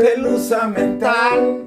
pelusa 0.00 0.66
mental. 0.66 1.66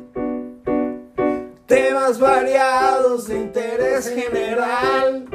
Temas 1.67 2.19
variados 2.19 3.27
de 3.27 3.35
interés 3.37 4.09
general. 4.09 5.25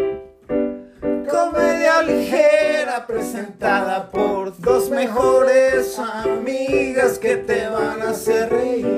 Comedia 1.31 2.03
ligera 2.03 3.07
presentada 3.07 4.11
por 4.11 4.59
dos 4.59 4.91
mejores 4.91 5.97
amigas 5.99 7.21
que 7.21 7.37
te 7.37 7.69
van 7.69 8.03
a 8.03 8.11
hacer 8.11 8.51
reír. 8.51 8.89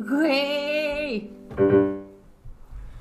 ¡Güey! 0.00 1.30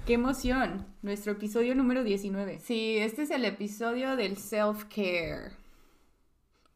¡Qué 0.05 0.13
emoción! 0.13 0.85
Nuestro 1.01 1.31
episodio 1.31 1.73
número 1.73 2.03
19. 2.03 2.59
Sí, 2.59 2.97
este 2.99 3.23
es 3.23 3.31
el 3.31 3.45
episodio 3.45 4.15
del 4.15 4.37
self-care. 4.37 5.58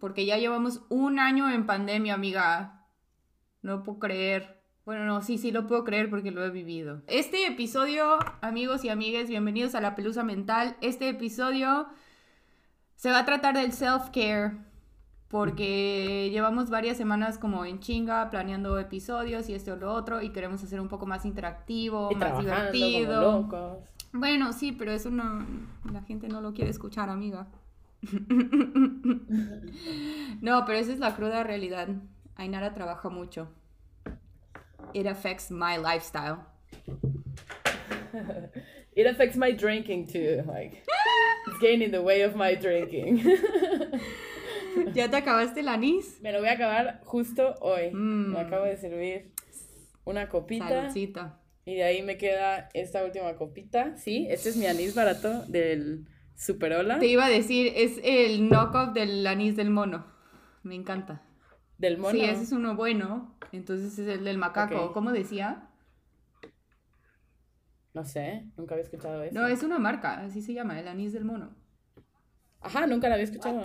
Porque 0.03 0.25
ya 0.25 0.37
llevamos 0.37 0.81
un 0.89 1.17
año 1.17 1.49
en 1.49 1.65
pandemia, 1.65 2.15
amiga. 2.15 2.83
No 3.61 3.83
puedo 3.83 3.99
creer. 3.99 4.61
Bueno, 4.83 5.05
no, 5.05 5.21
sí, 5.21 5.37
sí 5.37 5.49
lo 5.53 5.65
puedo 5.65 5.85
creer 5.85 6.09
porque 6.09 6.29
lo 6.29 6.43
he 6.43 6.49
vivido. 6.49 7.03
Este 7.07 7.47
episodio, 7.47 8.19
amigos 8.41 8.83
y 8.83 8.89
amigas, 8.89 9.29
bienvenidos 9.29 9.75
a 9.75 9.79
la 9.79 9.95
pelusa 9.95 10.25
mental. 10.25 10.75
Este 10.81 11.07
episodio 11.07 11.87
se 12.97 13.11
va 13.11 13.19
a 13.19 13.25
tratar 13.25 13.55
del 13.55 13.71
self-care 13.71 14.57
porque 15.29 16.29
llevamos 16.31 16.69
varias 16.69 16.97
semanas 16.97 17.37
como 17.37 17.63
en 17.63 17.79
chinga 17.79 18.29
planeando 18.29 18.77
episodios 18.79 19.47
y 19.47 19.53
esto 19.53 19.71
o 19.71 19.77
lo 19.77 19.93
otro 19.93 20.21
y 20.21 20.33
queremos 20.33 20.61
hacer 20.61 20.81
un 20.81 20.89
poco 20.89 21.05
más 21.05 21.23
interactivo, 21.23 22.09
Y 22.11 22.15
más 22.15 22.39
divertido. 22.39 23.23
como 23.23 23.41
locos. 23.43 23.89
Bueno, 24.11 24.51
sí, 24.51 24.73
pero 24.73 24.91
eso 24.91 25.09
no, 25.09 25.45
la 25.93 26.01
gente 26.01 26.27
no 26.27 26.41
lo 26.41 26.51
quiere 26.51 26.71
escuchar, 26.71 27.09
amiga. 27.09 27.47
no, 30.41 30.65
pero 30.65 30.77
esa 30.77 30.91
es 30.91 30.99
la 30.99 31.15
cruda 31.15 31.43
realidad. 31.43 31.87
Ainara 32.35 32.73
trabaja 32.73 33.09
mucho. 33.09 33.47
It 34.93 35.07
affects 35.07 35.49
my 35.49 35.77
lifestyle. 35.77 36.39
It 38.95 39.07
affects 39.07 39.35
my 39.35 39.51
drinking 39.51 40.07
too. 40.07 40.43
Like, 40.45 40.83
it's 41.47 41.59
getting 41.59 41.81
in 41.81 41.91
the 41.91 42.01
way 42.01 42.21
of 42.21 42.35
my 42.35 42.55
drinking. 42.55 43.17
¿Ya 44.93 45.09
te 45.09 45.17
acabaste 45.17 45.61
el 45.61 45.67
anís? 45.67 46.19
Me 46.21 46.31
lo 46.31 46.39
voy 46.39 46.49
a 46.49 46.53
acabar 46.53 47.01
justo 47.03 47.55
hoy. 47.61 47.89
Mm. 47.91 48.33
Me 48.33 48.39
acabo 48.39 48.65
de 48.65 48.77
servir 48.77 49.31
una 50.05 50.29
copita. 50.29 50.67
Saludcita. 50.67 51.39
Y 51.65 51.75
de 51.75 51.83
ahí 51.83 52.01
me 52.03 52.17
queda 52.17 52.69
esta 52.73 53.03
última 53.03 53.35
copita. 53.35 53.97
Sí, 53.97 54.27
este 54.29 54.49
es 54.49 54.57
mi 54.57 54.67
anís 54.67 54.93
barato 54.93 55.43
del 55.45 56.05
Superola. 56.43 56.99
Te 56.99 57.07
iba 57.07 57.25
a 57.25 57.29
decir, 57.29 57.71
es 57.75 58.01
el 58.03 58.49
knockoff 58.49 58.93
del 58.93 59.25
anís 59.25 59.55
del 59.55 59.69
mono. 59.69 60.05
Me 60.63 60.75
encanta. 60.75 61.21
Del 61.77 61.97
mono. 61.97 62.11
Sí, 62.11 62.21
ese 62.21 62.43
es 62.43 62.51
uno 62.51 62.75
bueno. 62.75 63.37
Entonces 63.53 63.97
es 63.97 64.07
el 64.07 64.25
del 64.25 64.37
macaco. 64.37 64.85
Ok. 64.85 64.93
¿Cómo 64.93 65.11
decía? 65.13 65.69
No 67.93 68.03
sé, 68.03 68.51
nunca 68.57 68.73
había 68.73 68.83
escuchado 68.83 69.23
eso. 69.23 69.39
No, 69.39 69.47
es 69.47 69.63
una 69.63 69.79
marca, 69.79 70.19
así 70.19 70.41
se 70.41 70.53
llama, 70.53 70.79
el 70.79 70.87
anís 70.87 71.13
del 71.13 71.25
mono. 71.25 71.55
Ajá, 72.59 72.87
nunca 72.87 73.07
la 73.07 73.15
había 73.15 73.25
escuchado. 73.25 73.61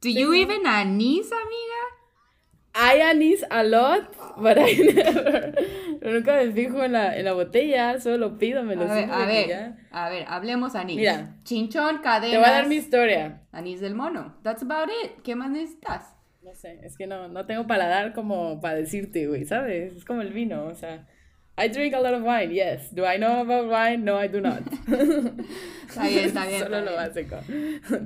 Do 0.00 0.08
you 0.08 0.32
even 0.32 0.66
anís, 0.66 1.30
amiga? 1.30 1.80
I 2.82 3.00
anís 3.00 3.44
a 3.50 3.62
lot, 3.62 4.08
but 4.36 4.56
I 4.58 4.74
never. 4.94 5.54
Pero 6.00 6.12
nunca 6.12 6.36
me 6.36 6.50
fijo 6.52 6.82
en 6.82 6.92
la, 6.92 7.16
en 7.16 7.24
la 7.24 7.32
botella, 7.34 8.00
solo 8.00 8.16
lo 8.16 8.38
pido, 8.38 8.62
me 8.62 8.74
lo 8.76 8.90
A 8.90 8.94
ver, 8.94 9.10
a 9.10 9.26
ver, 9.26 9.48
ya. 9.48 9.76
a 9.90 10.08
ver, 10.08 10.24
hablemos 10.28 10.74
anís. 10.74 10.96
Mira. 10.96 11.36
Chinchón, 11.44 11.98
cadenas. 11.98 12.30
Te 12.30 12.38
voy 12.38 12.46
a 12.46 12.52
dar 12.52 12.66
mi 12.68 12.76
historia. 12.76 13.42
Anís 13.52 13.80
del 13.80 13.94
mono. 13.94 14.36
That's 14.42 14.62
about 14.62 14.88
it. 15.04 15.22
¿Qué 15.22 15.36
más 15.36 15.50
necesitas? 15.50 16.14
No 16.42 16.54
sé, 16.54 16.80
es 16.82 16.96
que 16.96 17.06
no, 17.06 17.28
no 17.28 17.44
tengo 17.44 17.66
paladar 17.66 18.14
como 18.14 18.60
para 18.60 18.76
decirte, 18.76 19.26
güey, 19.26 19.44
¿sabes? 19.44 19.94
Es 19.94 20.04
como 20.04 20.22
el 20.22 20.32
vino, 20.32 20.64
o 20.64 20.74
sea. 20.74 21.06
I 21.62 21.68
drink 21.68 21.94
a 21.94 22.00
lot 22.00 22.14
of 22.14 22.22
wine, 22.22 22.50
yes. 22.54 22.90
Do 22.94 23.04
I 23.04 23.18
know 23.18 23.42
about 23.42 23.68
wine? 23.70 24.04
No, 24.04 24.16
I 24.22 24.28
do 24.28 24.40
not. 24.40 24.62
Está 25.90 26.04
bien, 26.06 26.24
está 26.26 26.46
bien. 26.46 26.62
Solo 26.62 26.78
está 26.78 26.90
lo 26.90 26.96
básico. 26.96 27.36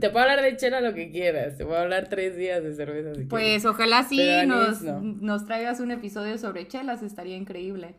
Te 0.00 0.08
puedo 0.10 0.20
hablar 0.24 0.42
de 0.42 0.56
chela 0.56 0.80
lo 0.80 0.94
que 0.94 1.10
quieras. 1.12 1.58
Te 1.58 1.64
puedo 1.66 1.78
hablar 1.78 2.08
tres 2.08 2.34
días 2.34 2.62
de 2.64 2.74
cerveza 2.74 3.10
si 3.10 3.14
quieres. 3.14 3.28
Pues 3.28 3.64
ojalá 3.66 4.02
sí 4.04 4.18
nos, 4.46 4.80
no. 4.82 5.00
nos 5.02 5.44
traigas 5.44 5.80
un 5.80 5.90
episodio 5.90 6.38
sobre 6.38 6.66
chelas, 6.66 7.02
estaría 7.02 7.36
increíble. 7.36 7.96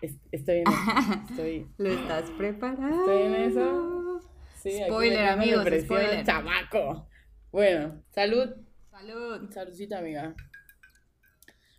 Es- 0.00 0.18
Estoy 0.30 0.58
en 0.58 0.68
eso. 0.68 0.78
Estoy, 1.30 1.66
¿Lo 1.78 1.90
estás 1.90 2.30
preparando? 2.38 3.00
estoy 3.00 3.22
en 3.22 3.34
eso. 3.34 4.20
Sí, 4.62 4.78
Spoiler, 4.86 5.26
amigos, 5.26 5.66
spoiler. 5.82 6.24
Chamaco. 6.24 7.08
Bueno, 7.50 8.00
salud. 8.14 8.50
Salud. 8.90 9.50
Saludcita, 9.50 9.98
amiga. 9.98 10.34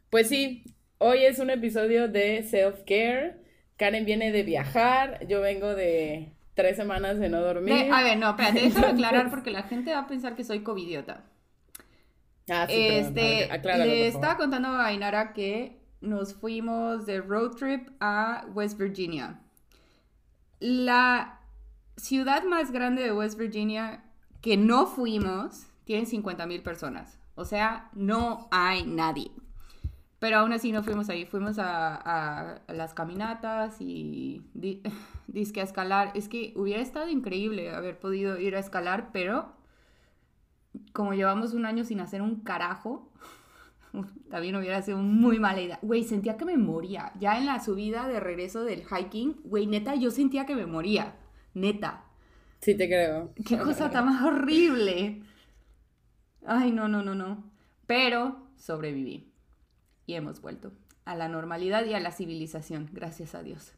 Pues 0.10 0.28
sí, 0.28 0.64
hoy 1.03 1.25
es 1.25 1.40
un 1.40 1.50
episodio 1.50 2.08
de 2.08 2.44
self-care. 2.44 3.41
Karen 3.78 4.06
viene 4.06 4.31
de 4.31 4.44
viajar, 4.44 5.25
yo 5.28 5.41
vengo 5.41 5.74
de 5.75 6.34
tres 6.53 6.78
semanas 6.78 7.19
de 7.19 7.30
no 7.30 7.41
dormir. 7.41 7.74
De- 7.74 7.91
a 7.91 8.03
ver, 8.03 8.18
no, 8.18 8.30
espérate, 8.31 8.62
déjame 8.62 8.88
aclarar 8.88 9.30
porque 9.30 9.52
la 9.52 9.63
gente 9.63 9.92
va 9.94 10.00
a 10.00 10.08
pensar 10.08 10.36
que 10.36 10.44
soy 10.44 10.62
covidiota. 10.62 11.25
Ah, 12.50 12.68
sí, 12.68 12.75
este, 12.75 13.52
acláralo, 13.52 13.86
le 13.86 14.08
estaba 14.08 14.38
contando 14.38 14.69
a 14.69 14.86
Ainara 14.88 15.34
que 15.34 15.80
nos 16.02 16.34
fuimos 16.34 17.06
de 17.06 17.22
road 17.22 17.52
trip 17.56 17.90
a 18.00 18.46
West 18.53 18.78
Virginia. 18.78 19.40
La 20.59 21.40
ciudad 21.97 22.44
más 22.44 22.72
grande 22.72 23.03
de 23.03 23.13
West 23.13 23.38
Virginia 23.38 24.03
que 24.42 24.58
no 24.58 24.88
fuimos 24.88 25.68
tiene 25.86 26.06
50 26.06 26.46
mil 26.46 26.62
personas. 26.62 27.18
O 27.36 27.46
sea, 27.46 27.90
no 27.94 28.47
hay 28.52 28.84
nadie. 28.86 29.31
Pero 30.23 30.38
aún 30.38 30.53
así 30.53 30.72
no 30.72 30.84
fuimos 30.84 31.09
ahí. 31.09 31.25
Fuimos 31.25 31.59
a, 31.59 31.95
a- 31.95 32.61
las 32.72 32.94
caminatas 32.94 33.75
y 33.81 34.41
di- 34.53 34.81
disque 35.28 35.59
a 35.59 35.66
escalar. 35.66 36.11
Es 36.16 36.29
que 36.29 36.53
hubiera 36.56 36.81
estado 36.81 37.09
increíble 37.09 37.72
haber 37.75 38.00
podido 38.00 38.39
ir 38.39 38.56
a 38.56 38.59
escalar, 38.59 39.09
pero 39.12 39.51
como 40.94 41.13
llevamos 41.13 41.53
un 41.53 41.66
año 41.66 41.83
sin 41.83 42.00
hacer 42.00 42.22
un 42.22 42.38
carajo, 42.39 43.12
también 44.31 44.56
hubiera 44.56 44.81
sido 44.81 45.00
muy 45.00 45.39
mala 45.39 45.59
idea. 45.59 45.79
Güey, 45.81 46.06
sentía 46.06 46.38
que 46.38 46.45
me 46.45 46.56
moría. 46.56 47.12
Ya 47.19 47.38
en 47.38 47.45
la 47.45 47.59
subida 47.59 48.07
de 48.07 48.22
regreso 48.22 48.63
del 48.63 48.85
hiking, 48.85 49.41
güey, 49.44 49.67
neta, 49.67 49.95
yo 49.95 50.09
sentía 50.09 50.45
que 50.45 50.56
me 50.56 50.66
moría. 50.66 51.16
Neta. 51.53 52.06
Sí, 52.62 52.78
te 52.78 52.88
creo. 52.88 53.33
Qué 53.45 53.57
cosa 53.57 53.89
tan 53.91 54.06
más 54.06 54.23
horrible. 54.23 55.22
Ay, 56.45 56.72
no, 56.72 56.88
no, 56.88 57.03
no, 57.03 57.13
no. 57.13 57.44
Pero 57.88 58.38
sobreviví. 58.56 59.32
Y 60.06 60.16
hemos 60.16 60.41
vuelto 60.41 60.72
a 61.06 61.16
la 61.16 61.28
normalidad 61.28 61.86
y 61.86 61.94
a 61.94 62.00
la 62.00 62.12
civilización, 62.12 62.90
gracias 62.94 63.36
a 63.36 63.44
Dios. 63.44 63.74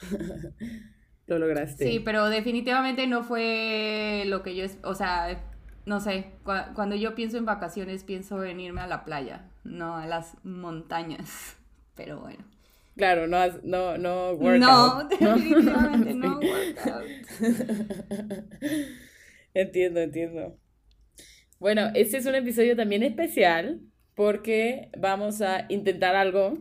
Lo 1.26 1.38
lograste. 1.38 1.88
Sí, 1.90 2.00
pero 2.00 2.28
definitivamente 2.28 3.06
no 3.06 3.24
fue 3.24 4.24
lo 4.26 4.42
que 4.42 4.54
yo, 4.54 4.66
o 4.84 4.94
sea, 4.94 5.42
no 5.84 6.00
sé, 6.00 6.32
cua- 6.44 6.72
cuando 6.74 6.94
yo 6.94 7.14
pienso 7.16 7.36
en 7.36 7.44
vacaciones 7.44 8.04
pienso 8.04 8.44
en 8.44 8.60
irme 8.60 8.80
a 8.80 8.86
la 8.86 9.04
playa, 9.04 9.50
no 9.64 9.96
a 9.96 10.06
las 10.06 10.36
montañas, 10.44 11.56
pero 11.96 12.20
bueno. 12.20 12.44
Claro, 12.96 13.26
no, 13.26 13.38
no, 13.64 13.98
no 13.98 14.30
workout. 14.34 15.12
No, 15.20 15.34
definitivamente 15.36 16.14
no 16.14 16.40
Sí. 16.40 16.48
workout. 16.48 17.04
Entiendo, 19.54 20.00
entiendo. 20.00 20.58
Bueno, 21.58 21.90
este 21.94 22.18
es 22.18 22.26
un 22.26 22.34
episodio 22.34 22.76
también 22.76 23.02
especial 23.02 23.80
porque 24.16 24.90
vamos 24.98 25.42
a 25.42 25.66
intentar 25.68 26.16
algo 26.16 26.58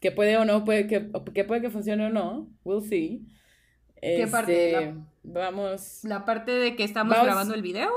que 0.00 0.10
puede 0.10 0.36
o 0.38 0.44
no, 0.46 0.64
puede 0.64 0.86
que, 0.86 1.10
que 1.34 1.44
puede 1.44 1.60
que 1.60 1.70
funcione 1.70 2.06
o 2.06 2.10
no. 2.10 2.48
We'll 2.64 2.82
see. 2.82 3.26
¿Qué 4.00 4.26
parte? 4.28 4.70
Este, 4.88 4.94
Vamos. 5.22 6.00
La 6.04 6.24
parte 6.24 6.52
de 6.52 6.74
que 6.74 6.84
estamos 6.84 7.10
Vamos- 7.12 7.26
grabando 7.26 7.54
el 7.54 7.60
video 7.60 7.90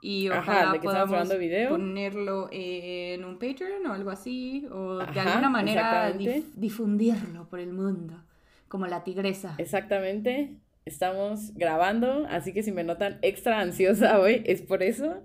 y 0.00 0.28
Ajá, 0.28 0.38
ojalá 0.40 0.72
de 0.72 0.78
que 0.78 0.84
podamos 0.84 1.10
grabando 1.10 1.38
video. 1.38 1.70
ponerlo 1.70 2.48
en 2.52 3.24
un 3.24 3.40
Patreon 3.40 3.84
o 3.88 3.92
algo 3.92 4.10
así, 4.10 4.64
o 4.70 4.98
de 4.98 5.02
Ajá, 5.04 5.32
alguna 5.32 5.50
manera 5.50 6.12
dif- 6.14 6.52
difundirlo 6.54 7.48
por 7.48 7.58
el 7.58 7.72
mundo, 7.72 8.22
como 8.68 8.86
la 8.86 9.02
tigresa. 9.02 9.56
Exactamente. 9.58 10.54
Estamos 10.84 11.52
grabando, 11.54 12.24
así 12.30 12.52
que 12.54 12.62
si 12.62 12.70
me 12.70 12.84
notan 12.84 13.18
extra 13.22 13.58
ansiosa 13.60 14.20
hoy 14.20 14.42
es 14.46 14.62
por 14.62 14.84
eso. 14.84 15.24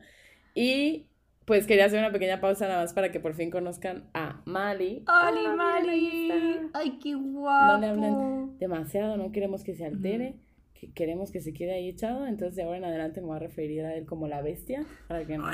Y 0.56 1.06
pues 1.46 1.68
quería 1.68 1.86
hacer 1.86 2.00
una 2.00 2.12
pequeña 2.12 2.40
pausa 2.42 2.68
nada 2.68 2.82
más 2.82 2.94
para 2.94 3.12
que 3.12 3.20
por 3.20 3.34
fin 3.34 3.50
conozcan 3.52 4.10
a 4.14 4.42
Mali. 4.46 5.04
¡Oli, 5.08 5.46
Ah, 5.48 5.54
Mali! 5.56 6.70
¡Ay, 6.74 7.00
qué 7.02 7.12
No 7.14 7.20
guapo! 7.42 7.82
le 7.82 7.88
hablen 7.88 8.58
demasiado, 8.60 9.18
no 9.18 9.32
queremos 9.32 9.64
que 9.64 9.76
se 9.76 9.86
altere, 9.86 10.36
que 10.74 10.92
queremos 10.94 11.32
que 11.32 11.42
se 11.42 11.54
quede 11.54 11.74
ahí 11.74 11.90
echado, 11.90 12.26
entonces 12.28 12.56
de 12.56 12.64
ahora 12.64 12.78
en 12.78 12.86
adelante 12.86 13.22
me 13.22 13.28
voy 13.28 13.36
a 13.38 13.40
referir 13.40 13.86
a 13.86 13.96
él 13.96 14.06
como 14.06 14.28
la 14.28 14.42
bestia, 14.42 14.86
para 15.08 15.26
que 15.26 15.38
no, 15.38 15.46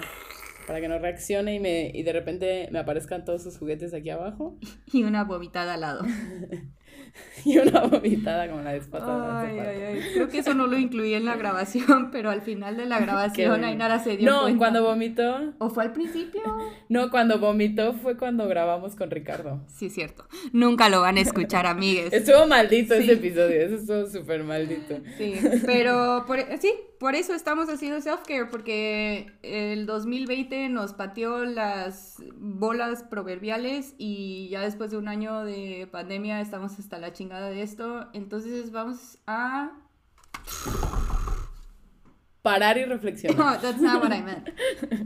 para 0.68 0.82
que 0.82 0.88
no 0.88 1.00
reaccione 1.00 1.56
y, 1.56 1.60
me, 1.60 1.92
y 1.94 2.04
de 2.04 2.14
repente 2.14 2.70
me 2.72 2.80
aparezcan 2.80 3.26
todos 3.26 3.42
sus 3.44 3.58
juguetes 3.58 3.94
aquí 3.94 4.10
abajo. 4.10 4.58
Y 4.94 5.04
una 5.04 5.24
vomitada 5.24 5.74
al 5.76 5.82
lado. 5.82 6.02
y 7.46 7.58
una 7.58 7.82
vomitada 7.82 8.48
como 8.50 8.62
la 8.62 8.74
vez 8.74 8.88
pasada. 8.88 9.42
Ay, 9.42 9.60
ay, 9.60 9.82
ay. 9.82 10.02
Creo 10.14 10.28
que 10.30 10.40
eso 10.40 10.54
no 10.54 10.68
lo 10.68 10.78
incluí 10.78 11.14
en 11.14 11.26
la 11.26 11.36
grabación, 11.36 12.10
pero 12.12 12.30
al 12.30 12.42
final 12.42 12.78
de 12.78 12.86
la 12.86 13.00
grabación. 13.00 13.64
Ainara 13.64 14.00
se 14.00 14.18
dio 14.18 14.30
No, 14.30 14.42
cuenta. 14.42 14.58
cuando 14.60 14.84
vomitó. 14.84 15.54
¿O 15.60 15.70
fue 15.70 15.84
al 15.84 15.94
principio? 15.94 16.42
No, 16.90 17.10
cuando 17.10 17.40
vomitó 17.40 17.94
fue 17.94 18.18
cuando 18.18 18.48
grabamos 18.48 18.96
con 18.96 19.10
Ricardo. 19.12 19.62
Sí, 19.68 19.90
cierto. 19.90 20.26
Nunca 20.54 20.90
lo 20.90 21.02
van 21.02 21.18
a 21.18 21.22
escuchar, 21.22 21.66
amigues. 21.66 22.14
Estuvo 22.14 22.46
maldito 22.48 22.96
Sí. 22.96 23.04
ese 23.04 23.14
episodio, 23.14 23.62
eso 23.62 23.76
estuvo 23.76 24.06
súper 24.08 24.44
maldito. 24.44 24.96
Sí, 25.18 25.36
pero 25.66 26.24
por, 26.28 26.40
sí, 26.60 26.74
por 27.00 27.16
eso 27.16 27.34
estamos 27.34 27.70
haciendo 27.70 28.00
self-care, 28.02 28.50
porque 28.50 29.32
el 29.42 29.86
2020 29.86 30.70
nos 30.70 30.94
pateó 30.94 31.46
las 31.46 32.18
bolas 32.38 33.04
proverbiales 33.04 33.96
y 33.98 34.50
ya 34.50 34.62
después 34.62 34.92
de 34.92 34.98
un 34.98 35.08
año 35.08 35.44
de 35.44 35.88
pandemia 35.92 36.42
estamos 36.42 36.78
hasta 36.80 36.99
la 37.00 37.14
chingada 37.14 37.50
de 37.50 37.62
esto. 37.62 38.08
Entonces 38.14 38.72
vamos 38.72 39.18
a... 39.28 39.72
Parar 42.42 42.78
y 42.78 42.86
reflexionar. 42.86 43.38
No, 43.38 43.60
that's 43.60 43.82
not 43.82 44.02
what 44.04 44.14
I 44.14 44.22
meant. 44.22 44.50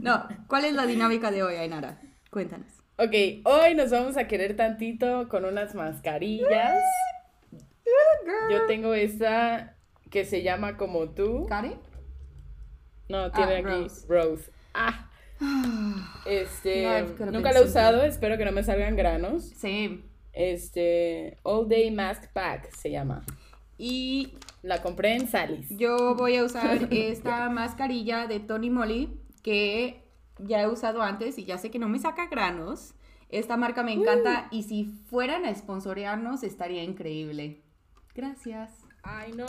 No, 0.02 0.26
¿cuál 0.46 0.64
es 0.64 0.74
la 0.74 0.86
dinámica 0.86 1.30
de 1.30 1.42
hoy, 1.42 1.56
Ainara? 1.56 2.00
Cuéntanos. 2.30 2.68
Ok, 2.96 3.12
hoy 3.44 3.74
nos 3.74 3.90
vamos 3.90 4.16
a 4.16 4.28
querer 4.28 4.54
tantito 4.56 5.28
con 5.28 5.44
unas 5.44 5.74
mascarillas. 5.74 6.80
Yo 8.50 8.66
tengo 8.66 8.94
esta 8.94 9.76
que 10.10 10.24
se 10.24 10.42
llama 10.42 10.76
como 10.76 11.10
tú. 11.10 11.46
¿Cari? 11.48 11.76
No, 13.08 13.32
tiene 13.32 13.56
Ah, 13.56 13.58
aquí 13.58 13.64
Rose. 13.68 14.06
Rose. 14.08 14.50
Ah, 14.72 15.10
este, 16.26 17.04
nunca 17.32 17.52
la 17.52 17.58
he 17.58 17.64
usado, 17.64 18.02
espero 18.04 18.38
que 18.38 18.44
no 18.44 18.52
me 18.52 18.62
salgan 18.62 18.96
granos. 18.96 19.50
Sí. 19.56 20.04
Este, 20.34 21.38
All 21.44 21.68
Day 21.68 21.90
Mask 21.90 22.24
Pack 22.32 22.70
se 22.74 22.90
llama. 22.90 23.24
Y 23.78 24.34
La 24.62 24.82
compré 24.82 25.14
en 25.14 25.28
Salis. 25.28 25.68
Yo 25.70 26.14
voy 26.14 26.36
a 26.36 26.44
usar 26.44 26.88
esta 26.92 27.48
mascarilla 27.50 28.26
de 28.26 28.40
Tony 28.40 28.70
Moly 28.70 29.20
que 29.42 30.02
ya 30.38 30.62
he 30.62 30.68
usado 30.68 31.02
antes 31.02 31.38
y 31.38 31.44
ya 31.44 31.58
sé 31.58 31.70
que 31.70 31.78
no 31.78 31.88
me 31.88 31.98
saca 31.98 32.26
granos. 32.26 32.94
Esta 33.28 33.56
marca 33.56 33.82
me 33.82 33.92
encanta 33.92 34.48
y 34.50 34.62
si 34.62 34.84
fueran 35.06 35.44
a 35.44 35.54
sponsorearnos 35.54 36.42
estaría 36.42 36.82
increíble. 36.82 37.62
Gracias. 38.14 38.70
Ay, 39.02 39.32
no, 39.32 39.46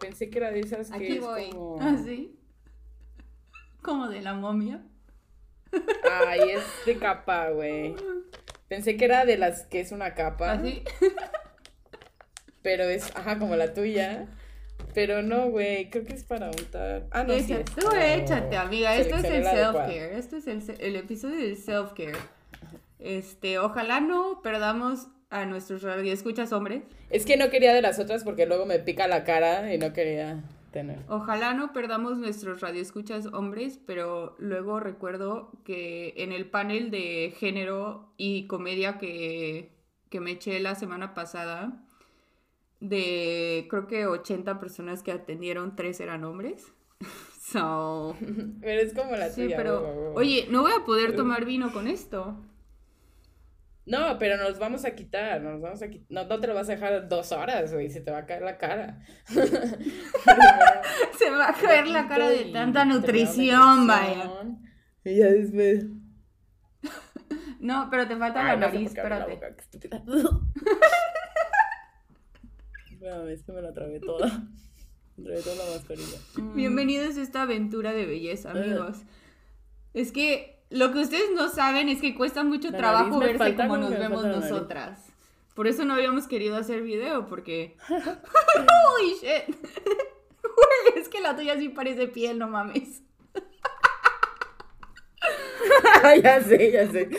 pensé 0.00 0.30
que 0.30 0.38
era 0.38 0.50
de 0.50 0.60
esas 0.60 0.90
que 0.90 0.96
Aquí 0.96 1.12
es 1.12 1.20
voy. 1.20 1.50
como... 1.50 1.80
Así. 1.80 2.38
Como 3.82 4.08
de 4.08 4.20
la 4.22 4.34
momia. 4.34 4.82
Ay, 6.26 6.40
es 6.50 6.62
de 6.86 6.98
capa, 6.98 7.50
güey. 7.50 7.94
Pensé 8.68 8.96
que 8.96 9.04
era 9.04 9.24
de 9.24 9.36
las 9.36 9.66
que 9.66 9.80
es 9.80 9.92
una 9.92 10.14
capa. 10.14 10.52
Así. 10.52 10.82
Pero 12.62 12.84
es, 12.84 13.14
ajá, 13.14 13.38
como 13.38 13.54
la 13.56 13.74
tuya. 13.74 14.26
Pero 14.92 15.22
no, 15.22 15.50
güey, 15.50 15.90
creo 15.90 16.04
que 16.04 16.14
es 16.14 16.24
para 16.24 16.48
untar. 16.48 17.06
Ah, 17.10 17.22
no, 17.22 17.34
sí 17.34 17.52
es. 17.52 17.64
tú 17.64 17.86
Oh, 17.86 17.94
échate, 17.94 18.56
amiga. 18.56 18.96
Esto 18.96 19.16
es 19.16 19.24
el 19.24 19.44
self-care. 19.44 20.18
Esto 20.18 20.36
es 20.36 20.46
el, 20.46 20.96
episodio 20.96 21.36
del 21.36 21.56
self-care. 21.56 22.18
Este, 22.98 23.58
ojalá 23.58 24.00
no 24.00 24.40
perdamos 24.42 25.08
a 25.30 25.44
nuestros 25.44 25.82
radioescuchas 25.82 26.52
hombres. 26.52 26.82
Es 27.10 27.24
que 27.24 27.36
no 27.36 27.50
quería 27.50 27.72
de 27.72 27.82
las 27.82 27.98
otras 27.98 28.24
porque 28.24 28.46
luego 28.46 28.66
me 28.66 28.78
pica 28.78 29.06
la 29.06 29.24
cara 29.24 29.72
y 29.72 29.78
no 29.78 29.92
quería 29.92 30.42
tener. 30.76 30.98
Ojalá 31.08 31.54
no 31.54 31.72
perdamos 31.72 32.18
nuestros 32.18 32.60
radioescuchas 32.60 33.26
hombres, 33.32 33.78
pero 33.86 34.34
luego 34.38 34.78
recuerdo 34.78 35.50
que 35.64 36.12
en 36.18 36.32
el 36.32 36.44
panel 36.50 36.90
de 36.90 37.32
género 37.38 38.12
y 38.18 38.46
comedia 38.46 38.98
que, 38.98 39.72
que 40.10 40.20
me 40.20 40.32
eché 40.32 40.60
la 40.60 40.74
semana 40.74 41.14
pasada, 41.14 41.82
de 42.80 43.66
creo 43.70 43.86
que 43.86 44.06
80 44.06 44.60
personas 44.60 45.02
que 45.02 45.12
atendieron, 45.12 45.76
tres 45.76 46.00
eran 46.00 46.24
hombres. 46.24 46.72
So, 47.46 48.16
Pero 48.60 48.80
es 48.82 48.92
como 48.92 49.12
la 49.12 49.28
sí, 49.28 49.44
tuya. 49.44 49.56
pero 49.56 50.12
oye, 50.14 50.48
no 50.50 50.62
voy 50.62 50.72
a 50.72 50.84
poder 50.84 51.14
tomar 51.14 51.44
vino 51.44 51.72
con 51.72 51.86
esto. 51.86 52.36
No, 53.86 54.18
pero 54.18 54.36
nos 54.36 54.58
vamos 54.58 54.84
a 54.84 54.94
quitar, 54.96 55.40
nos 55.40 55.60
vamos 55.60 55.80
a 55.80 55.88
quitar. 55.88 56.06
No, 56.10 56.24
no 56.26 56.40
te 56.40 56.46
lo 56.48 56.54
vas 56.54 56.68
a 56.68 56.72
dejar 56.72 57.08
dos 57.08 57.30
horas, 57.32 57.72
güey, 57.72 57.88
se 57.88 58.00
te 58.00 58.10
va 58.10 58.18
a 58.18 58.26
caer 58.26 58.42
la 58.42 58.58
cara. 58.58 58.98
Se 59.26 61.30
me 61.30 61.36
va 61.36 61.50
a 61.50 61.54
caer 61.54 61.86
la 61.86 62.08
cara 62.08 62.28
de 62.28 62.46
tanta 62.46 62.84
la 62.84 62.94
nutrición, 62.94 63.86
vaya. 63.86 64.28
Y 65.04 65.16
ya 65.18 65.26
después. 65.26 65.86
No, 67.58 67.88
pero 67.90 68.06
te 68.06 68.14
falta 68.16 68.40
Ay, 68.40 68.60
la 68.60 68.66
no 68.66 68.72
sé 68.72 68.72
nariz, 68.74 68.92
la 68.94 69.02
espérate. 69.02 69.32
boca, 69.34 69.56
qué 69.56 69.62
estúpida. 69.62 70.02
Es 73.30 73.42
que 73.42 73.52
me 73.52 73.62
la 73.62 73.72
trabé 73.72 74.00
toda. 74.00 74.26
Me 75.16 75.24
trabé 75.24 75.42
toda 75.42 75.56
la 75.64 75.70
mascarilla. 75.76 76.18
Bienvenidos 76.54 77.16
a 77.16 77.22
esta 77.22 77.42
aventura 77.42 77.92
de 77.92 78.06
belleza, 78.06 78.52
Eh. 78.54 78.58
amigos. 78.62 79.02
Es 79.94 80.12
que 80.12 80.55
lo 80.70 80.92
que 80.92 81.00
ustedes 81.00 81.30
no 81.34 81.48
saben 81.48 81.88
es 81.88 82.00
que 82.00 82.14
cuesta 82.14 82.44
mucho 82.44 82.70
La 82.70 82.78
trabajo 82.78 83.18
verse 83.18 83.54
como 83.54 83.76
nos 83.76 83.90
vemos 83.90 84.24
nosotras. 84.24 85.12
Por 85.54 85.66
eso 85.66 85.84
no 85.84 85.94
habíamos 85.94 86.26
querido 86.26 86.56
hacer 86.56 86.82
video, 86.82 87.26
porque... 87.28 87.76
¡Holy 87.88 89.14
shit! 89.20 89.56
Es 90.96 91.08
que 91.08 91.20
la 91.20 91.36
tuya 91.36 91.58
sí 91.58 91.68
parece 91.68 92.08
piel, 92.08 92.38
no 92.38 92.48
mames. 92.48 93.02
ya 96.22 96.40
sé, 96.40 96.72
ya 96.72 96.90
sé. 96.90 97.10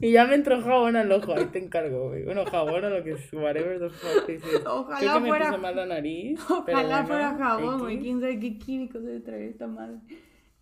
Y 0.00 0.12
ya 0.12 0.26
me 0.26 0.34
entró 0.34 0.60
jabón 0.62 0.96
al 0.96 1.10
ojo, 1.10 1.34
ahí 1.34 1.46
te 1.46 1.58
encargo, 1.58 2.08
güey. 2.08 2.24
Bueno, 2.24 2.44
jabón 2.44 2.84
o 2.84 2.90
lo 2.90 3.02
que 3.04 3.12
es, 3.12 3.32
whatever 3.32 3.78
the 3.78 3.90
fuck 3.90 4.26
this 4.26 4.42
is. 4.44 4.60
Ojalá 4.66 4.98
Creo 4.98 5.14
que 5.14 5.20
me 5.20 5.28
fuera- 5.28 5.46
puso 5.50 5.58
mal 5.60 5.76
la 5.76 5.86
nariz. 5.86 6.40
pero 6.66 6.78
Ojalá 6.78 7.02
bueno, 7.02 7.06
fuera 7.06 7.34
jabón, 7.36 7.78
güey. 7.80 7.98
¿Quién 8.00 8.20
sabe 8.20 8.38
qué 8.38 8.58
químicos 8.58 9.04
debe 9.04 9.20
traer 9.20 9.42
esta 9.44 9.66
madre? 9.66 9.98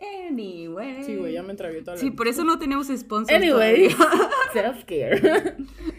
Anyway. 0.01 1.05
Sí, 1.05 1.17
güey, 1.17 1.35
ya 1.35 1.43
me 1.43 1.55
tragué 1.55 1.81
toda 1.83 1.95
la 1.97 2.01
Sí, 2.01 2.11
por 2.11 2.27
eso 2.27 2.43
no 2.45 2.59
tenemos 2.59 2.87
sponsors 2.89 3.37
Anyway, 3.37 3.89
self-care. 4.55 5.57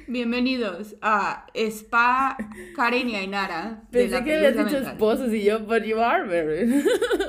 Bienvenidos 0.07 0.95
a 1.01 1.45
Spa 1.53 2.36
Karen 2.75 3.09
y 3.09 3.15
Ainara. 3.15 3.83
de 3.92 4.00
Pensé 4.00 4.15
la 4.15 4.24
que 4.24 4.36
habías 4.36 4.53
dicho 4.53 4.71
Mental. 4.71 4.94
esposos 4.94 5.33
y 5.33 5.44
yo, 5.44 5.59
but 5.59 5.83
you 5.83 6.00
are 6.00 6.25
married. 6.25 6.83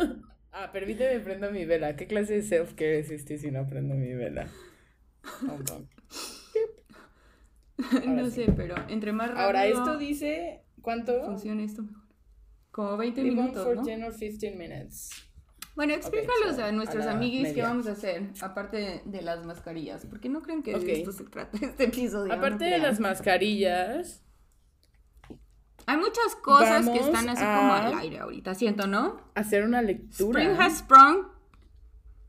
ah, 0.53 0.73
permíteme 0.73 1.21
prendo 1.21 1.51
mi 1.51 1.67
vela. 1.67 1.95
¿Qué 1.95 2.07
clase 2.07 2.35
de 2.35 2.43
self-care 2.43 2.99
existe 3.01 3.37
si 3.37 3.51
no 3.51 3.67
prendo 3.69 3.95
mi 3.95 4.15
vela? 4.15 4.49
No 8.07 8.31
sé, 8.31 8.47
pero 8.57 8.77
entre 8.89 9.13
más 9.13 9.29
rápido 9.29 9.45
Ahora, 9.45 9.67
esto 9.67 9.99
dice, 9.99 10.63
¿cuánto? 10.83 11.21
funcione 11.25 11.65
esto 11.65 11.83
mejor. 11.83 12.03
Como 12.71 12.97
20 12.97 13.23
Live 13.23 13.31
on 13.33 13.45
minutos, 13.47 13.65
for 13.65 13.77
¿no? 13.77 13.83
10 13.83 14.03
or 14.05 14.17
15 14.17 14.51
minutes. 14.57 15.11
Bueno, 15.75 15.95
explícalos 15.95 16.57
so, 16.57 16.65
a 16.65 16.73
nuestros 16.73 17.07
a 17.07 17.13
amiguis 17.13 17.53
qué 17.55 17.63
vamos 17.63 17.87
a 17.87 17.93
hacer, 17.93 18.31
aparte 18.41 19.03
de, 19.05 19.23
las 19.23 19.45
mascarillas. 19.47 20.05
Porque 20.07 20.29
no 20.29 20.43
creen 20.43 20.63
que 20.63 20.75
Ok. 20.75 20.83
de 20.83 20.99
esto 20.99 21.13
se 21.13 21.25
trata 21.25 21.57
este 21.63 21.85
episodio. 21.85 22.29
no 22.29 22.35
Aparte 22.35 22.65
de 22.67 22.79
las 22.79 23.01
mascarillas, 23.01 24.23
Hay 25.87 25.97
muchas 25.97 26.37
cosas 26.43 26.89
que 26.89 26.99
están 26.99 27.29
así 27.29 27.43
como 27.43 27.73
al 27.73 27.99
aire 27.99 28.19
ahorita, 28.21 28.55
siento, 28.55 28.87
¿no? 28.87 29.21
hacer 29.35 29.65
una 29.65 29.83
lectura. 29.83 30.41
Spring 30.41 30.61
has 30.61 30.79
sprung. 30.79 31.27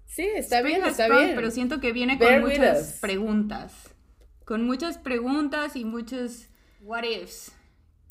Sí, 0.05 0.23
está 0.23 0.57
Spring 0.57 0.75
bien, 0.75 0.83
has 0.83 0.91
está 0.91 1.05
sprung, 1.05 1.23
bien. 1.23 1.35
Pero 1.35 1.51
siento 1.51 1.79
que 1.79 1.91
viene 1.91 2.17
Bear 2.17 2.41
con 2.41 2.49
muchas 2.49 2.99
preguntas. 3.01 3.93
Con 4.45 4.65
muchas 4.65 4.97
preguntas 4.97 5.75
y 5.75 5.85
muchos 5.85 6.47
what 6.81 7.03
ifs. 7.03 7.51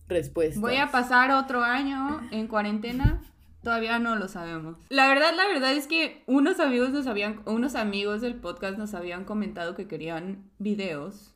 Respuesta. 0.08 0.60
¿Voy 0.60 0.76
a 0.76 0.90
pasar 0.90 1.30
otro 1.30 1.62
año 1.62 2.20
en 2.30 2.46
cuarentena? 2.46 3.22
Todavía 3.62 3.98
no 4.00 4.16
lo 4.16 4.26
sabemos. 4.28 4.76
La 4.88 5.06
verdad, 5.06 5.32
la 5.36 5.46
verdad 5.46 5.72
es 5.72 5.86
que 5.86 6.24
unos 6.26 6.58
amigos 6.58 6.90
nos 6.90 7.06
habían, 7.06 7.42
unos 7.46 7.74
amigos 7.76 8.20
del 8.20 8.34
podcast 8.34 8.76
nos 8.76 8.92
habían 8.94 9.24
comentado 9.24 9.74
que 9.76 9.86
querían 9.86 10.50
videos 10.58 11.34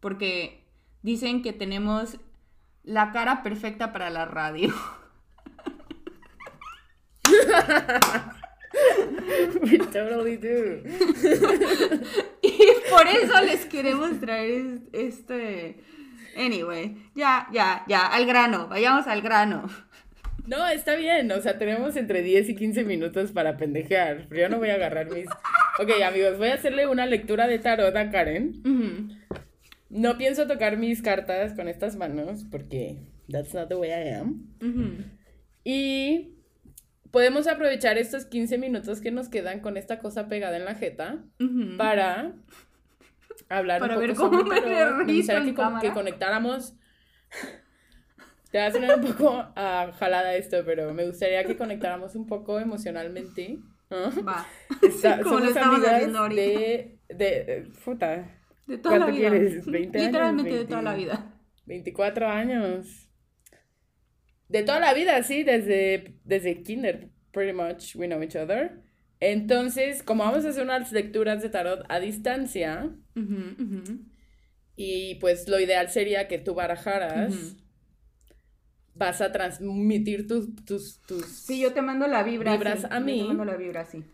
porque 0.00 0.64
dicen 1.02 1.42
que 1.42 1.52
tenemos 1.52 2.16
la 2.82 3.12
cara 3.12 3.42
perfecta 3.42 3.92
para 3.92 4.08
la 4.10 4.24
radio. 4.24 4.72
We 9.62 9.78
totally 9.78 10.36
do. 10.36 10.82
Y 12.42 12.90
por 12.90 13.06
eso 13.08 13.40
les 13.42 13.66
queremos 13.66 14.20
traer 14.20 14.50
es- 14.52 14.80
este... 14.92 15.82
Anyway, 16.36 17.10
ya, 17.14 17.48
ya, 17.50 17.82
ya, 17.88 18.06
al 18.06 18.26
grano, 18.26 18.68
vayamos 18.68 19.06
al 19.06 19.22
grano. 19.22 19.68
No, 20.46 20.66
está 20.68 20.94
bien. 20.96 21.30
O 21.32 21.40
sea, 21.40 21.58
tenemos 21.58 21.96
entre 21.96 22.22
10 22.22 22.48
y 22.50 22.54
15 22.56 22.84
minutos 22.84 23.32
para 23.32 23.56
pendejear. 23.56 24.26
Pero 24.28 24.42
yo 24.42 24.48
no 24.48 24.58
voy 24.58 24.70
a 24.70 24.74
agarrar 24.74 25.10
mis. 25.10 25.26
Ok, 25.78 25.90
amigos, 26.06 26.38
voy 26.38 26.48
a 26.48 26.54
hacerle 26.54 26.86
una 26.86 27.06
lectura 27.06 27.46
de 27.46 27.58
tarot 27.58 27.94
a 27.96 28.10
Karen. 28.10 28.62
No 29.90 30.18
pienso 30.18 30.46
tocar 30.46 30.76
mis 30.76 31.02
cartas 31.02 31.54
con 31.54 31.68
estas 31.68 31.96
manos 31.96 32.44
porque 32.50 32.96
that's 33.30 33.54
not 33.54 33.68
the 33.68 33.74
way 33.76 33.90
I 33.90 34.10
am. 34.14 34.46
Y 35.64 36.34
podemos 37.10 37.46
aprovechar 37.48 37.98
estos 37.98 38.24
15 38.26 38.58
minutos 38.58 39.00
que 39.00 39.10
nos 39.10 39.28
quedan 39.28 39.60
con 39.60 39.76
esta 39.76 39.98
cosa 39.98 40.28
pegada 40.28 40.56
en 40.56 40.64
la 40.64 40.74
jeta 40.74 41.24
para 41.78 42.32
hablar 43.48 43.80
Para 43.80 43.94
un 43.94 44.00
ver 44.00 44.14
poco 44.14 44.30
cómo 44.30 44.40
sobre 44.46 44.60
me 44.60 44.60
tarot. 44.76 45.06
Me 45.06 45.44
que, 45.44 45.54
con- 45.54 45.80
que 45.80 45.92
conectáramos 45.92 46.74
te 48.56 48.60
va 48.62 48.66
a 48.68 48.72
sonar 48.72 48.98
un 48.98 49.04
poco 49.12 49.30
a 49.54 49.92
jalada 49.98 50.34
esto, 50.34 50.62
pero 50.64 50.94
me 50.94 51.04
gustaría 51.06 51.44
que 51.44 51.58
conectáramos 51.58 52.14
un 52.14 52.26
poco 52.26 52.58
emocionalmente. 52.58 53.58
Va. 53.92 54.46
Está- 54.82 55.20
Como 55.22 55.40
lo 55.40 55.44
somos 55.44 55.48
estamos 55.48 55.74
amigas 55.76 55.92
haciendo 55.94 56.18
ahorita. 56.20 56.42
de, 56.42 56.98
de, 57.08 57.44
de- 57.44 57.70
puta, 57.84 58.40
De 58.66 58.78
toda 58.78 58.98
la 58.98 59.04
¿Cuánto 59.04 59.20
vida. 59.20 59.30
quieres? 59.30 59.66
¿20 59.66 59.76
años? 59.98 60.06
Literalmente 60.06 60.50
de 60.50 60.56
20. 60.56 60.70
toda 60.70 60.82
la 60.82 60.94
vida. 60.94 61.34
24 61.66 62.28
años. 62.28 63.10
De 64.48 64.62
toda 64.62 64.80
la 64.80 64.94
vida, 64.94 65.22
sí, 65.22 65.42
desde, 65.42 66.14
desde 66.24 66.62
kinder, 66.62 67.10
pretty 67.32 67.52
much 67.52 67.94
we 67.94 68.06
know 68.06 68.22
each 68.22 68.36
other. 68.36 68.80
Entonces, 69.20 70.02
como 70.02 70.24
vamos 70.24 70.46
a 70.46 70.48
hacer 70.48 70.62
unas 70.62 70.92
lecturas 70.92 71.42
de 71.42 71.48
tarot 71.50 71.84
a 71.90 72.00
distancia, 72.00 72.90
y 74.76 75.16
pues 75.16 75.46
lo 75.48 75.58
ideal 75.60 75.90
sería 75.90 76.26
que 76.28 76.38
tú 76.38 76.54
barajaras. 76.54 77.56
Vas 78.96 79.20
a 79.20 79.32
transmitir 79.32 80.26
tus, 80.26 80.54
tus, 80.64 81.00
tus... 81.02 81.24
Sí, 81.26 81.60
yo 81.60 81.72
te 81.72 81.82
mando 81.82 82.06
la 82.06 82.22
vibra. 82.22 82.52
Vibras 82.52 82.80
sí. 82.80 82.86
a 82.90 82.98
Yo 82.98 83.04
mí. 83.04 83.18
te 83.20 83.24
mando 83.28 83.44
la 83.44 83.56
vibra, 83.56 83.84
sí. 83.84 84.04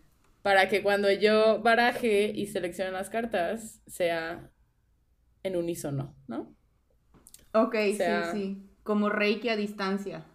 Para 0.41 0.67
que 0.67 0.83
cuando 0.83 1.11
yo 1.11 1.61
baraje 1.61 2.31
y 2.35 2.47
seleccione 2.47 2.91
las 2.91 3.09
cartas, 3.09 3.81
sea 3.87 4.51
en 5.43 5.55
unísono, 5.55 6.15
¿no? 6.27 6.55
Ok, 7.53 7.75
sea- 7.95 8.31
sí, 8.31 8.37
sí. 8.39 8.69
Como 8.83 9.07
Reiki 9.09 9.47
a 9.49 9.55
distancia. 9.55 10.25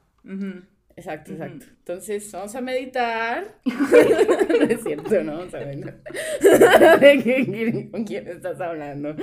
Exacto, 0.96 1.32
exacto. 1.32 1.66
Entonces, 1.68 2.32
vamos 2.32 2.54
a 2.54 2.60
meditar. 2.62 3.60
no 3.66 4.64
es 4.66 4.82
cierto, 4.82 5.22
no 5.22 5.36
vamos 5.38 5.54
a 5.54 5.58
meditar. 5.58 6.00
¿De 7.00 7.22
qué- 7.22 7.88
¿Con 7.90 8.04
quién 8.04 8.26
estás 8.28 8.60
hablando? 8.60 9.14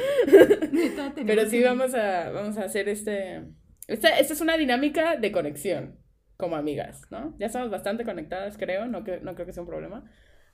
Pero 1.25 1.49
sí 1.49 1.63
vamos 1.63 1.93
a, 1.95 2.29
vamos 2.29 2.57
a 2.57 2.65
hacer 2.65 2.87
este... 2.89 3.43
Esta, 3.87 4.17
esta 4.19 4.33
es 4.33 4.41
una 4.41 4.57
dinámica 4.57 5.17
de 5.17 5.31
conexión, 5.31 5.99
como 6.37 6.55
amigas, 6.55 7.01
¿no? 7.11 7.35
Ya 7.39 7.47
estamos 7.47 7.69
bastante 7.69 8.03
conectadas, 8.03 8.57
creo, 8.57 8.85
no, 8.87 9.03
que, 9.03 9.19
no 9.21 9.35
creo 9.35 9.45
que 9.45 9.53
sea 9.53 9.63
un 9.63 9.69
problema, 9.69 10.03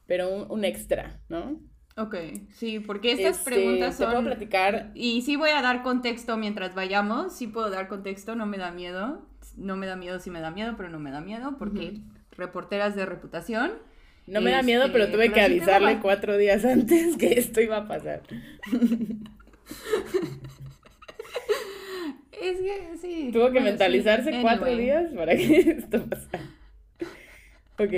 pero 0.05 0.29
un, 0.33 0.51
un 0.51 0.65
extra, 0.65 1.21
¿no? 1.29 1.61
Ok, 1.97 2.15
sí, 2.53 2.79
porque 2.79 3.11
estas 3.11 3.37
Este, 3.39 3.51
preguntas 3.51 3.97
Te 3.97 4.05
puedo 4.05 4.17
son... 4.17 4.25
platicar 4.25 4.91
Y 4.93 5.21
sí 5.23 5.35
voy 5.35 5.49
a 5.51 5.61
dar 5.61 5.83
contexto 5.83 6.37
mientras 6.37 6.73
vayamos, 6.73 7.35
sí 7.35 7.47
puedo 7.47 7.69
dar 7.69 7.87
contexto, 7.87 8.35
no 8.35 8.45
me 8.45 8.57
da 8.57 8.71
miedo. 8.71 9.27
No 9.57 9.75
me 9.75 9.87
da 9.87 9.95
miedo, 9.97 10.19
sí 10.19 10.29
me 10.29 10.39
da 10.39 10.51
miedo, 10.51 10.75
pero 10.77 10.89
no 10.89 10.99
me 10.99 11.11
da 11.11 11.19
miedo 11.21 11.57
porque 11.57 11.99
reporteras 12.31 12.95
de 12.95 13.05
reputación. 13.05 13.73
No 14.27 14.41
me 14.41 14.51
da 14.51 14.63
miedo, 14.63 14.85
Este, 14.85 14.93
pero 14.93 15.11
tuve 15.11 15.29
pero 15.29 15.33
que 15.33 15.41
avisarle 15.41 15.99
cuatro 15.99 16.37
días 16.37 16.63
antes 16.65 17.17
que 17.17 17.33
esto 17.39 17.61
iba 17.61 17.77
a 17.77 17.87
pasar. 17.87 18.23
Es 22.41 22.57
que 22.59 22.97
sí. 22.97 23.29
Tuvo 23.31 23.51
que 23.51 23.59
bueno, 23.59 23.77
sí, 23.85 23.99
mentalizarse 23.99 24.37
cuatro 24.41 24.65
anyway. 24.67 24.85
días 24.85 25.13
para 25.15 25.35
que 25.35 25.59
esto 25.77 26.05
pasara. 26.09 26.43
Ok, 27.79 27.91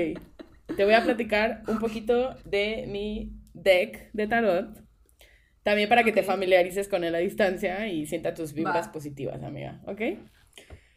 te 0.75 0.85
voy 0.85 0.93
a 0.93 1.03
platicar 1.03 1.63
un 1.67 1.79
poquito 1.79 2.35
de 2.45 2.85
mi 2.87 3.33
deck 3.53 4.11
de 4.13 4.27
tarot. 4.27 4.83
También 5.63 5.89
para 5.89 6.03
que 6.03 6.11
te 6.11 6.23
familiarices 6.23 6.89
con 6.89 7.03
él 7.03 7.15
a 7.15 7.19
distancia 7.19 7.87
y 7.87 8.05
sienta 8.05 8.33
tus 8.33 8.53
vibras 8.53 8.89
Va. 8.89 8.91
positivas, 8.91 9.43
amiga. 9.43 9.81
¿Ok? 9.85 10.01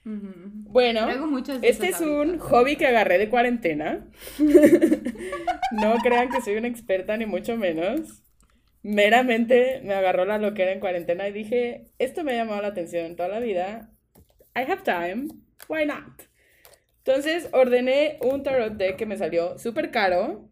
Bueno, 0.04 1.08
este 1.62 1.88
es 1.88 2.00
un 2.00 2.40
ahorita. 2.40 2.44
hobby 2.44 2.76
que 2.76 2.86
agarré 2.86 3.18
de 3.18 3.28
cuarentena. 3.28 4.08
no 5.72 5.94
crean 6.02 6.28
que 6.30 6.40
soy 6.40 6.56
una 6.56 6.68
experta, 6.68 7.16
ni 7.16 7.26
mucho 7.26 7.56
menos. 7.56 8.22
Meramente 8.86 9.80
me 9.82 9.94
agarró 9.94 10.24
la 10.26 10.38
loquera 10.38 10.70
en 10.70 10.78
cuarentena 10.78 11.26
y 11.26 11.32
dije, 11.32 11.90
esto 11.98 12.22
me 12.22 12.32
ha 12.32 12.36
llamado 12.36 12.62
la 12.62 12.68
atención 12.68 13.16
toda 13.16 13.28
la 13.28 13.40
vida. 13.40 13.90
I 14.54 14.60
have 14.60 14.84
time, 14.84 15.26
why 15.68 15.84
not? 15.84 16.22
Entonces 16.98 17.48
ordené 17.52 18.20
un 18.22 18.44
tarot 18.44 18.74
deck 18.74 18.94
que 18.94 19.04
me 19.04 19.16
salió 19.16 19.58
súper 19.58 19.90
caro 19.90 20.48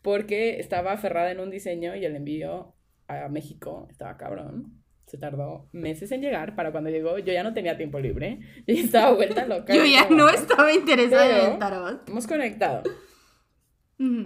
porque 0.00 0.60
estaba 0.60 0.92
aferrada 0.92 1.32
en 1.32 1.40
un 1.40 1.50
diseño 1.50 1.96
y 1.96 2.04
el 2.04 2.14
envío 2.14 2.76
a 3.08 3.28
México 3.28 3.88
estaba 3.90 4.16
cabrón. 4.16 4.84
Se 5.06 5.18
tardó 5.18 5.68
meses 5.72 6.12
en 6.12 6.22
llegar. 6.22 6.54
Para 6.54 6.70
cuando 6.70 6.88
llegó, 6.88 7.18
yo 7.18 7.32
ya 7.32 7.42
no 7.42 7.52
tenía 7.52 7.76
tiempo 7.76 7.98
libre. 7.98 8.38
Yo 8.68 8.74
estaba 8.74 9.12
vuelta 9.12 9.44
loca. 9.44 9.74
Yo 9.74 9.84
ya 9.84 10.08
no 10.08 10.28
estaba 10.28 10.72
interesada 10.72 11.46
en 11.46 11.52
el 11.54 11.58
tarot. 11.58 12.08
Hemos 12.08 12.28
conectado. 12.28 12.84
Ujú. 13.98 14.22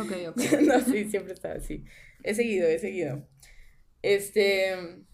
Ok, 0.00 0.12
ok. 0.30 0.40
no, 0.62 0.80
sí, 0.80 1.04
siempre 1.04 1.34
está 1.34 1.52
así. 1.52 1.84
He 2.22 2.34
seguido, 2.34 2.68
he 2.68 2.78
seguido. 2.78 3.26
Este. 4.02 5.04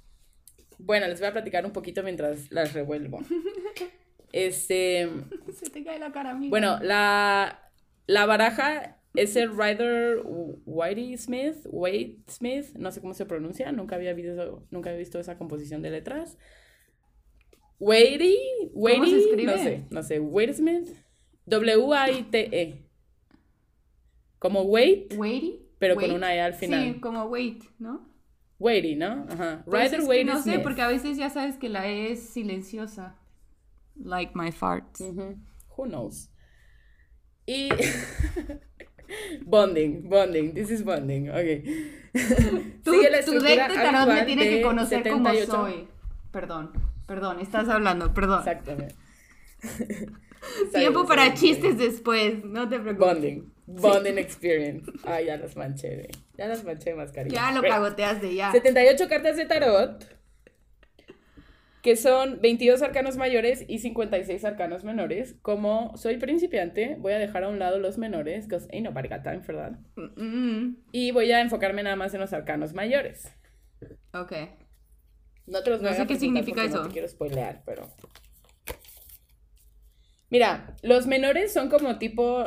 Bueno, 0.79 1.09
les 1.09 1.19
voy 1.21 1.29
a 1.29 1.33
platicar 1.33 1.67
un 1.67 1.73
poquito 1.73 2.03
mientras 2.03 2.51
las 2.51 2.73
revuelvo. 2.73 3.21
Este. 4.33 5.09
Se 5.55 5.71
te 5.71 5.85
cae 5.85 5.99
la 5.99 6.13
cara, 6.13 6.31
amiga. 6.31 6.51
Bueno, 6.51 6.79
la, 6.83 7.71
la 8.07 8.27
baraja 8.27 8.99
es 9.15 9.37
el 9.37 9.51
Rider 9.51 10.23
Whitey 10.25 11.17
Smith, 11.17 11.57
Wade 11.67 12.19
Smith, 12.29 12.67
no 12.77 12.93
sé 12.93 13.01
cómo 13.01 13.15
se 13.15 13.27
pronuncia, 13.27 13.73
nunca 13.73 13.97
había 13.97 14.13
visto, 14.13 14.67
nunca 14.71 14.91
había 14.91 14.99
visto 14.99 15.19
esa 15.19 15.39
composición 15.39 15.83
de 15.83 15.91
letras. 15.91 16.39
Se 19.11 19.19
escribe? 19.19 19.53
no 19.53 19.59
sé, 19.59 19.85
no 19.91 20.03
sé, 20.03 20.21
Wade 20.21 20.55
Smith, 20.55 20.89
W-A-I-T-E. 21.47 22.85
Como 24.39 24.63
Wade, 24.63 25.09
Weighty. 25.17 25.68
Pero 25.79 25.95
con 25.95 26.11
una 26.11 26.35
E 26.35 26.41
al 26.41 26.55
final. 26.55 26.95
Sí, 26.95 27.01
como 27.01 27.25
weight, 27.25 27.65
¿no? 27.79 28.09
Whitey, 28.59 28.97
¿no? 28.97 29.27
Ajá. 29.31 29.63
Rider 29.67 30.01
Waite 30.03 30.25
no 30.25 30.43
sé, 30.43 30.59
porque 30.59 30.83
a 30.83 30.89
veces 30.89 31.17
ya 31.17 31.31
sabes 31.31 31.57
que 31.57 31.69
la 31.69 31.87
E 31.87 32.13
es 32.13 32.29
silenciosa. 32.29 33.17
Like 33.95 34.33
my 34.35 34.51
farts. 34.51 35.01
Ujú. 35.01 35.37
Who 35.77 35.87
knows? 35.87 36.31
Y. 37.47 37.69
bonding, 39.47 40.09
bonding. 40.09 40.55
This 40.55 40.71
is 40.71 40.85
bonding. 40.85 41.31
Ok. 41.31 41.65
Tu 42.85 43.03
estructura 43.03 43.51
deck 43.51 43.69
de 43.69 43.75
tarot 43.75 44.09
me 44.09 44.23
tiene 44.25 44.49
que 44.49 44.63
conocer 44.63 45.03
78. 45.05 45.47
como 45.47 45.67
soy. 45.67 45.89
Perdón, 46.33 46.73
perdón, 47.07 47.41
estás 47.41 47.69
hablando, 47.69 48.13
perdón. 48.13 48.41
Exactamente. 48.41 48.95
Tiempo 50.73 51.07
para 51.07 51.35
chistes 51.35 51.79
después, 51.79 52.45
no 52.45 52.69
te 52.69 52.79
preocupes. 52.81 53.09
Bonding. 53.09 53.53
Bonding 53.69 54.19
experience. 54.19 54.91
Ay, 55.05 55.27
ya 55.27 55.37
las 55.37 55.55
manché, 55.57 55.95
güey. 55.95 56.09
Ya 56.37 56.49
las 56.49 56.65
manché 56.65 56.95
más 56.95 57.13
cariño. 57.13 57.35
Ya 57.35 57.51
lo 57.53 57.61
Bueno, 57.61 57.75
cagoteaste, 57.75 58.35
ya. 58.35 58.51
78 58.53 59.09
cartas 59.09 59.37
de 59.37 59.47
tarot. 59.47 60.05
Que 61.83 61.95
son 61.97 62.41
22 62.41 62.83
arcanos 62.83 63.17
mayores 63.17 63.65
y 63.69 63.79
56 63.79 64.45
arcanos 64.45 64.85
menores. 64.85 65.37
Como 65.43 65.97
soy 65.97 66.17
principiante, 66.17 66.97
voy 66.99 67.13
a 67.13 67.19
dejar 67.19 67.45
a 67.45 67.49
un 67.49 67.59
lado 67.59 67.79
los 67.79 67.99
menores, 67.99 68.47
because 68.47 68.67
ain't 68.73 68.85
nobody 68.85 69.09
got 69.09 69.23
time 69.23 69.43
for 69.43 69.55
that. 69.55 69.73
Mm, 70.17 70.77
Y 70.93 71.13
voy 71.13 71.31
a 71.31 71.41
enfocarme 71.41 71.83
nada 71.83 71.95
más 71.97 72.13
en 72.15 72.21
los 72.21 72.33
arcanos 72.33 72.73
mayores. 72.75 73.33
ok. 74.13 74.33
No 75.47 75.63
te 75.63 75.71
los 75.71 75.81
No 75.81 75.93
sé 75.95 76.03
a 76.03 76.07
qué 76.07 76.17
significa 76.19 76.65
eso. 76.65 76.79
No 76.79 76.87
te 76.89 76.93
quiero 76.93 77.09
spoilear, 77.09 77.63
pero. 77.65 77.89
Mira, 80.31 80.77
los 80.83 81.07
menores 81.07 81.53
son 81.53 81.69
como 81.71 81.99
tipo 81.99 82.45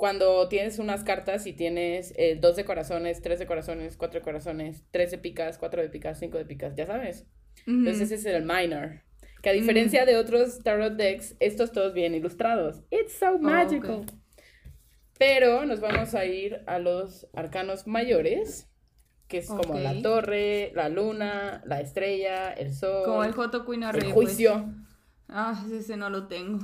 cuando 0.00 0.48
tienes 0.48 0.78
unas 0.78 1.04
cartas 1.04 1.46
y 1.46 1.52
tienes 1.52 2.14
eh, 2.16 2.38
dos 2.40 2.56
de 2.56 2.64
corazones, 2.64 3.20
tres 3.20 3.38
de 3.38 3.44
corazones, 3.46 3.98
cuatro 3.98 4.18
de 4.20 4.24
corazones, 4.24 4.82
tres 4.90 5.10
de 5.10 5.18
picas, 5.18 5.58
cuatro 5.58 5.82
de 5.82 5.90
picas, 5.90 6.18
cinco 6.18 6.38
de 6.38 6.46
picas, 6.46 6.74
ya 6.74 6.86
sabes. 6.86 7.26
Entonces 7.66 8.10
ese 8.10 8.14
es 8.30 8.34
el 8.34 8.46
minor. 8.46 9.02
Que 9.42 9.50
a 9.50 9.52
diferencia 9.52 10.06
de 10.06 10.16
otros 10.16 10.60
tarot 10.60 10.94
decks, 10.94 11.36
estos 11.38 11.72
todos 11.72 11.92
vienen 11.92 12.18
ilustrados. 12.18 12.80
It's 12.90 13.12
so 13.12 13.38
magical. 13.38 13.90
Oh, 13.90 14.00
ok. 14.00 14.10
Pero 15.18 15.66
nos 15.66 15.80
vamos 15.80 16.14
a 16.14 16.24
ir 16.24 16.62
a 16.66 16.78
los 16.78 17.26
arcanos 17.34 17.86
mayores, 17.86 18.70
que 19.28 19.36
es 19.36 19.48
como 19.48 19.78
la 19.78 20.00
torre, 20.00 20.72
la 20.74 20.88
luna, 20.88 21.62
la 21.66 21.82
estrella, 21.82 22.54
el 22.54 22.72
sol, 22.72 23.04
Como 23.04 23.22
el 23.24 23.32
Joto 23.32 23.66
Queen 23.66 23.82
el 23.82 23.88
Array. 23.90 24.10
juicio. 24.12 24.64
pues. 24.64 24.96
Ah, 25.28 25.62
ese 25.70 25.98
no 25.98 26.08
lo 26.08 26.26
tengo. 26.26 26.60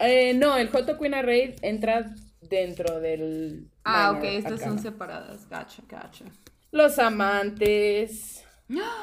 Eh, 0.00 0.34
no, 0.34 0.56
el 0.56 0.68
Joto 0.68 0.98
Queen 0.98 1.14
Array 1.14 1.54
entra 1.62 2.12
dentro 2.40 3.00
del. 3.00 3.68
Ah, 3.84 4.12
ok, 4.16 4.24
estas 4.24 4.60
son 4.60 4.78
separadas. 4.78 5.48
Gacha, 5.48 5.82
gacha. 5.88 6.24
Los 6.70 6.98
amantes. 6.98 8.44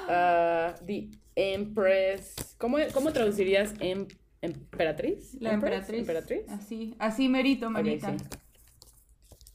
ah, 0.09 0.75
the 0.85 1.09
Empress. 1.35 2.33
¿Cómo, 2.57 2.77
cómo 2.93 3.11
traducirías 3.11 3.73
em- 3.79 4.07
emperatriz? 4.41 5.35
La 5.39 5.53
emperatriz. 5.53 5.99
¿Emperatriz? 5.99 6.49
Así, 6.49 6.95
así 6.99 7.29
merito, 7.29 7.69
manita. 7.69 8.17
sí. 8.17 8.25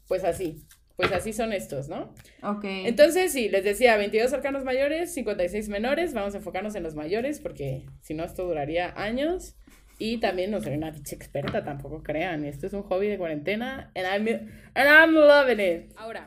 Pues 0.09 0.25
así. 0.25 0.67
Pues 0.97 1.11
así 1.11 1.33
son 1.33 1.53
estos, 1.53 1.89
¿no? 1.89 2.15
Ok. 2.43 2.65
Entonces, 2.65 3.33
sí, 3.33 3.49
les 3.49 3.65
decía, 3.65 3.97
22 3.97 4.33
arcanos 4.35 4.63
mayores, 4.63 5.13
56 5.15 5.69
menores. 5.71 6.13
Vamos 6.13 6.35
a 6.35 6.37
enfocarnos 6.39 6.75
en 6.75 6.83
los 6.83 6.95
mayores 6.95 7.41
porque 7.41 7.87
si 8.03 8.15
no, 8.15 8.23
esto 8.25 8.47
duraría 8.47 8.93
años. 8.97 9.57
Y 10.05 10.19
también 10.19 10.51
no 10.51 10.61
soy 10.61 10.75
una 10.75 10.93
pinche 10.93 11.15
experta, 11.15 11.63
tampoco 11.63 12.03
crean. 12.03 12.45
Esto 12.45 12.67
es 12.67 12.73
un 12.73 12.83
hobby 12.83 13.07
de 13.07 13.19
cuarentena. 13.19 13.93
And 13.95 14.05
I'm, 14.05 14.51
and 14.75 14.89
I'm 14.89 15.15
loving 15.15 15.61
it. 15.61 15.93
Ahora. 15.97 16.27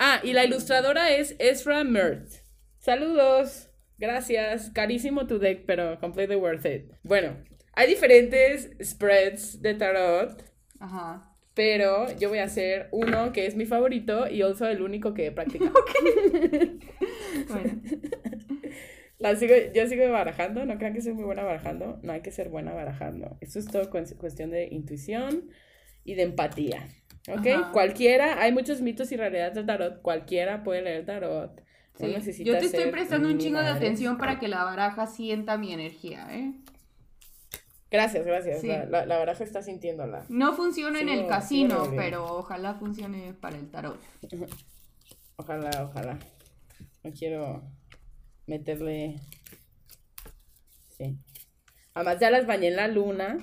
Ah, 0.00 0.18
y 0.24 0.32
la 0.32 0.44
ilustradora 0.44 1.10
es 1.12 1.36
Ezra 1.38 1.84
Mertz. 1.84 2.42
Saludos. 2.78 3.70
Gracias. 3.98 4.70
Carísimo 4.70 5.28
tu 5.28 5.38
deck, 5.38 5.62
pero 5.64 6.00
completely 6.00 6.34
worth 6.34 6.66
it. 6.66 6.90
Bueno, 7.04 7.36
Hay 7.74 7.86
diferentes 7.86 8.70
spreads 8.82 9.62
de 9.62 9.74
tarot, 9.74 10.42
Ajá. 10.80 11.36
pero 11.54 12.10
yo 12.18 12.30
voy 12.30 12.38
a 12.38 12.44
hacer 12.44 12.88
uno 12.90 13.32
que 13.32 13.46
es 13.46 13.54
mi 13.54 13.66
favorito 13.66 14.28
y 14.28 14.42
also 14.42 14.66
el 14.66 14.82
único 14.82 15.14
que 15.14 15.26
he 15.26 15.30
practicado. 15.30 15.72
Bueno. 17.48 17.80
La 19.18 19.34
sigo, 19.36 19.54
yo 19.74 19.86
sigo 19.86 20.10
barajando, 20.10 20.66
no 20.66 20.76
crean 20.76 20.92
que 20.92 21.00
soy 21.00 21.14
muy 21.14 21.24
buena 21.24 21.42
barajando, 21.42 21.98
no 22.02 22.12
hay 22.12 22.20
que 22.20 22.30
ser 22.30 22.50
buena 22.50 22.74
barajando. 22.74 23.38
Esto 23.40 23.58
es 23.58 23.66
todo 23.66 23.88
cu- 23.90 24.16
cuestión 24.18 24.50
de 24.50 24.68
intuición 24.70 25.48
y 26.04 26.14
de 26.14 26.22
empatía. 26.22 26.86
¿Ok? 27.28 27.46
Ajá. 27.46 27.72
Cualquiera, 27.72 28.40
hay 28.42 28.52
muchos 28.52 28.82
mitos 28.82 29.10
y 29.12 29.16
realidades 29.16 29.54
del 29.54 29.66
tarot, 29.66 30.02
cualquiera 30.02 30.62
puede 30.62 30.82
leer 30.82 31.06
tarot. 31.06 31.62
Sí. 31.98 32.44
Yo 32.44 32.58
te 32.58 32.66
estoy 32.66 32.90
prestando 32.90 33.28
un 33.28 33.38
chingo 33.38 33.58
de 33.60 33.68
atención 33.68 34.18
para 34.18 34.38
que 34.38 34.48
la 34.48 34.64
baraja 34.64 35.06
sienta 35.06 35.56
mi 35.56 35.72
energía, 35.72 36.28
¿eh? 36.30 36.52
Gracias, 37.90 38.26
gracias. 38.26 38.60
Sí. 38.60 38.66
La, 38.66 38.84
la, 38.84 39.06
la 39.06 39.16
baraja 39.18 39.42
está 39.44 39.62
sintiéndola. 39.62 40.26
No 40.28 40.52
funciona 40.52 41.00
en 41.00 41.08
el 41.08 41.26
casino, 41.26 41.90
pero 41.96 42.24
ojalá 42.26 42.74
funcione 42.74 43.32
para 43.32 43.56
el 43.56 43.70
tarot. 43.70 43.98
Ojalá, 45.36 45.70
ojalá. 45.84 46.18
No 47.02 47.12
quiero 47.12 47.62
meterle. 48.46 49.16
Sí. 50.96 51.18
Además, 51.94 52.20
ya 52.20 52.30
las 52.30 52.46
bañé 52.46 52.68
en 52.68 52.76
la 52.76 52.88
luna 52.88 53.38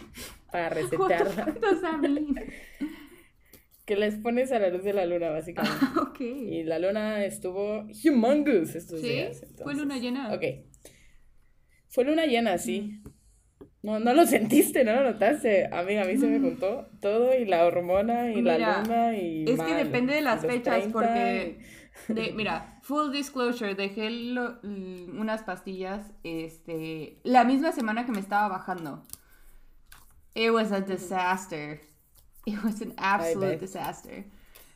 para 0.52 0.70
resetearla. 0.70 1.44
¿Cuántos 1.44 1.84
a 1.84 1.98
mí? 1.98 2.36
que 3.86 3.96
les 3.96 4.16
pones 4.16 4.52
a 4.52 4.60
la 4.60 4.70
luz 4.70 4.84
de 4.84 4.94
la 4.94 5.06
luna, 5.06 5.30
básicamente. 5.30 5.86
ok. 6.02 6.20
Y 6.22 6.64
la 6.64 6.80
luna 6.80 7.26
estuvo 7.26 7.86
humongous 8.06 8.76
estos 8.76 9.02
¿Sí? 9.02 9.10
días. 9.10 9.46
¿Fue 9.62 9.76
luna 9.76 9.98
llena? 9.98 10.34
Ok. 10.34 10.44
Fue 11.90 12.04
luna 12.06 12.26
llena, 12.26 12.58
sí. 12.58 13.02
No, 13.82 14.00
no 14.00 14.14
lo 14.14 14.26
sentiste, 14.26 14.86
no 14.86 14.96
lo 14.96 15.04
notaste. 15.04 15.68
Amiga, 15.72 16.04
a 16.04 16.06
mí 16.06 16.18
se 16.18 16.28
me 16.28 16.40
juntó 16.40 16.90
todo 17.02 17.38
y 17.38 17.46
la 17.46 17.66
hormona 17.66 18.32
y 18.32 18.42
la 18.42 18.58
luna 18.58 19.18
y 19.18 19.44
Es 19.44 19.60
que 19.60 19.74
depende 19.76 20.16
de 20.16 20.22
las 20.22 20.42
los 20.42 20.52
fechas, 20.52 20.80
30 20.80 20.94
porque, 20.94 21.60
de- 22.08 22.32
mira, 22.36 22.80
full 22.82 23.12
disclosure, 23.12 23.76
dejé 23.76 24.10
lo- 24.10 24.60
unas 24.64 25.44
pastillas, 25.44 26.12
este, 26.24 27.20
la 27.24 27.44
misma 27.44 27.72
semana 27.72 28.06
que 28.06 28.12
me 28.12 28.20
estaba 28.20 28.48
bajando. 28.48 29.04
It 30.36 30.52
was 30.52 30.72
a 30.72 30.82
disaster. 30.82 31.80
It 32.46 32.62
was 32.64 32.82
an 32.82 32.94
absolute 32.98 33.58
disaster. 33.60 34.26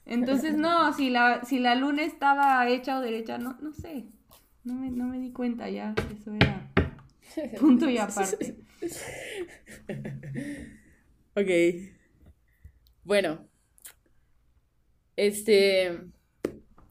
Entonces, 0.06 0.54
no, 0.56 0.94
si 0.94 1.10
la, 1.10 1.44
si 1.44 1.60
la 1.60 1.76
luna 1.76 2.04
estaba 2.04 2.66
hecha 2.70 2.98
o 2.98 3.02
derecha, 3.02 3.38
no, 3.38 3.58
no 3.60 3.74
sé. 3.74 4.06
No 4.64 4.74
me, 4.76 4.90
no 4.90 5.06
me 5.06 5.20
di 5.20 5.32
cuenta 5.32 5.70
ya. 5.70 5.94
Eso 6.16 6.34
era 6.34 6.70
punto 7.60 7.90
y 7.90 7.98
aparte. 7.98 8.58
Ok. 11.36 11.50
Bueno. 13.04 13.48
Este. 15.16 16.00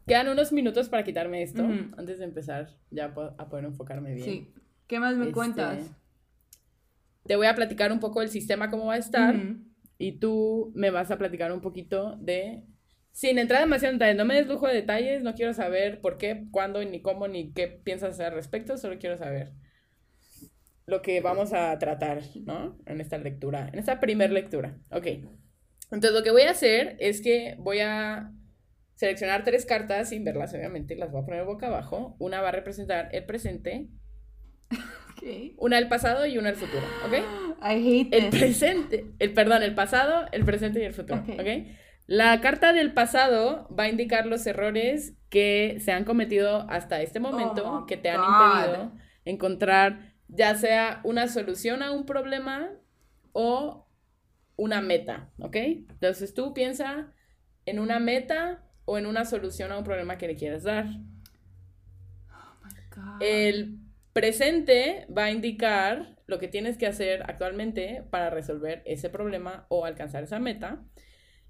Quedan 0.07 0.29
unos 0.29 0.53
minutos 0.53 0.89
para 0.89 1.03
quitarme 1.03 1.43
esto 1.43 1.65
antes 1.97 2.19
de 2.19 2.25
empezar 2.25 2.69
ya 2.91 3.07
a 3.07 3.49
poder 3.49 3.65
enfocarme 3.65 4.15
bien. 4.15 4.25
Sí. 4.25 4.53
¿Qué 4.87 5.01
más 5.01 5.17
me 5.17 5.25
Este, 5.25 5.35
cuentas? 5.35 5.91
Te 7.25 7.35
voy 7.35 7.49
a 7.49 7.55
platicar 7.57 7.91
un 7.91 7.99
poco 7.99 8.21
del 8.21 8.29
sistema, 8.29 8.71
cómo 8.71 8.87
va 8.87 8.95
a 8.95 8.99
estar. 8.99 9.35
Ujú. 9.35 9.59
Y 9.99 10.13
tú 10.19 10.73
me 10.75 10.91
vas 10.91 11.11
a 11.11 11.19
platicar 11.19 11.51
un 11.53 11.61
poquito 11.61 12.17
de. 12.21 12.63
Sin 13.11 13.39
entrar 13.39 13.61
demasiado 13.61 13.93
en 13.95 13.99
detalles, 13.99 14.17
no 14.17 14.25
me 14.27 14.35
des 14.35 14.47
lujo 14.47 14.69
de 14.69 14.75
detalles, 14.75 15.23
no 15.23 15.35
quiero 15.35 15.55
saber 15.55 16.01
por 16.03 16.19
qué, 16.19 16.47
cuándo, 16.51 16.85
ni 16.85 17.01
cómo, 17.01 17.27
ni 17.27 17.53
qué 17.53 17.67
piensas 17.67 18.11
hacer 18.13 18.27
al 18.27 18.35
respecto, 18.35 18.77
solo 18.77 18.99
quiero 18.99 19.17
saber 19.17 19.53
lo 20.87 21.03
que 21.03 21.21
vamos 21.21 21.53
a 21.53 21.77
tratar, 21.79 22.23
¿no? 22.45 22.79
En 22.87 23.01
esta 23.01 23.19
lectura, 23.19 23.69
en 23.73 23.79
esta 23.79 24.01
primer 24.01 24.31
lectura. 24.31 24.79
Ok. 24.91 25.07
Entonces 25.91 26.13
lo 26.13 26.23
que 26.23 26.31
voy 26.31 26.43
a 26.43 26.51
hacer 26.51 26.97
es 27.01 27.21
que 27.23 27.57
voy 27.59 27.81
a 27.81 28.33
seleccionar 28.97 29.45
tres 29.45 29.67
cartas 29.67 30.11
sin 30.11 30.25
verlas, 30.25 30.53
obviamente, 30.55 30.97
las 30.97 31.13
voy 31.13 31.23
a 31.23 31.27
poner 31.27 31.45
boca 31.45 31.69
abajo. 31.69 32.17
Una 32.19 32.41
va 32.43 32.49
a 32.51 32.53
representar 32.53 33.09
el 33.13 33.25
presente, 33.27 33.89
Ok. 35.13 35.55
una 35.59 35.79
el 35.79 35.89
pasado 35.89 36.27
y 36.27 36.39
una 36.39 36.51
el 36.51 36.57
futuro, 36.57 36.83
¿ok? 37.07 37.15
I 37.63 38.01
hate 38.03 38.15
El 38.15 38.31
this. 38.31 38.41
presente, 38.41 39.07
el 39.19 39.33
perdón, 39.33 39.63
el 39.63 39.75
pasado, 39.75 40.27
el 40.33 40.45
presente 40.45 40.81
y 40.81 40.85
el 40.85 40.93
futuro, 40.95 41.21
Ok. 41.21 41.41
¿ok? 41.41 41.49
La 42.07 42.41
carta 42.41 42.73
del 42.73 42.93
pasado 42.93 43.69
va 43.77 43.85
a 43.85 43.89
indicar 43.89 44.27
los 44.27 44.47
errores 44.47 45.15
que 45.29 45.79
se 45.81 45.91
han 45.93 46.05
cometido 46.05 46.67
hasta 46.71 47.03
este 47.03 47.19
momento, 47.21 47.65
Oh 47.83 47.87
que 47.87 47.97
te 47.97 48.11
han 48.11 48.21
God. 48.21 48.27
impedido 48.29 48.93
encontrar 49.25 50.15
ya 50.29 50.55
sea 50.55 51.01
una 51.05 51.29
solución 51.29 51.83
a 51.83 51.91
un 51.93 52.07
problema 52.07 52.71
o 53.33 53.89
una 54.57 54.81
meta, 54.83 55.31
¿ok? 55.39 55.57
Entonces 55.57 56.33
tú 56.35 56.55
piensa 56.55 57.13
en 57.65 57.79
una 57.81 57.99
meta 57.99 58.65
o 58.87 58.99
en 58.99 59.07
una 59.07 59.27
solución 59.27 59.73
a 59.73 59.79
un 59.79 59.85
problema 59.85 60.19
que 60.19 60.29
le 60.29 60.37
quieres 60.37 60.65
dar. 60.65 60.87
God. 62.91 63.27
El 63.27 63.79
presente 64.13 65.07
va 65.17 65.25
a 65.25 65.31
indicar 65.31 66.17
lo 66.27 66.39
que 66.39 66.49
tienes 66.49 66.77
que 66.79 66.87
hacer 66.87 67.23
actualmente 67.23 68.05
para 68.11 68.31
resolver 68.31 68.83
ese 68.87 69.11
problema 69.11 69.67
o 69.69 69.85
alcanzar 69.85 70.25
esa 70.25 70.39
meta. 70.39 70.85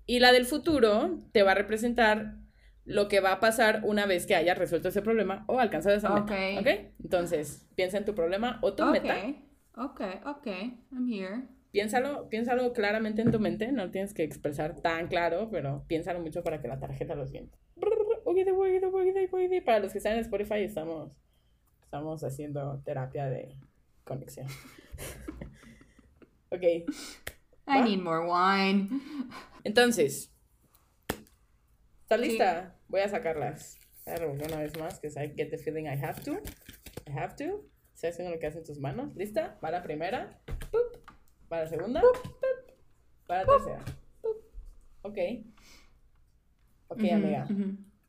Y 0.06 0.20
la 0.20 0.32
del 0.32 0.46
futuro 0.46 1.24
te 1.32 1.42
va 1.42 1.52
a 1.52 1.54
representar 1.56 2.36
lo 2.84 3.08
que 3.08 3.20
va 3.20 3.32
a 3.34 3.40
pasar 3.40 3.82
una 3.84 4.06
vez 4.06 4.26
que 4.26 4.36
hayas 4.36 4.58
resuelto 4.58 4.88
ese 4.90 5.02
problema 5.02 5.44
o 5.48 5.60
alcanzado 5.60 5.96
esa 5.96 6.10
meta. 6.10 6.46
Ok. 6.54 6.70
Entonces, 7.02 7.68
piensa 7.76 7.98
en 7.98 8.06
tu 8.06 8.14
problema 8.14 8.60
o 8.62 8.74
tu 8.74 8.86
Ok, 8.92 9.04
meta. 9.04 9.34
ok, 9.76 10.00
ok, 10.24 10.46
I'm 10.92 11.06
here. 11.08 11.48
Piénsalo, 11.76 12.30
piénsalo 12.30 12.72
claramente 12.72 13.20
en 13.20 13.30
tu 13.30 13.38
mente. 13.38 13.70
No 13.70 13.90
tienes 13.90 14.14
que 14.14 14.22
expresar 14.22 14.80
tan 14.80 15.08
claro, 15.08 15.50
pero 15.50 15.84
piénsalo 15.86 16.20
mucho 16.20 16.42
para 16.42 16.62
que 16.62 16.68
la 16.68 16.80
tarjeta 16.80 17.14
lo 17.14 17.26
sienta. 17.26 17.58
Para 19.66 19.80
los 19.80 19.92
que 19.92 19.98
están 19.98 20.14
en 20.14 20.20
Spotify, 20.20 20.62
estamos, 20.62 21.12
estamos 21.82 22.24
haciendo 22.24 22.80
terapia 22.82 23.26
de 23.26 23.58
conexión. 24.04 24.46
ok. 26.50 26.62
I 26.62 26.86
¿Va? 27.68 27.84
need 27.84 28.00
more 28.00 28.26
wine. 28.26 28.88
Entonces, 29.62 30.32
¿estás 32.00 32.20
Sí. 32.22 32.26
lista? 32.26 32.74
Voy 32.88 33.02
a 33.02 33.08
sacarlas. 33.10 33.78
Revolver 34.06 34.46
una 34.46 34.62
vez 34.62 34.78
más, 34.78 34.98
que 34.98 35.08
I 35.08 35.34
get 35.36 35.50
the 35.50 35.58
feeling 35.58 35.84
I 35.84 36.02
have 36.02 36.22
to. 36.22 36.38
I 37.06 37.18
have 37.18 37.34
to. 37.36 37.66
Estoy 37.92 38.08
haciendo 38.08 38.32
lo 38.32 38.40
que 38.40 38.46
hacen 38.46 38.64
tus 38.64 38.78
manos. 38.78 39.14
¿Lista? 39.14 39.58
Va 39.62 39.70
la 39.70 39.82
primera. 39.82 40.40
Pup. 40.70 41.05
Va 41.52 41.58
la 41.60 41.66
segunda. 41.66 42.02
La 43.28 43.44
tercera. 43.44 43.84
Ok. 45.02 45.18
Ok, 46.88 47.00
amiga. 47.12 47.46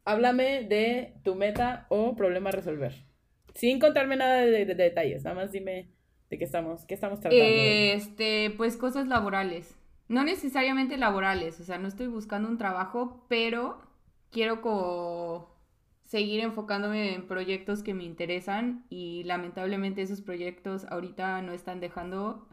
Háblame 0.05 0.63
de 0.63 1.15
tu 1.23 1.35
meta 1.35 1.85
o 1.89 2.15
problema 2.15 2.49
a 2.49 2.53
resolver. 2.53 2.93
Sin 3.53 3.79
contarme 3.79 4.15
nada 4.15 4.37
de, 4.41 4.51
de- 4.51 4.65
de 4.65 4.75
detalles. 4.75 5.23
Nada 5.23 5.35
más 5.35 5.51
dime 5.51 5.91
de 6.29 6.37
qué 6.37 6.43
estamos, 6.43 6.85
qué 6.85 6.93
estamos 6.93 7.19
tratando. 7.19 7.43
Este, 7.45 8.51
pues 8.57 8.77
cosas 8.77 9.07
laborales. 9.07 9.75
No 10.07 10.23
necesariamente 10.23 10.95
laborales, 10.97 11.59
o 11.59 11.63
sea, 11.65 11.77
no 11.79 11.87
estoy 11.89 12.07
buscando 12.07 12.47
un 12.47 12.57
trabajo, 12.57 13.25
pero 13.27 13.81
quiero 14.31 14.61
co- 14.61 15.53
seguir 16.05 16.39
enfocándome 16.39 17.13
en 17.13 17.27
proyectos 17.27 17.83
que 17.83 17.93
me 17.93 18.05
interesan 18.05 18.85
y 18.89 19.23
lamentablemente 19.25 20.01
esos 20.01 20.21
proyectos 20.21 20.85
ahorita 20.85 21.41
no 21.41 21.51
están 21.51 21.81
dejando 21.81 22.47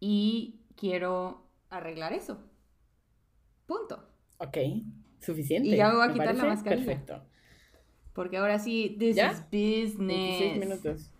y 0.00 0.60
quiero 0.76 1.46
arreglar 1.70 2.12
eso. 2.12 2.38
Punto. 3.66 4.08
Ok. 4.38 4.56
Suficiente. 5.20 5.68
Y 5.68 5.76
ya 5.76 5.88
me 5.90 5.96
voy 5.96 6.08
a 6.08 6.12
quitar 6.12 6.34
la 6.34 6.44
mascarilla. 6.44 6.86
Perfecto. 6.86 7.22
Porque 8.12 8.36
ahora 8.36 8.58
sí, 8.58 8.96
this 8.98 9.16
¿Ya? 9.16 9.32
is 9.32 9.42
26 9.50 9.98
business. 9.98 10.58
minutos. 10.58 11.10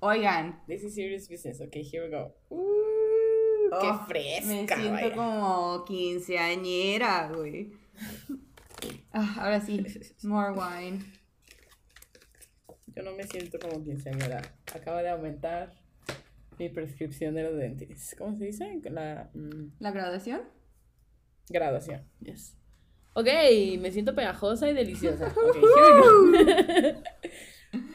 Oigan, 0.00 0.62
This 0.66 0.84
is 0.84 0.94
serious 0.94 1.28
business. 1.28 1.60
Ok, 1.60 1.74
here 1.76 2.04
we 2.04 2.10
go. 2.10 2.34
Uh, 2.50 3.70
qué 3.80 3.88
Oh, 3.88 4.04
fresca, 4.06 4.46
Me 4.46 4.66
siento 4.66 4.90
vaya. 4.92 5.14
como 5.14 5.84
quinceañera, 5.84 7.28
güey. 7.34 7.72
Ah, 9.12 9.36
ahora 9.40 9.60
sí, 9.60 9.82
more 10.24 10.50
wine. 10.52 11.04
Yo 12.94 13.02
no 13.02 13.12
me 13.12 13.24
siento 13.24 13.58
como 13.58 13.82
quinceañera. 13.82 14.42
Acaba 14.74 15.02
de 15.02 15.08
aumentar 15.10 15.72
mi 16.58 16.68
prescripción 16.68 17.34
de 17.34 17.42
los 17.44 17.56
dentes. 17.56 18.14
¿Cómo 18.18 18.36
se 18.36 18.44
dice? 18.46 18.80
La 18.84 19.30
mm, 19.34 19.72
¿La 19.80 19.90
graduación? 19.90 20.42
graduación. 21.48 22.02
Yes. 22.20 22.56
Ok, 23.14 23.28
me 23.80 23.90
siento 23.92 24.14
pegajosa 24.14 24.68
y 24.68 24.74
deliciosa. 24.74 25.28
Ok, 25.28 25.56
here 25.56 26.82
we 26.82 26.92
go. 26.92 27.02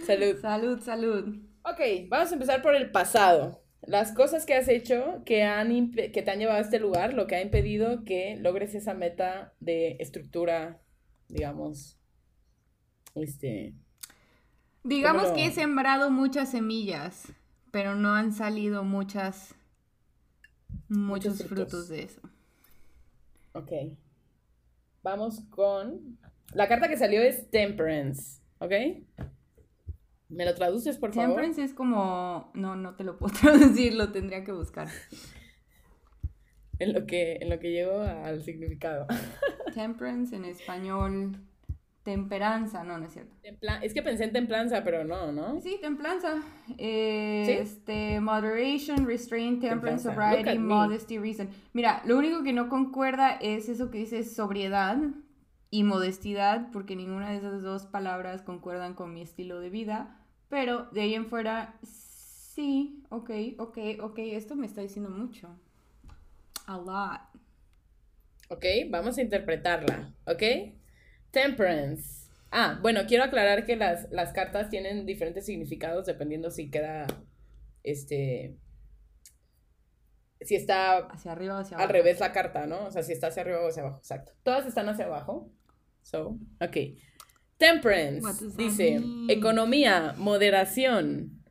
Salud. 0.06 0.42
Salud, 0.42 0.80
salud. 0.82 1.38
Ok, 1.64 2.08
vamos 2.10 2.32
a 2.32 2.34
empezar 2.34 2.62
por 2.62 2.76
el 2.76 2.92
pasado. 2.92 3.64
Las 3.82 4.12
cosas 4.12 4.46
que 4.46 4.54
has 4.56 4.68
hecho 4.68 5.24
que, 5.26 5.44
han 5.44 5.92
que 5.92 6.10
te 6.22 6.32
han 6.32 6.40
llevado 6.40 6.58
a 6.60 6.62
este 6.62 6.80
lugar, 6.80 7.14
lo 7.14 7.28
que 7.28 7.36
ha 7.36 7.42
impedido 7.42 8.04
que 8.04 8.36
logres 8.38 8.76
esa 8.76 8.94
meta 8.94 9.54
de 9.60 9.98
estructura, 10.00 10.82
digamos, 11.28 11.98
este, 13.16 13.74
Digamos 14.84 15.24
¿Cómo 15.24 15.34
lo- 15.36 15.38
que 15.42 15.48
he 15.48 15.52
sembrado 15.52 16.10
muchas 16.10 16.52
semillas, 16.52 17.32
pero 17.72 17.96
no 17.96 18.14
han 18.14 18.34
salido 18.34 18.84
muchas 18.84 19.56
Muchos, 20.88 21.34
Muchos 21.34 21.48
frutos. 21.48 21.70
frutos. 21.70 21.90
de 21.90 22.04
eso. 22.04 22.22
Ok. 23.54 23.72
Vamos 25.04 25.42
con... 25.50 26.18
La 26.54 26.68
carta 26.68 26.88
que 26.88 26.98
salió 26.98 27.22
es 27.22 27.50
Temperance, 27.52 28.42
¿ok? 28.60 28.72
¿Me 30.30 30.46
lo 30.46 30.56
traduces, 30.56 30.98
por 30.98 31.14
favor? 31.14 31.30
Temperance 31.30 31.64
es 31.64 31.74
como... 31.74 32.52
No, 32.56 32.76
no 32.76 32.96
te 32.96 33.04
lo 33.04 33.18
puedo 33.18 33.34
traducir, 33.40 33.94
lo 33.94 34.12
tendría 34.12 34.44
que 34.44 34.52
buscar. 34.52 34.88
En 36.80 36.94
lo 36.94 37.06
que, 37.06 37.38
en 37.42 37.50
lo 37.50 37.60
que 37.60 37.72
llego 37.72 38.02
al 38.02 38.42
significado. 38.44 39.06
Temperance 39.74 40.36
en 40.36 40.46
español... 40.46 41.38
Temperanza, 42.04 42.84
no, 42.84 42.98
no 42.98 43.06
es 43.06 43.14
cierto. 43.14 43.36
Templa- 43.42 43.80
es 43.84 43.94
que 43.94 44.02
pensé 44.02 44.24
en 44.26 44.34
templanza, 44.34 44.84
pero 44.84 45.04
no, 45.04 45.32
¿no? 45.32 45.62
Sí, 45.62 45.78
templanza. 45.82 46.42
Eh, 46.78 47.46
¿Sí? 47.46 47.52
Este, 47.54 48.20
moderation, 48.20 49.06
restraint, 49.06 49.62
temperance, 49.62 50.04
sobriety, 50.04 50.58
me. 50.58 50.76
modesty, 50.76 51.18
reason. 51.18 51.50
Mira, 51.74 52.02
lo 52.06 52.18
único 52.18 52.44
que 52.44 52.54
no 52.54 52.70
concuerda 52.70 53.32
es 53.34 53.70
eso 53.70 53.92
que 53.92 54.00
dice 54.00 54.24
sobriedad 54.24 54.98
y 55.72 55.84
modestidad, 55.84 56.72
porque 56.72 56.96
ninguna 56.96 57.30
de 57.30 57.38
esas 57.38 57.62
dos 57.62 57.86
palabras 57.86 58.42
concuerdan 58.42 58.94
con 58.94 59.14
mi 59.14 59.22
estilo 59.22 59.60
de 59.60 59.70
vida. 59.70 60.16
Pero 60.50 60.86
de 60.92 61.02
ahí 61.02 61.14
en 61.14 61.28
fuera, 61.28 61.76
sí, 61.84 63.04
ok, 63.10 63.30
ok, 63.60 63.78
ok, 64.02 64.20
esto 64.20 64.56
me 64.56 64.66
está 64.66 64.82
diciendo 64.82 65.10
mucho. 65.10 65.50
A 66.68 66.78
lot. 66.78 67.22
Ok, 68.50 68.66
vamos 68.90 69.18
a 69.18 69.22
interpretarla, 69.22 70.14
¿ok? 70.26 70.44
Temperance. 71.32 72.30
Ah, 72.52 72.80
bueno, 72.82 73.02
quiero 73.08 73.24
aclarar 73.24 73.66
que 73.66 73.76
las, 73.76 74.10
las 74.12 74.34
cartas 74.34 74.70
tienen 74.70 75.06
diferentes 75.06 75.46
significados 75.46 76.06
dependiendo 76.06 76.50
si 76.50 76.72
queda, 76.72 77.06
este, 77.84 78.58
si 80.42 80.56
está 80.56 80.98
Hacia 80.98 81.32
arriba 81.34 81.58
o 81.58 81.60
hacia 81.60 81.78
al 81.78 81.84
abajo. 81.84 81.94
revés 81.94 82.20
la 82.20 82.32
carta, 82.32 82.66
¿no? 82.66 82.86
O 82.88 82.92
sea, 82.92 83.04
si 83.04 83.14
está 83.14 83.28
hacia 83.28 83.44
arriba 83.44 83.60
o 83.62 83.68
hacia 83.70 83.84
abajo, 83.84 83.98
exacto. 84.00 84.34
Todas 84.44 84.66
están 84.66 84.90
hacia 84.90 85.06
abajo. 85.06 85.52
So, 86.02 86.40
ok. 86.62 86.78
Temperance 87.58 88.46
dice 88.56 89.00
mean? 89.00 89.30
economía, 89.30 90.14
moderación, 90.18 91.44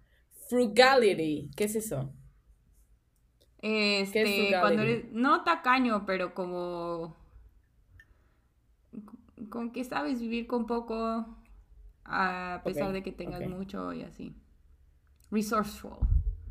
frugality. 0.48 1.50
¿Qué 1.54 1.64
es 1.64 1.76
eso? 1.76 2.14
Este, 3.60 4.12
¿Qué 4.12 4.22
es 4.22 4.30
frugality? 4.30 4.60
cuando 4.60 4.82
eres, 4.82 5.04
no 5.12 5.44
tacaño, 5.44 6.06
pero 6.06 6.34
como 6.34 7.17
con 9.48 9.72
que 9.72 9.84
sabes 9.84 10.20
vivir 10.20 10.46
con 10.46 10.66
poco 10.66 11.38
a 12.04 12.62
pesar 12.64 12.92
de 12.92 13.02
que 13.02 13.12
tengas 13.12 13.46
mucho 13.48 13.92
y 13.92 14.02
así. 14.02 14.34
Resourceful. 15.30 15.98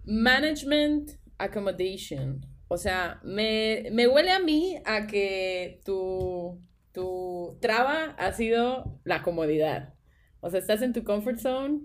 Management 0.05 1.11
accommodation. 1.37 2.45
O 2.67 2.77
sea, 2.77 3.19
me, 3.23 3.87
me 3.91 4.07
huele 4.07 4.31
a 4.31 4.39
mí 4.39 4.77
a 4.85 5.07
que 5.07 5.81
tu, 5.85 6.61
tu 6.91 7.57
traba 7.61 8.15
ha 8.17 8.31
sido 8.33 8.99
la 9.03 9.23
comodidad. 9.23 9.93
O 10.41 10.49
sea, 10.49 10.59
estás 10.59 10.81
en 10.81 10.93
tu 10.93 11.03
comfort 11.03 11.39
zone 11.39 11.81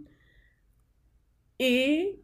y 1.59 2.22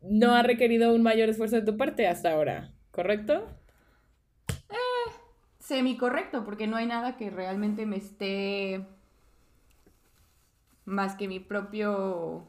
no 0.00 0.34
ha 0.34 0.42
requerido 0.42 0.94
un 0.94 1.02
mayor 1.02 1.28
esfuerzo 1.28 1.56
de 1.56 1.62
tu 1.62 1.76
parte 1.76 2.06
hasta 2.06 2.32
ahora, 2.32 2.74
¿correcto? 2.90 3.46
Semi 5.72 5.96
correcto, 5.96 6.44
porque 6.44 6.66
no 6.66 6.76
hay 6.76 6.84
nada 6.84 7.16
que 7.16 7.30
realmente 7.30 7.86
me 7.86 7.96
esté 7.96 8.84
más 10.84 11.16
que 11.16 11.28
mi 11.28 11.40
propio 11.40 12.46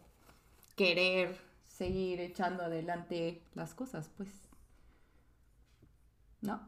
querer 0.75 1.33
seguir 1.65 2.19
echando 2.19 2.63
adelante 2.63 3.41
las 3.55 3.73
cosas, 3.73 4.11
pues. 4.17 4.27
No. 6.41 6.59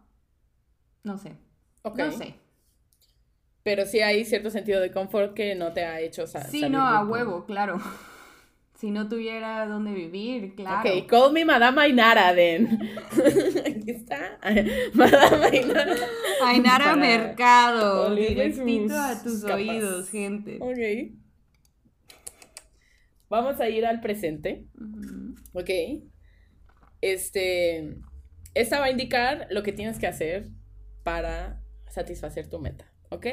No 1.04 1.18
sé. 1.18 1.36
Ok. 1.82 1.98
No 1.98 2.12
sé. 2.14 2.36
Pero 3.64 3.86
sí 3.86 4.00
hay 4.00 4.24
cierto 4.24 4.50
sentido 4.50 4.80
de 4.80 4.94
confort 4.94 5.34
que 5.34 5.56
no 5.56 5.74
te 5.74 5.84
ha 5.84 6.00
hecho 6.00 6.26
sa- 6.26 6.42
Sí, 6.42 6.62
salir 6.62 6.78
no, 6.78 6.88
a 6.88 7.04
huevo, 7.04 7.44
claro. 7.46 7.82
Si 8.86 8.92
no 8.92 9.10
tuviera 9.10 9.66
dónde 9.66 9.94
vivir, 9.94 10.54
claro. 10.54 10.88
Ok, 10.88 11.08
call 11.08 11.34
me 11.34 11.44
Madame 11.44 11.82
Ainara, 11.82 12.36
then. 12.36 12.68
Aquí 13.66 13.90
está. 13.90 14.38
Madame 14.94 15.44
Ainara. 15.48 15.96
Ainara 16.44 16.86
Para 16.86 16.96
Mercado, 16.96 18.14
directito 18.14 18.94
a 18.94 19.24
tus 19.24 19.42
capas. 19.42 19.56
oídos, 19.56 20.10
gente. 20.12 20.60
Ok. 20.62 21.18
Vamos 23.28 23.60
a 23.60 23.70
ir 23.70 23.88
al 23.88 24.02
presente. 24.02 24.68
Ujú. 24.80 25.34
Ok. 25.54 25.72
Este. 27.02 27.98
Esta 28.54 28.80
va 28.80 28.86
a 28.86 28.92
indicar 28.92 29.48
lo 29.50 29.64
que 29.64 29.72
tienes 29.72 29.98
que 29.98 30.06
hacer 30.06 30.50
para 31.02 31.60
satisfacer 31.90 32.52
tu 32.52 32.60
meta. 32.60 32.94
¿Ok? 33.10 33.26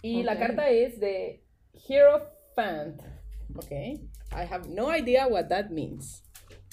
Y 0.00 0.22
la 0.22 0.38
carta 0.38 0.70
es 0.70 0.98
de 1.00 1.44
Hierophant. 1.86 3.13
¿Ok? 3.56 3.70
I 3.70 4.46
have 4.50 4.68
no 4.68 4.94
idea 4.96 5.26
what 5.26 5.46
that 5.48 5.70
means. 5.70 6.22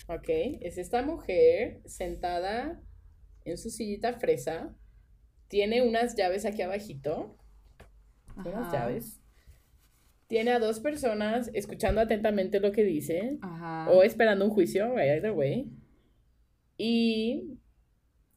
¿Ok? 0.08 0.30
Es 0.62 0.78
esta 0.78 1.04
mujer 1.04 1.82
sentada 1.86 2.82
en 3.46 3.58
su 3.58 3.70
sillita 3.70 4.14
fresa. 4.14 4.76
Tiene 5.48 5.82
unas 5.82 6.16
llaves 6.16 6.46
aquí 6.46 6.62
abajito. 6.62 7.38
Unas 8.36 8.68
Ajá. 8.68 8.72
llaves. 8.72 9.22
Tiene 10.28 10.52
a 10.52 10.60
dos 10.60 10.80
personas 10.80 11.52
escuchando 11.54 12.00
atentamente 12.02 12.60
lo 12.60 12.72
que 12.72 12.84
dice. 12.84 13.38
Ajá. 13.42 13.90
O 13.92 14.02
esperando 14.04 14.46
un 14.46 14.52
juicio, 14.52 14.98
either 14.98 15.32
way. 15.32 15.70
Y 16.78 17.60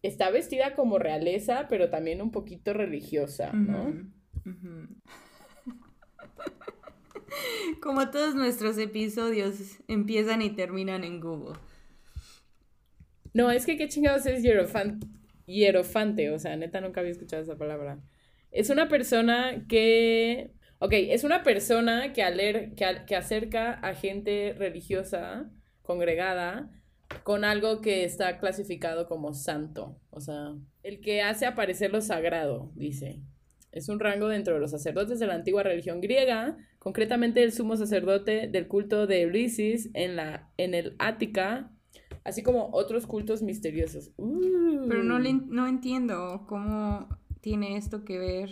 está 0.03 0.31
vestida 0.31 0.75
como 0.75 0.99
realeza, 0.99 1.67
pero 1.69 1.91
también 1.91 2.21
un 2.21 2.31
poquito 2.31 2.75
religiosa, 2.75 3.53
¿no? 3.53 3.89
Ujú. 4.45 4.89
Como 7.83 8.11
todos 8.11 8.35
nuestros 8.35 8.79
episodios 8.79 9.55
empiezan 9.89 10.43
y 10.43 10.51
terminan 10.51 11.05
en 11.05 11.21
Google. 11.21 11.59
No, 13.33 13.51
es 13.51 13.67
que 13.67 13.77
qué 13.77 13.89
chingados 13.89 14.27
es 14.27 14.43
hierofan- 14.43 15.01
hierofante, 15.47 16.31
o 16.31 16.39
sea, 16.39 16.57
neta 16.57 16.81
nunca 16.81 17.01
había 17.01 17.13
escuchado 17.13 17.43
esa 17.43 17.57
palabra. 17.57 18.01
Es 18.51 18.71
una 18.71 18.89
persona 18.89 19.67
que... 19.69 20.53
Ok, 20.79 20.93
es 20.93 21.25
una 21.25 21.43
persona 21.43 22.13
que, 22.13 22.73
que, 22.77 23.05
que 23.07 23.17
acerca 23.17 23.73
a 23.73 23.95
gente 23.95 24.55
religiosa, 24.57 25.51
congregada, 25.83 26.71
con 27.23 27.45
algo 27.45 27.81
que 27.81 28.05
está 28.05 28.39
clasificado 28.39 29.07
como 29.07 29.33
santo. 29.35 29.99
O 30.11 30.21
sea, 30.21 30.55
el 30.83 31.01
que 31.01 31.23
hace 31.23 31.47
aparecer 31.47 31.91
lo 31.93 32.01
sagrado, 32.01 32.71
dice. 32.75 33.23
Es 33.73 33.89
un 33.89 33.99
rango 33.99 34.29
dentro 34.29 34.55
de 34.55 34.61
los 34.61 34.71
sacerdotes 34.73 35.19
de 35.19 35.27
la 35.27 35.35
antigua 35.35 35.63
religión 35.63 36.01
griega, 36.01 36.57
concretamente 36.85 37.43
el 37.43 37.51
sumo 37.51 37.79
sacerdote 37.79 38.47
del 38.47 38.69
culto 38.69 39.07
de 39.07 39.23
Eulisis 39.23 39.89
en, 39.95 40.17
la, 40.17 40.51
en 40.59 40.75
el 40.75 40.97
Ática, 40.99 41.73
así 42.25 42.43
como 42.43 42.69
otros 42.73 43.07
cultos 43.07 43.41
misteriosos. 43.41 44.13
Uh. 44.19 44.87
Pero 44.87 45.03
no, 45.03 45.19
le, 45.19 45.33
no 45.33 45.67
entiendo 45.67 46.45
cómo 46.47 47.09
tiene 47.41 47.79
esto 47.79 48.05
que 48.05 48.19
ver. 48.19 48.51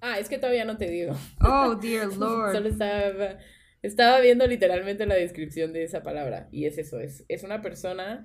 Ah, 0.00 0.20
es 0.20 0.28
que 0.28 0.38
todavía 0.38 0.64
no 0.64 0.76
te 0.76 0.88
digo. 0.88 1.16
Oh, 1.40 1.74
dear 1.82 2.16
Lord. 2.16 2.52
Solo 2.52 2.68
estaba, 2.68 3.38
estaba 3.82 4.20
viendo 4.20 4.46
literalmente 4.46 5.04
la 5.04 5.16
descripción 5.16 5.72
de 5.72 5.82
esa 5.82 6.04
palabra. 6.04 6.48
Y 6.52 6.66
es 6.66 6.78
eso, 6.78 7.00
es, 7.00 7.24
es 7.26 7.42
una 7.42 7.62
persona 7.62 8.24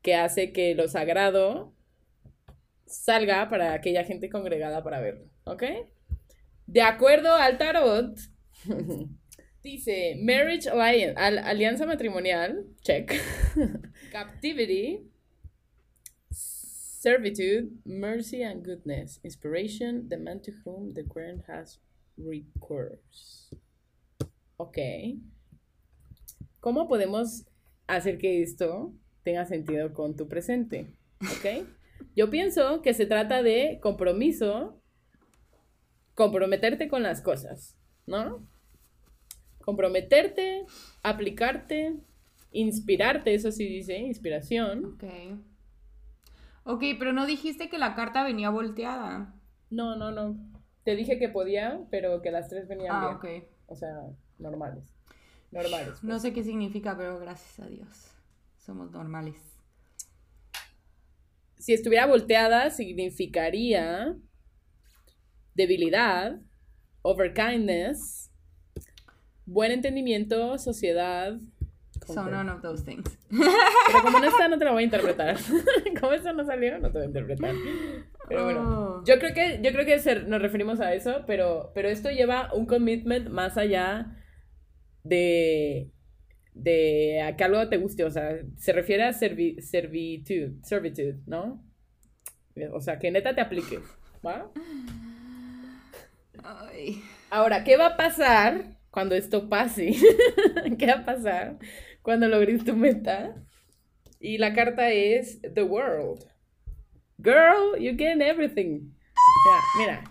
que 0.00 0.14
hace 0.14 0.50
que 0.50 0.74
lo 0.74 0.88
sagrado 0.88 1.74
salga 2.86 3.50
para 3.50 3.74
aquella 3.74 4.04
gente 4.04 4.30
congregada 4.30 4.82
para 4.82 5.00
verlo. 5.00 5.28
¿Ok? 5.44 5.62
De 6.64 6.80
acuerdo 6.80 7.34
al 7.34 7.58
tarot, 7.58 8.18
dice 9.62 10.16
Marriage 10.20 10.68
Alliance, 10.68 11.14
al- 11.16 11.38
alianza 11.38 11.86
matrimonial, 11.86 12.64
check. 12.82 13.12
Captivity, 14.12 15.00
servitude, 16.30 17.70
mercy 17.84 18.42
and 18.42 18.64
goodness, 18.64 19.20
inspiration, 19.22 20.08
the 20.08 20.16
man 20.16 20.40
to 20.40 20.52
whom 20.64 20.92
the 20.94 21.02
ground 21.02 21.42
has 21.48 21.78
recourse. 22.16 23.54
Ok. 24.56 24.78
¿Cómo 26.60 26.88
podemos 26.88 27.44
hacer 27.86 28.18
que 28.18 28.42
esto 28.42 28.94
tenga 29.22 29.44
sentido 29.44 29.92
con 29.92 30.16
tu 30.16 30.28
presente? 30.28 30.86
¿Ok? 31.20 31.66
Yo 32.16 32.30
pienso 32.30 32.80
que 32.80 32.94
se 32.94 33.06
trata 33.06 33.42
de 33.42 33.78
compromiso, 33.82 34.80
comprometerte 36.14 36.88
con 36.88 37.02
las 37.02 37.20
cosas, 37.20 37.76
¿no? 38.06 38.46
Comprometerte, 39.64 40.66
aplicarte, 41.02 41.96
inspirarte, 42.52 43.34
eso 43.34 43.50
sí 43.50 43.66
dice, 43.66 43.96
inspiración. 43.98 44.84
Ok. 44.94 45.04
Ok, 46.64 46.82
pero 46.98 47.12
no 47.12 47.26
dijiste 47.26 47.68
que 47.68 47.78
la 47.78 47.94
carta 47.94 48.24
venía 48.24 48.50
volteada. 48.50 49.34
No, 49.70 49.96
no, 49.96 50.10
no. 50.10 50.36
Te 50.84 50.96
dije 50.96 51.18
que 51.18 51.28
podía, 51.28 51.80
pero 51.90 52.20
que 52.22 52.30
las 52.30 52.48
tres 52.48 52.68
venían 52.68 52.94
Ah, 52.94 53.18
bien. 53.22 53.40
ok. 53.42 53.48
O 53.66 53.74
sea, 53.76 53.90
normales. 54.38 54.84
Normales. 55.50 56.02
No 56.02 56.10
pues. 56.10 56.22
sé 56.22 56.32
qué 56.32 56.42
significa, 56.42 56.96
pero 56.96 57.18
gracias 57.18 57.58
a 57.60 57.68
Dios. 57.68 58.10
Somos 58.58 58.90
normales. 58.90 59.36
si 61.58 61.72
estuviera 61.72 62.04
volteada, 62.06 62.68
significaría 62.68 64.14
debilidad, 65.54 66.38
overkindness, 67.00 68.30
buen 69.46 69.72
entendimiento, 69.72 70.58
sociedad. 70.58 71.34
So 72.06 72.22
none 72.28 72.50
of 72.50 72.60
those 72.60 72.84
things. 72.84 73.04
Pero 73.30 74.02
como 74.02 74.18
no 74.18 74.26
está, 74.28 74.48
no 74.48 74.58
te 74.58 74.64
lo 74.64 74.72
voy 74.72 74.82
a 74.82 74.84
interpretar. 74.84 75.36
como 76.00 76.12
eso 76.12 76.32
no 76.32 76.44
salió, 76.44 76.78
no 76.78 76.88
te 76.88 76.98
voy 76.98 77.02
a 77.02 77.06
interpretar. 77.06 77.54
Pero 78.28 78.44
bueno, 78.44 78.60
Oh. 79.00 79.04
yo 79.06 79.18
creo 79.18 79.32
que, 79.34 79.60
yo 79.62 79.72
creo 79.72 79.86
que 79.86 79.98
se- 79.98 80.22
nos 80.24 80.40
referimos 80.42 80.80
a 80.80 80.92
eso, 80.94 81.24
pero, 81.26 81.72
pero 81.74 81.88
esto 81.88 82.10
lleva 82.10 82.52
un 82.52 82.66
commitment 82.66 83.28
más 83.28 83.56
allá 83.56 84.16
de, 85.02 85.90
de 86.52 87.22
a 87.22 87.36
que 87.36 87.44
algo 87.44 87.68
te 87.68 87.76
guste, 87.78 88.04
o 88.04 88.10
sea, 88.10 88.38
se 88.56 88.72
refiere 88.72 89.04
a 89.04 89.10
servi- 89.12 89.60
servitude, 89.60 90.54
servitude, 90.62 91.18
¿no? 91.26 91.62
O 92.72 92.80
sea, 92.80 92.98
que 92.98 93.10
neta 93.10 93.34
te 93.34 93.40
aplique, 93.40 93.80
¿va? 94.24 94.50
Ay. 96.42 97.02
Ahora, 97.30 97.64
¿qué 97.64 97.76
va 97.76 97.86
a 97.88 97.96
pasar 97.96 98.76
cuando 98.94 99.16
esto 99.16 99.48
pase? 99.48 99.90
¿Qué 100.78 100.86
va 100.86 100.92
a 101.00 101.04
pasar 101.04 101.58
cuando 102.00 102.28
logres 102.28 102.64
tu 102.64 102.76
meta? 102.76 103.34
Y 104.20 104.38
la 104.38 104.54
carta 104.54 104.88
es 104.90 105.40
The 105.42 105.64
World. 105.64 106.24
Girl, 107.20 107.76
you're 107.76 107.96
getting 107.96 108.22
everything. 108.22 108.94
Mira, 109.44 109.60
mira. 109.78 110.04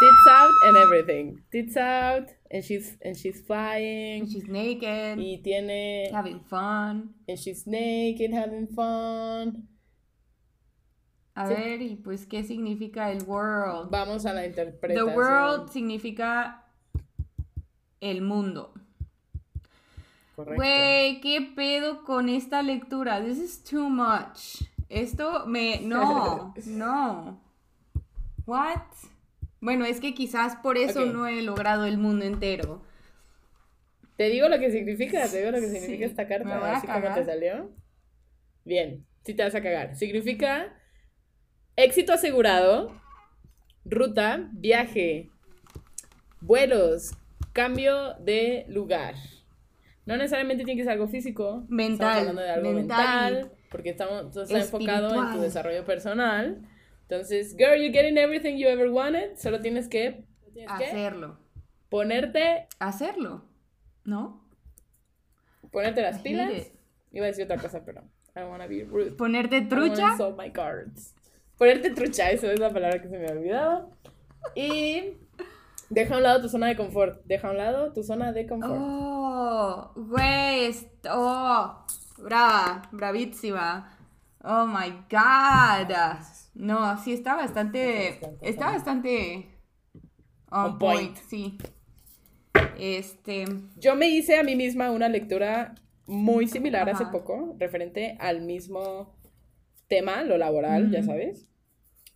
Tits 0.00 0.26
out 0.30 0.52
and 0.64 0.76
everything. 0.78 1.44
Tits 1.50 1.76
out 1.76 2.28
and 2.50 2.62
she's 2.64 2.96
and 3.02 3.14
she's 3.14 3.40
flying. 3.46 4.22
And 4.22 4.30
she's 4.30 4.48
naked, 4.48 5.18
Y 5.18 5.40
tiene 5.42 6.10
having 6.12 6.40
fun. 6.40 7.14
and 7.28 7.38
she's 7.38 7.66
naked 7.66 8.32
having 8.32 8.68
fun. 8.68 9.68
A 11.34 11.46
Sí. 11.48 11.54
ver, 11.54 11.82
y 11.82 11.96
pues, 11.96 12.26
¿qué 12.26 12.42
significa 12.44 13.10
el 13.12 13.22
world? 13.24 13.90
Vamos 13.90 14.24
a 14.26 14.32
la 14.32 14.40
The 14.42 14.48
interpretación. 14.48 15.14
world 15.14 15.68
significa 15.70 16.65
el 18.00 18.22
mundo. 18.22 18.72
Correcto. 20.34 20.56
Güey, 20.56 21.20
¿qué 21.20 21.40
pedo 21.54 22.04
con 22.04 22.28
esta 22.28 22.62
lectura? 22.62 23.24
This 23.24 23.38
is 23.38 23.64
too 23.64 23.88
much. 23.88 24.62
Esto 24.88 25.46
me... 25.46 25.80
No, 25.80 26.54
no. 26.66 27.40
What? 28.44 28.82
Bueno, 29.60 29.84
es 29.84 30.00
que 30.00 30.14
quizás 30.14 30.56
por 30.56 30.76
eso 30.76 31.06
no 31.06 31.26
he 31.26 31.42
logrado 31.42 31.86
el 31.86 31.98
mundo 31.98 32.24
entero. 32.24 32.82
Te 34.16 34.28
digo 34.28 34.48
lo 34.48 34.58
que 34.58 34.70
significa, 34.70 35.26
te 35.28 35.38
digo 35.38 35.50
lo 35.50 35.58
que 35.58 35.68
Sí, 35.68 35.72
significa 35.80 36.06
esta 36.06 36.28
carta, 36.28 36.56
a 36.56 36.76
así 36.76 36.86
como 36.86 37.00
te 37.00 37.06
cagar. 37.06 37.26
salió. 37.26 37.70
Bien, 38.64 39.04
sí 39.24 39.34
te 39.34 39.42
vas 39.42 39.54
a 39.54 39.62
cagar. 39.62 39.96
Significa 39.96 40.72
éxito 41.76 42.12
asegurado, 42.12 42.92
ruta, 43.84 44.48
viaje, 44.52 45.30
vuelos, 46.40 47.12
cambio 47.56 48.14
de 48.20 48.66
lugar. 48.68 49.14
No 50.04 50.16
necesariamente 50.16 50.64
tiene 50.64 50.78
que 50.78 50.84
ser 50.84 50.92
algo 50.92 51.08
físico. 51.08 51.64
Mental, 51.68 52.18
Estamos 52.18 52.18
hablando 52.20 52.42
de 52.42 52.50
algo 52.50 52.72
mental 52.72 53.34
mental, 53.34 53.52
porque 53.70 53.90
estamos, 53.90 54.30
todo 54.30 54.44
está 54.44 54.58
enfocado 54.58 55.14
en 55.24 55.32
tu 55.32 55.40
desarrollo 55.40 55.84
personal. 55.84 56.60
Entonces, 57.08 57.56
girl, 57.56 57.74
you're 57.76 57.92
getting 57.92 58.16
everything 58.18 58.56
you 58.56 58.68
ever 58.68 58.88
wanted. 58.90 59.36
Solo 59.36 59.60
tienes 59.60 59.88
que, 59.88 60.24
tienes 60.52 60.70
que 60.78 60.84
Hacerlo. 60.86 61.38
ponerte, 61.88 62.68
Hacerlo. 62.78 63.44
¿No? 64.04 64.44
ponerte 65.72 66.02
las 66.02 66.20
I 66.20 66.22
pilas. 66.22 66.52
it. 66.52 66.72
Iba 67.12 67.24
a 67.24 67.28
decir 67.28 67.44
otra 67.44 67.58
cosa, 67.58 67.84
pero 67.84 68.02
I 68.36 68.40
don't 68.40 68.50
wanna 68.50 68.66
be 68.66 68.84
rude. 68.84 69.12
Ponerte 69.12 69.56
I 69.58 69.68
trucha. 69.68 70.12
insult 70.12 70.38
my 70.38 70.50
cards. 70.52 71.14
Ponerte 71.58 71.90
trucha, 71.90 72.30
eso 72.30 72.50
es 72.50 72.60
la 72.60 72.70
palabra 72.70 73.00
que 73.02 73.08
se 73.08 73.18
me 73.18 73.26
ha 73.26 73.32
olvidado. 73.32 73.90
Y 74.54 75.14
deja 75.90 76.14
a 76.14 76.16
un 76.18 76.22
lado 76.22 76.42
tu 76.42 76.48
zona 76.48 76.66
de 76.66 76.76
confort. 76.76 77.24
Deja 77.24 77.48
a 77.48 77.50
un 77.50 77.56
lado 77.56 77.92
tu 77.92 78.02
zona 78.02 78.32
de 78.32 78.46
confort. 78.46 78.78
Oh, 78.78 79.92
güey, 79.96 80.74
oh, 81.10 81.84
brava, 82.18 82.82
bravísima. 82.92 83.92
Oh 84.42 84.66
my 84.66 84.90
god. 85.10 85.94
No, 86.54 86.96
sí 87.02 87.12
está 87.12 87.34
bastante, 87.34 88.20
está 88.40 88.70
bastante 88.70 89.48
on, 90.50 90.78
point. 90.78 91.16
sí. 91.28 91.58
Este, 92.78 93.44
Yo 93.76 93.96
me 93.96 94.08
hice 94.08 94.38
a 94.38 94.42
mí 94.42 94.54
misma 94.54 94.90
una 94.90 95.08
lectura 95.08 95.74
muy 96.06 96.46
similar 96.46 96.88
hace 96.88 97.06
poco, 97.06 97.56
referente 97.58 98.16
al 98.20 98.42
mismo 98.42 99.16
tema, 99.88 100.22
lo 100.22 100.38
laboral, 100.38 100.90
ya 100.90 101.02
sabes. 101.02 101.48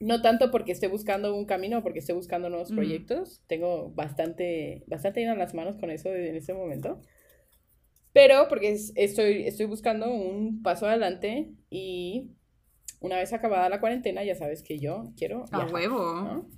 No 0.01 0.23
tanto 0.23 0.51
porque 0.51 0.73
esté 0.73 0.89
buscando 0.89 1.37
un 1.37 1.45
camino, 1.45 1.83
porque 1.83 1.99
esté 2.01 2.13
buscando 2.15 2.49
nuevos 2.49 2.71
proyectos. 2.77 3.43
Tengo 3.47 3.91
bastante, 3.91 4.83
bastante 4.87 5.21
lleno 5.21 5.37
las 5.37 5.55
manos 5.55 5.77
con 5.77 5.91
eso 5.91 6.09
en 6.15 6.35
este 6.37 6.55
momento. 6.55 7.01
Pero 8.13 8.49
porque 8.49 8.73
es- 8.73 8.93
estoy, 8.97 9.47
estoy 9.47 9.67
buscando 9.67 10.13
un 10.13 10.63
paso 10.63 10.87
adelante 10.87 11.51
y 11.71 12.31
una 13.01 13.17
vez 13.17 13.33
acabada 13.33 13.69
la 13.69 13.79
cuarentena, 13.81 14.25
ya 14.25 14.35
sabes 14.35 14.63
que 14.63 14.79
yo 14.79 15.13
quiero 15.17 15.45
a 15.53 15.59
huevo. 15.73 15.99
¿no? 16.25 16.51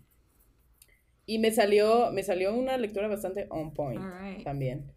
Y 1.27 1.39
me 1.39 1.51
salió, 1.53 2.11
me 2.13 2.23
salió 2.23 2.55
una 2.55 2.77
lectura 2.79 3.09
bastante 3.09 3.47
on 3.51 3.75
point 3.75 4.01
también. 4.45 4.93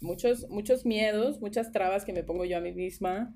Muchos, 0.00 0.48
muchos 0.48 0.84
miedos, 0.84 1.40
muchas 1.40 1.72
trabas 1.72 2.04
que 2.04 2.12
me 2.12 2.22
pongo 2.24 2.44
yo 2.44 2.58
a 2.58 2.60
mí 2.60 2.72
misma, 2.72 3.34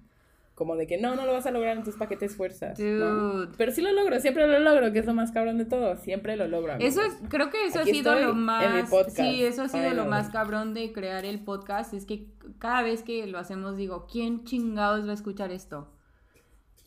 como 0.59 0.75
de 0.75 0.89
que 0.89 0.99
no, 0.99 1.15
no 1.15 1.25
lo 1.25 1.33
vas 1.33 1.47
a 1.47 1.53
lograr, 1.53 1.77
entonces 1.77 1.97
¿para 1.97 2.09
qué 2.09 2.17
te 2.17 2.27
esfuerzas? 2.27 2.77
¿no? 2.81 2.85
Dude. 3.15 3.55
Pero 3.57 3.71
sí 3.71 3.81
lo 3.81 3.93
logro, 3.93 4.19
siempre 4.19 4.45
lo 4.49 4.59
logro, 4.59 4.93
que 4.93 4.99
es 4.99 5.07
lo 5.07 5.15
más 5.15 5.31
cabrón 5.31 5.57
de 5.57 5.65
todo, 5.67 5.97
siempre 5.97 6.37
lo 6.37 6.49
logro. 6.49 6.75
Eso 6.81 7.01
es, 7.03 7.15
creo 7.29 7.49
que 7.51 7.65
eso 7.67 7.79
Aquí 7.79 7.91
ha 7.91 7.95
sido 7.95 8.15
lo 8.19 8.35
más, 8.35 8.91
podcast, 8.91 9.17
sí, 9.17 9.45
eso 9.45 9.63
ha 9.63 9.69
sido 9.69 9.95
lo 9.95 10.07
más 10.07 10.31
cabrón 10.31 10.75
de 10.75 10.93
crear 10.93 11.25
el 11.25 11.39
podcast, 11.45 11.95
es 11.95 12.05
que 12.07 12.27
cada 12.59 12.83
vez 12.83 13.05
que 13.05 13.25
lo 13.29 13.39
hacemos 13.39 13.77
digo, 13.77 14.09
¿quién 14.11 14.43
chingados 14.45 15.07
va 15.07 15.13
a 15.13 15.15
escuchar 15.15 15.53
esto? 15.53 15.93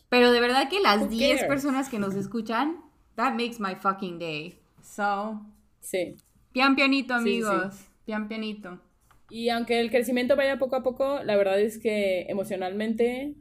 Pero 0.09 0.33
de 0.33 0.41
verdad 0.41 0.69
que 0.69 0.81
las 0.81 1.03
Who 1.03 1.07
10 1.07 1.31
cares? 1.37 1.45
personas 1.47 1.87
que 1.87 1.97
nos 1.97 2.15
escuchan, 2.15 2.81
that 3.15 3.31
makes 3.35 3.55
my 3.59 3.75
fucking 3.75 4.19
day. 4.19 4.59
So, 4.83 5.41
Sí. 5.79 6.17
pian 6.51 6.75
pianito 6.75 7.17
Sí, 7.19 7.23
sí. 7.23 7.43
amigos, 7.47 7.75
pian 8.05 8.27
pianito. 8.27 8.79
Y 9.29 9.47
aunque 9.47 9.79
el 9.79 9.89
crecimiento 9.89 10.35
vaya 10.35 10.59
poco 10.59 10.75
a 10.75 10.83
poco, 10.83 11.23
la 11.23 11.37
verdad 11.37 11.57
es 11.61 11.77
que 11.79 12.23
emocionalmente, 12.27 13.33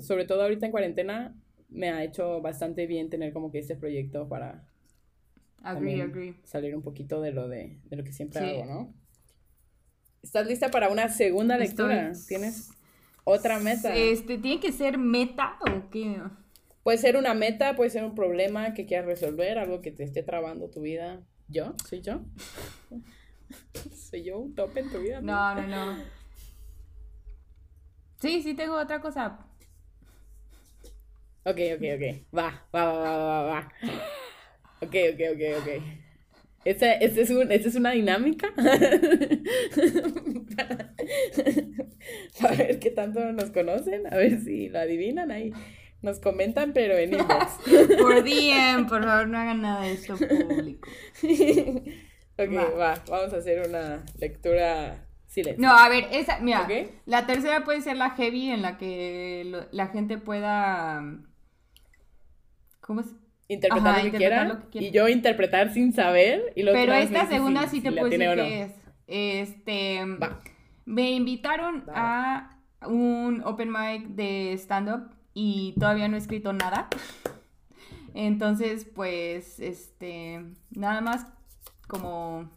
sobre 0.00 0.24
todo 0.26 0.42
ahorita 0.42 0.66
en 0.66 0.72
cuarentena, 0.72 1.34
me 1.68 1.90
ha 1.90 2.04
hecho 2.04 2.40
bastante 2.40 2.86
bien 2.86 3.10
tener 3.10 3.32
como 3.32 3.50
que 3.50 3.58
este 3.58 3.76
proyecto 3.76 4.28
para 4.28 4.64
Agree, 5.62 6.02
agree. 6.02 6.34
salir 6.44 6.74
un 6.74 6.82
poquito 6.82 7.20
de 7.20 7.32
lo 7.32 7.48
de, 7.48 7.78
de 7.84 7.96
lo 7.96 8.04
que 8.04 8.12
siempre 8.12 8.40
Sí. 8.40 8.46
hago, 8.46 8.66
¿no? 8.66 8.94
¿Estás 10.22 10.46
lista 10.46 10.70
para 10.70 10.88
una 10.88 11.08
segunda 11.08 11.56
lectura? 11.58 12.10
Estoy- 12.10 12.26
¿Tienes 12.28 12.70
otra 13.24 13.58
meta? 13.58 13.94
Este, 13.96 14.38
¿tiene 14.38 14.60
que 14.60 14.72
ser 14.72 14.98
meta 14.98 15.56
o 15.60 15.90
qué? 15.90 16.20
Puede 16.82 16.98
ser 16.98 17.16
una 17.16 17.34
meta, 17.34 17.74
puede 17.76 17.90
ser 17.90 18.04
un 18.04 18.14
problema 18.14 18.74
que 18.74 18.86
quieras 18.86 19.06
resolver, 19.06 19.58
algo 19.58 19.80
que 19.80 19.92
te 19.92 20.02
esté 20.04 20.22
trabando 20.22 20.68
tu 20.68 20.80
vida. 20.80 21.22
¿Yo? 21.48 21.74
¿Soy 21.88 22.00
yo? 22.02 22.20
¿Soy 23.94 24.22
yo 24.24 24.38
un 24.38 24.54
tope 24.54 24.80
en 24.80 24.90
tu 24.90 24.98
vida? 25.00 25.20
No, 25.20 25.54
no, 25.54 25.66
no. 25.66 25.96
Sí, 28.20 28.42
sí 28.42 28.54
tengo 28.54 28.76
otra 28.76 29.00
cosa. 29.00 29.38
Ok, 31.44 31.58
ok, 31.76 31.82
ok. 31.96 32.04
Va, 32.36 32.62
va, 32.74 32.84
va, 32.84 32.92
va, 32.92 33.16
va, 33.16 33.42
va. 33.42 33.68
Ok, 34.80 34.94
ok, 35.12 35.20
ok, 35.34 35.42
ok. 35.60 35.68
Esta, 36.64 36.92
esta 36.92 37.20
es, 37.22 37.30
un, 37.30 37.50
esta 37.50 37.68
es 37.68 37.74
una 37.74 37.90
dinámica 37.90 38.54
para, 40.56 40.94
para 42.40 42.56
ver 42.56 42.78
qué 42.78 42.90
tanto 42.90 43.20
nos 43.32 43.50
conocen, 43.50 44.06
a 44.12 44.16
ver 44.16 44.40
si 44.40 44.68
lo 44.68 44.78
adivinan 44.78 45.30
ahí. 45.32 45.52
Nos 46.02 46.18
comentan, 46.18 46.72
pero 46.72 46.96
en 46.96 47.12
inbox. 47.14 47.58
Por 48.00 48.24
DM, 48.24 48.86
por 48.88 49.04
favor, 49.04 49.28
no 49.28 49.38
hagan 49.38 49.62
nada 49.62 49.82
de 49.82 49.92
esto 49.92 50.16
público. 50.16 50.88
Ok, 52.38 52.56
Va. 52.56 52.64
va, 52.70 53.04
vamos 53.08 53.32
a 53.32 53.36
hacer 53.36 53.68
una 53.68 54.04
lectura 54.18 55.06
silencio. 55.28 55.62
No, 55.62 55.70
a 55.76 55.88
ver, 55.88 56.06
esa, 56.12 56.40
mira, 56.40 56.66
la 57.06 57.26
tercera 57.26 57.62
puede 57.64 57.82
ser 57.82 57.96
la 57.96 58.10
heavy 58.10 58.50
en 58.50 58.62
la 58.62 58.78
que 58.78 59.42
lo- 59.46 59.66
la 59.70 59.88
gente 59.88 60.18
pueda... 60.18 61.02
¿Cómo 62.82 63.00
es? 63.00 63.06
Interpretar, 63.48 63.94
Ajá, 63.94 64.04
lo, 64.04 64.10
que 64.10 64.16
interpretar 64.16 64.46
lo 64.46 64.60
que 64.60 64.68
quiera. 64.68 64.86
y 64.86 64.90
yo 64.90 65.08
interpretar 65.08 65.72
sin 65.72 65.92
saber. 65.92 66.52
Y 66.54 66.62
lo 66.62 66.72
Pero 66.72 66.92
esta 66.92 67.26
segunda 67.26 67.66
sí 67.68 67.80
te 67.80 67.88
si 67.88 67.94
puedo 67.96 68.10
decir 68.10 68.28
no. 68.28 68.34
qué 68.34 68.62
es. 68.62 68.72
Este, 69.06 70.04
Va. 70.04 70.40
me 70.84 71.10
invitaron 71.10 71.84
a 71.94 72.58
un 72.86 73.42
open 73.44 73.70
mic 73.70 74.08
de 74.08 74.52
stand-up 74.54 75.10
y 75.34 75.74
todavía 75.78 76.08
no 76.08 76.16
he 76.16 76.18
escrito 76.18 76.52
nada. 76.52 76.88
Entonces, 78.14 78.84
pues, 78.84 79.58
este, 79.60 80.44
nada 80.70 81.00
más 81.00 81.26
como 81.88 82.50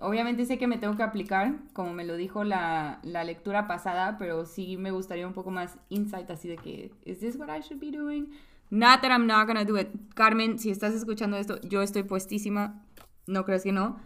Obviamente 0.00 0.46
sé 0.46 0.58
que 0.58 0.66
me 0.66 0.78
tengo 0.78 0.96
que 0.96 1.02
aplicar, 1.02 1.54
como 1.74 1.92
me 1.92 2.04
lo 2.04 2.16
dijo 2.16 2.44
la, 2.44 2.98
la, 3.02 3.24
lectura 3.24 3.66
pasada, 3.66 4.16
pero 4.18 4.46
sí 4.46 4.78
me 4.78 4.90
gustaría 4.90 5.26
un 5.26 5.34
poco 5.34 5.50
más 5.50 5.78
insight 5.90 6.30
así 6.30 6.48
de 6.48 6.56
que, 6.56 6.92
¿is 7.04 7.20
this 7.20 7.36
what 7.36 7.54
I 7.54 7.60
should 7.60 7.78
be 7.78 7.90
doing? 7.90 8.30
Not 8.72 9.02
that 9.02 9.10
I'm 9.10 9.26
not 9.26 9.46
gonna 9.46 9.66
do 9.66 9.76
it. 9.76 9.88
Carmen, 10.14 10.58
si 10.58 10.70
estás 10.70 10.94
escuchando 10.94 11.36
esto, 11.36 11.60
yo 11.60 11.82
estoy 11.82 12.04
puestísima, 12.04 12.86
no 13.26 13.44
crees 13.44 13.64
que 13.64 13.72
no. 13.72 14.00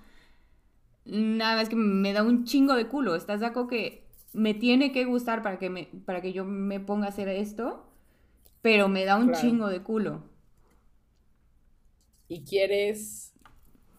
Nada 1.04 1.54
más 1.54 1.68
que 1.68 1.76
me 1.76 2.12
da 2.12 2.24
un 2.24 2.44
chingo 2.44 2.74
de 2.74 2.88
culo. 2.88 3.14
¿Estás 3.14 3.38
de 3.38 3.46
acuerdo 3.46 3.68
que 3.68 4.08
me 4.32 4.54
tiene 4.54 4.90
que 4.90 5.04
gustar 5.04 5.44
para 5.44 5.60
que, 5.60 5.70
me, 5.70 5.88
para 6.04 6.20
que 6.20 6.32
yo 6.32 6.44
me 6.44 6.80
ponga 6.80 7.06
a 7.06 7.10
hacer 7.10 7.28
esto? 7.28 7.86
Pero 8.60 8.88
me 8.88 9.04
da 9.04 9.16
un 9.18 9.32
chingo 9.34 9.68
de 9.68 9.84
culo. 9.84 10.24
Y 12.26 12.42
quieres 12.42 13.34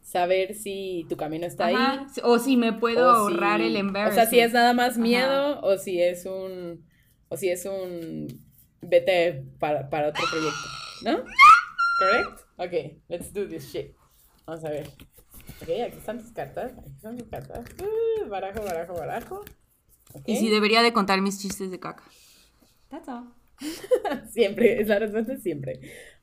saber 0.01 0.53
si 0.53 1.05
tu 1.07 1.15
camino 1.15 1.45
está 1.45 1.67
ahí. 1.67 2.05
O 2.23 2.39
si 2.39 2.57
me 2.57 2.73
puedo 2.73 3.09
ahorrar 3.09 3.61
el 3.61 3.77
embarrassment. 3.77 4.27
O 4.27 4.29
sea, 4.29 4.29
si 4.29 4.41
es 4.41 4.51
nada 4.51 4.73
más 4.73 4.97
miedo 4.97 5.61
o 5.61 5.77
si 5.77 6.01
es 6.01 6.25
un. 6.25 6.85
O 7.29 7.37
si 7.37 7.47
es 7.47 7.65
un. 7.65 8.46
Vete 8.81 9.45
para, 9.59 9.89
para 9.89 10.09
otro 10.09 10.23
proyecto. 10.29 10.67
¿No? 11.03 11.23
¿Correct? 11.99 12.41
Ok, 12.57 13.01
let's 13.07 13.33
do 13.33 13.47
this 13.47 13.71
shit. 13.71 13.95
Vamos 14.45 14.63
a 14.63 14.69
ver. 14.69 14.87
Ok, 15.61 15.69
aquí 15.85 15.97
están 15.97 16.19
tus 16.19 16.31
cartas. 16.31 16.73
Aquí 16.77 16.91
están 16.95 17.17
tus 17.17 17.27
cartas. 17.27 17.65
Uh, 17.81 18.29
barajo, 18.29 18.63
barajo, 18.63 18.93
barajo. 18.93 19.45
Y 20.25 20.37
si 20.37 20.49
debería 20.49 20.81
de 20.81 20.93
contar 20.93 21.21
mis 21.21 21.39
chistes 21.39 21.71
de 21.71 21.79
caca. 21.79 22.03
That's 22.89 23.07
all. 23.07 23.33
siempre, 24.29 24.81
es 24.81 24.87
la 24.87 24.99
respuesta 24.99 25.37
siempre. 25.37 25.79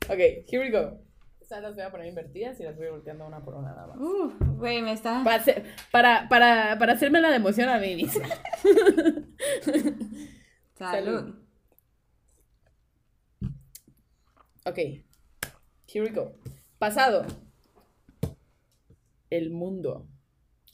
Ok, 0.08 0.48
here 0.48 0.58
we 0.58 0.70
go. 0.70 1.00
Estas 1.40 1.62
las 1.62 1.74
voy 1.74 1.84
a 1.84 1.90
poner 1.90 2.06
invertidas 2.06 2.58
y 2.60 2.62
las 2.62 2.76
voy 2.76 2.88
volteando 2.88 3.26
una 3.26 3.44
por 3.44 3.54
una 3.54 3.74
nada 3.74 3.88
más. 3.88 3.98
Uh, 3.98 4.32
güey, 4.56 4.80
me 4.80 4.92
está. 4.92 5.22
Para, 5.24 6.28
para, 6.28 6.78
para, 6.78 6.92
hacerme 6.92 7.20
la 7.20 7.28
de 7.28 7.36
emoción 7.36 7.68
a 7.68 7.78
mí 7.78 7.96
misma. 7.96 8.26
Salud. 10.78 11.43
Ok, 14.66 14.78
here 15.86 16.02
we 16.02 16.08
go. 16.08 16.32
Pasado 16.78 17.26
el 19.28 19.50
mundo. 19.50 20.08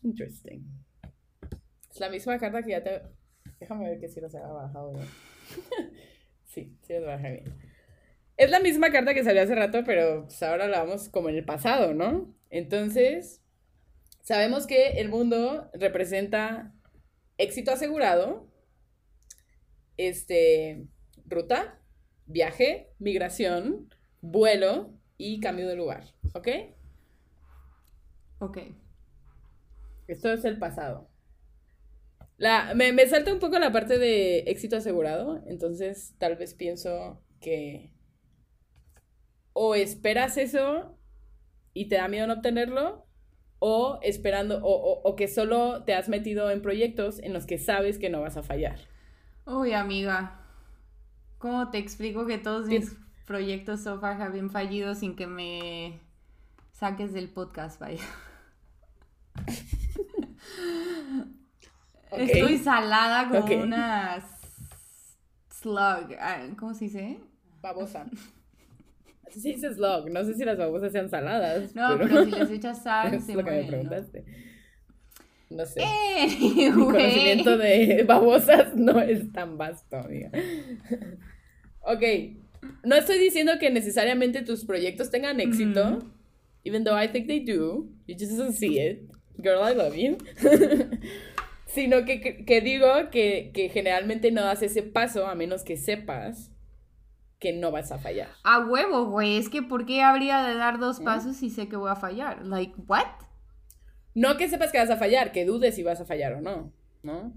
Interesting. 0.05 0.61
Es 1.90 1.98
la 1.98 2.09
misma 2.09 2.38
carta 2.38 2.62
que 2.62 2.70
ya 2.70 2.85
te. 2.85 3.03
Déjame 3.59 3.90
ver 3.90 3.98
que 3.98 4.09
si 4.09 4.20
los 4.20 4.33
había 4.33 4.46
bajado 4.46 4.92
bien. 4.92 5.07
sí, 6.44 6.76
sí 6.83 6.92
los 6.92 7.05
bajé 7.05 7.33
bien. 7.33 7.55
Es 8.37 8.53
la 8.53 8.61
misma 8.61 8.92
carta 8.92 9.12
que 9.12 9.24
salió 9.24 9.42
hace 9.42 9.57
rato, 9.57 9.83
pero 9.85 10.22
pues 10.26 10.40
ahora 10.44 10.68
la 10.68 10.85
vamos 10.85 11.09
como 11.09 11.29
en 11.29 11.35
el 11.35 11.44
pasado, 11.44 11.92
¿no? 11.92 12.33
Entonces, 12.48 13.42
sabemos 14.22 14.68
que 14.68 15.00
el 15.00 15.09
mundo 15.09 15.68
representa 15.74 16.72
éxito 17.38 17.72
asegurado, 17.72 18.48
este, 19.96 20.87
ruta, 21.26 21.79
viaje, 22.30 22.90
migración, 22.98 23.88
vuelo 24.20 24.92
y 25.16 25.40
cambio 25.40 25.68
de 25.68 25.76
lugar, 25.76 26.04
¿ok? 26.34 26.48
Ok. 28.38 28.58
Esto 30.08 30.32
es 30.32 30.44
el 30.44 30.58
pasado. 30.58 31.08
La, 32.36 32.72
me, 32.74 32.92
me 32.92 33.06
salta 33.06 33.32
un 33.32 33.38
poco 33.38 33.58
la 33.58 33.70
parte 33.70 33.98
de 33.98 34.38
éxito 34.40 34.76
asegurado, 34.76 35.42
entonces 35.46 36.14
tal 36.18 36.36
vez 36.36 36.54
pienso 36.54 37.22
que 37.40 37.92
o 39.52 39.74
esperas 39.74 40.38
eso 40.38 40.96
y 41.74 41.88
te 41.88 41.96
da 41.96 42.08
miedo 42.08 42.26
no 42.26 42.34
obtenerlo, 42.34 43.06
o 43.58 43.98
esperando, 44.02 44.60
o, 44.62 45.02
o, 45.02 45.16
que 45.16 45.28
solo 45.28 45.84
te 45.84 45.94
has 45.94 46.08
metido 46.08 46.50
en 46.50 46.62
proyectos 46.62 47.18
en 47.22 47.34
los 47.34 47.46
que 47.46 47.58
sabes 47.58 47.98
que 47.98 48.08
no 48.08 48.22
vas 48.22 48.36
a 48.38 48.42
fallar. 48.42 48.80
Uy, 49.44 49.74
amiga, 49.74 50.39
¿cómo 51.40 51.70
te 51.70 51.79
explico 51.79 52.26
que 52.26 52.38
todos 52.38 52.68
mis 52.68 52.96
proyectos 53.26 53.83
so 53.83 53.98
far 53.98 54.20
have 54.20 54.33
been 54.33 54.50
fallido 54.50 54.94
sin 54.94 55.16
que 55.16 55.26
me 55.26 55.98
saques 56.72 57.12
del 57.12 57.29
podcast, 57.29 57.81
vaya? 57.81 58.05
Estoy 62.12 62.59
salada 62.59 63.29
como 63.29 63.62
una 63.62 64.22
slug. 65.50 66.14
Ah, 66.20 66.46
¿Cómo 66.59 66.74
se 66.74 66.85
dice? 66.87 67.20
Babosa. 67.62 68.07
Así 69.26 69.40
se 69.40 69.48
dice 69.50 69.74
slug. 69.74 70.11
No 70.11 70.24
sé 70.24 70.35
si 70.35 70.44
las 70.44 70.59
babosas 70.59 70.92
sean 70.92 71.09
saladas. 71.09 71.74
No, 71.74 71.96
pero, 71.98 72.24
si 72.24 72.33
les 72.33 72.50
echas 72.50 72.83
sal, 72.83 73.14
es 73.14 73.29
lo 73.29 73.44
que 73.44 73.50
me 73.50 73.64
preguntaste. 73.64 74.24
No, 75.50 75.64
sé. 75.66 75.81
Mi 76.40 76.70
conocimiento 76.70 77.57
de 77.57 78.05
babosas 78.07 78.74
no 78.74 79.00
es 79.00 79.33
tan 79.33 79.57
vasto, 79.57 79.96
amiga. 79.96 80.31
Ok. 81.82 82.02
No 82.84 82.96
estoy 82.96 83.18
diciendo 83.18 83.52
que 83.58 83.70
necesariamente 83.70 84.42
tus 84.42 84.64
proyectos 84.64 85.10
tengan 85.10 85.40
éxito. 85.40 86.00
Even 86.64 86.84
though 86.84 87.00
I 87.00 87.08
think 87.08 87.26
they 87.26 87.40
do. 87.40 87.88
You 88.06 88.16
just 88.18 88.36
don't 88.36 88.52
see 88.52 88.78
it 88.78 89.10
girl, 89.40 89.62
I 89.62 89.74
love 89.74 89.96
you. 89.96 90.18
Sino 91.66 92.04
que, 92.04 92.60
digo 92.62 93.10
que, 93.10 93.70
generalmente 93.72 94.30
no 94.30 94.42
das 94.42 94.62
ese 94.62 94.82
paso 94.82 95.26
a 95.26 95.34
menos 95.34 95.62
que 95.62 95.76
sepas 95.76 96.50
que 97.38 97.52
no 97.52 97.70
vas 97.70 97.92
a 97.92 97.98
fallar. 97.98 98.28
A 98.42 98.58
huevo, 98.58 99.06
güey. 99.06 99.36
Es 99.38 99.48
que 99.48 99.62
¿por 99.62 99.86
qué 99.86 100.02
habría 100.02 100.42
de 100.42 100.54
dar 100.54 100.78
dos 100.78 101.00
pasos 101.00 101.36
si 101.36 101.48
sé 101.48 101.68
que 101.68 101.76
voy 101.76 101.90
a 101.90 101.96
fallar? 101.96 102.44
Like, 102.44 102.74
what? 102.86 103.06
No 104.14 104.36
que 104.36 104.48
sepas 104.48 104.72
que 104.72 104.78
vas 104.78 104.90
a 104.90 104.96
fallar, 104.96 105.32
que 105.32 105.44
dudes 105.44 105.76
si 105.76 105.82
vas 105.82 106.00
a 106.00 106.04
fallar 106.04 106.34
o 106.34 106.40
no, 106.40 106.72
¿no? 107.02 107.32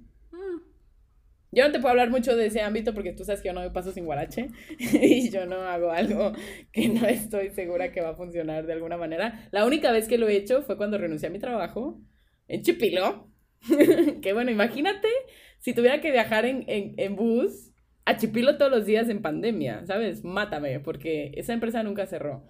Yo 1.54 1.66
no 1.66 1.72
te 1.72 1.80
puedo 1.80 1.92
hablar 1.92 2.10
mucho 2.10 2.36
de 2.36 2.48
ese 2.48 2.62
ámbito 2.62 2.94
porque 2.94 3.14
tú 3.14 3.24
sabes 3.24 3.42
que 3.42 3.50
yo 3.50 3.54
no 3.54 3.62
me 3.62 3.70
paso 3.70 3.92
sin 3.92 4.06
guarache 4.06 4.50
y 4.80 5.30
yo 5.30 5.46
no 5.46 5.58
hago 5.58 5.92
algo 5.92 6.34
que 6.72 6.90
no 6.90 7.06
estoy 7.08 7.52
segura 7.52 7.92
que 7.92 8.02
va 8.02 8.10
a 8.10 8.16
funcionar 8.16 8.66
de 8.66 8.74
alguna 8.74 8.98
manera. 8.98 9.48
La 9.52 9.66
única 9.66 9.92
vez 9.92 10.08
que 10.08 10.18
lo 10.18 10.28
he 10.28 10.36
hecho 10.36 10.64
fue 10.64 10.78
cuando 10.78 10.98
renuncié 10.98 11.30
a 11.30 11.32
mi 11.32 11.40
trabajo 11.40 12.02
en 12.48 12.64
Chipilo. 12.64 13.30
que 14.22 14.34
bueno, 14.34 14.52
imagínate 14.52 15.08
si 15.60 15.74
tuviera 15.74 16.02
que 16.02 16.12
viajar 16.12 16.46
en, 16.46 16.66
en, 16.68 17.16
bus 17.16 17.72
a 18.06 18.18
Chipilo 18.18 18.58
todos 18.58 18.72
los 18.72 18.86
días 18.86 19.08
en 19.08 19.22
pandemia, 19.22 19.86
¿sabes? 19.86 20.24
Mátame, 20.24 20.80
porque 20.80 21.32
esa 21.36 21.54
empresa 21.54 21.84
nunca 21.84 22.06
cerró. 22.06 22.44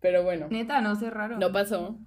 Pero 0.00 0.22
bueno. 0.22 0.48
Neta, 0.50 0.80
no 0.80 0.94
cerraron. 0.96 1.40
No 1.40 1.50
pasó. 1.50 1.98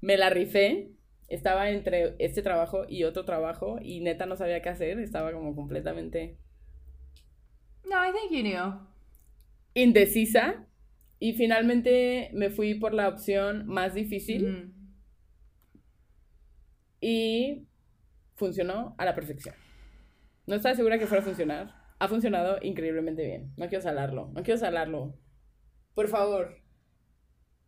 Me 0.00 0.18
la 0.18 0.30
rifé 0.30 0.93
estaba 1.28 1.70
entre 1.70 2.16
este 2.18 2.42
trabajo 2.42 2.84
y 2.88 3.04
otro 3.04 3.24
trabajo 3.24 3.78
y 3.80 4.00
neta 4.00 4.26
no 4.26 4.36
sabía 4.36 4.62
qué 4.62 4.68
hacer, 4.68 4.98
estaba 4.98 5.32
como 5.32 5.54
completamente... 5.54 6.38
No, 7.84 7.96
I 8.04 8.12
think 8.12 8.32
you 8.32 8.42
knew. 8.42 8.80
Indecisa 9.74 10.66
y 11.18 11.32
finalmente 11.34 12.30
me 12.32 12.50
fui 12.50 12.74
por 12.74 12.94
la 12.94 13.08
opción 13.08 13.66
más 13.66 13.94
difícil 13.94 14.74
y 17.00 17.66
funcionó 18.34 18.94
a 18.98 19.04
la 19.04 19.14
perfección. 19.14 19.54
No 20.46 20.54
estaba 20.54 20.74
segura 20.74 20.98
que 20.98 21.06
fuera 21.06 21.22
a 21.22 21.26
funcionar. 21.26 21.74
Ha 21.98 22.08
funcionado 22.08 22.58
increíblemente 22.62 23.24
bien. 23.24 23.52
No 23.56 23.68
quiero 23.68 23.82
salarlo, 23.82 24.30
no 24.34 24.42
quiero 24.42 24.58
salarlo. 24.58 25.14
Por 25.94 26.08
favor, 26.08 26.58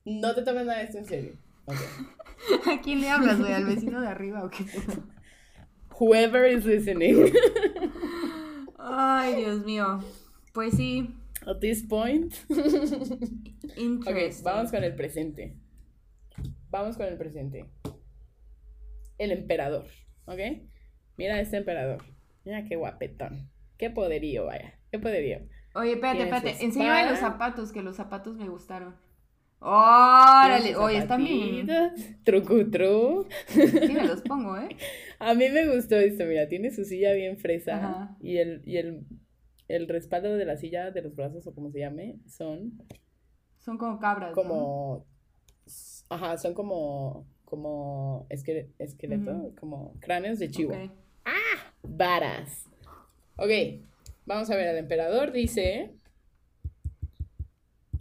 no 0.04 0.34
te 0.34 0.42
tomes 0.42 0.66
nada 0.66 0.78
de 0.78 0.84
esto 0.84 0.98
en 0.98 1.06
serio. 1.06 1.45
¿A 2.70 2.80
quién 2.80 3.00
le 3.00 3.10
hablas, 3.10 3.38
güey? 3.38 3.52
¿Al 3.52 3.64
vecino 3.64 4.00
de 4.00 4.08
arriba 4.08 4.44
o 4.44 4.50
qué? 4.50 4.64
Whoever 5.98 6.50
is 6.52 6.64
listening. 6.64 7.32
Ay, 8.78 9.36
Dios 9.36 9.64
mío. 9.64 10.00
Pues 10.52 10.74
sí. 10.74 11.14
At 11.46 11.60
this 11.60 11.82
point. 11.82 12.34
ok, 12.50 14.16
vamos 14.42 14.70
con 14.70 14.84
el 14.84 14.94
presente. 14.94 15.56
Vamos 16.70 16.96
con 16.96 17.06
el 17.06 17.16
presente. 17.16 17.70
El 19.18 19.32
emperador, 19.32 19.86
¿ok? 20.26 20.38
Mira 21.16 21.40
este 21.40 21.58
emperador. 21.58 22.04
Mira 22.44 22.64
qué 22.64 22.76
guapetón. 22.76 23.50
Qué 23.78 23.90
poderío, 23.90 24.46
vaya. 24.46 24.78
Qué 24.90 24.98
poderío. 24.98 25.40
Oye, 25.74 25.92
espérate, 25.92 26.22
espérate. 26.22 26.64
Enséñame 26.64 27.10
los 27.10 27.18
zapatos, 27.18 27.72
que 27.72 27.82
los 27.82 27.96
zapatos 27.96 28.36
me 28.36 28.48
gustaron. 28.48 28.96
Órale, 29.58 30.76
oye, 30.76 30.98
están 30.98 31.24
bien. 31.24 31.66
Trucutru. 32.24 33.26
Sí, 33.48 33.92
me 33.92 34.04
los 34.06 34.20
pongo, 34.22 34.56
¿eh? 34.56 34.76
A 35.18 35.34
mí 35.34 35.48
me 35.48 35.74
gustó 35.74 35.96
esto, 35.96 36.24
mira, 36.26 36.46
tiene 36.46 36.70
su 36.70 36.84
silla 36.84 37.12
bien 37.14 37.38
fresa 37.38 38.14
y 38.20 38.36
el, 38.36 38.62
y 38.66 38.76
el, 38.76 39.06
el 39.68 39.88
respaldo 39.88 40.36
de 40.36 40.44
la 40.44 40.58
silla, 40.58 40.90
de 40.90 41.02
los 41.02 41.16
brazos 41.16 41.46
o 41.46 41.54
como 41.54 41.70
se 41.70 41.80
llame, 41.80 42.16
son... 42.26 42.82
Son 43.58 43.78
como 43.78 43.98
cabras, 43.98 44.34
Como... 44.34 45.06
Ajá, 46.08 46.36
son 46.38 46.54
como... 46.54 47.26
Como 47.44 48.26
esqueleto, 48.28 49.52
como 49.58 49.94
cráneos 50.00 50.38
de 50.38 50.50
chivo. 50.50 50.74
¡Ah! 51.24 51.72
Varas. 51.82 52.66
Ok, 53.36 53.50
vamos 54.26 54.50
a 54.50 54.56
ver, 54.56 54.68
el 54.68 54.76
emperador 54.78 55.32
dice... 55.32 55.94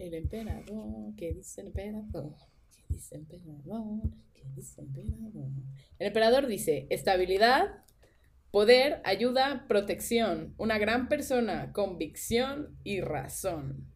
El 0.06 0.14
emperador, 0.14 1.16
¿qué 1.18 1.34
dice 1.34 1.62
el 1.62 1.68
emperador? 1.68 2.36
¿Qué 2.70 2.94
dice 2.94 3.16
emperador? 3.16 4.02
¿Qué 4.36 4.44
dice 4.56 4.82
emperador? 4.82 5.50
El 5.98 6.08
emperador 6.08 6.46
dice, 6.46 6.86
estabilidad, 6.92 7.84
poder, 8.52 9.02
ayuda, 9.04 9.66
protección, 9.68 10.54
una 10.60 10.78
gran 10.78 11.10
persona, 11.10 11.72
convicción 11.74 12.78
y 12.84 13.02
razón. 13.02 13.88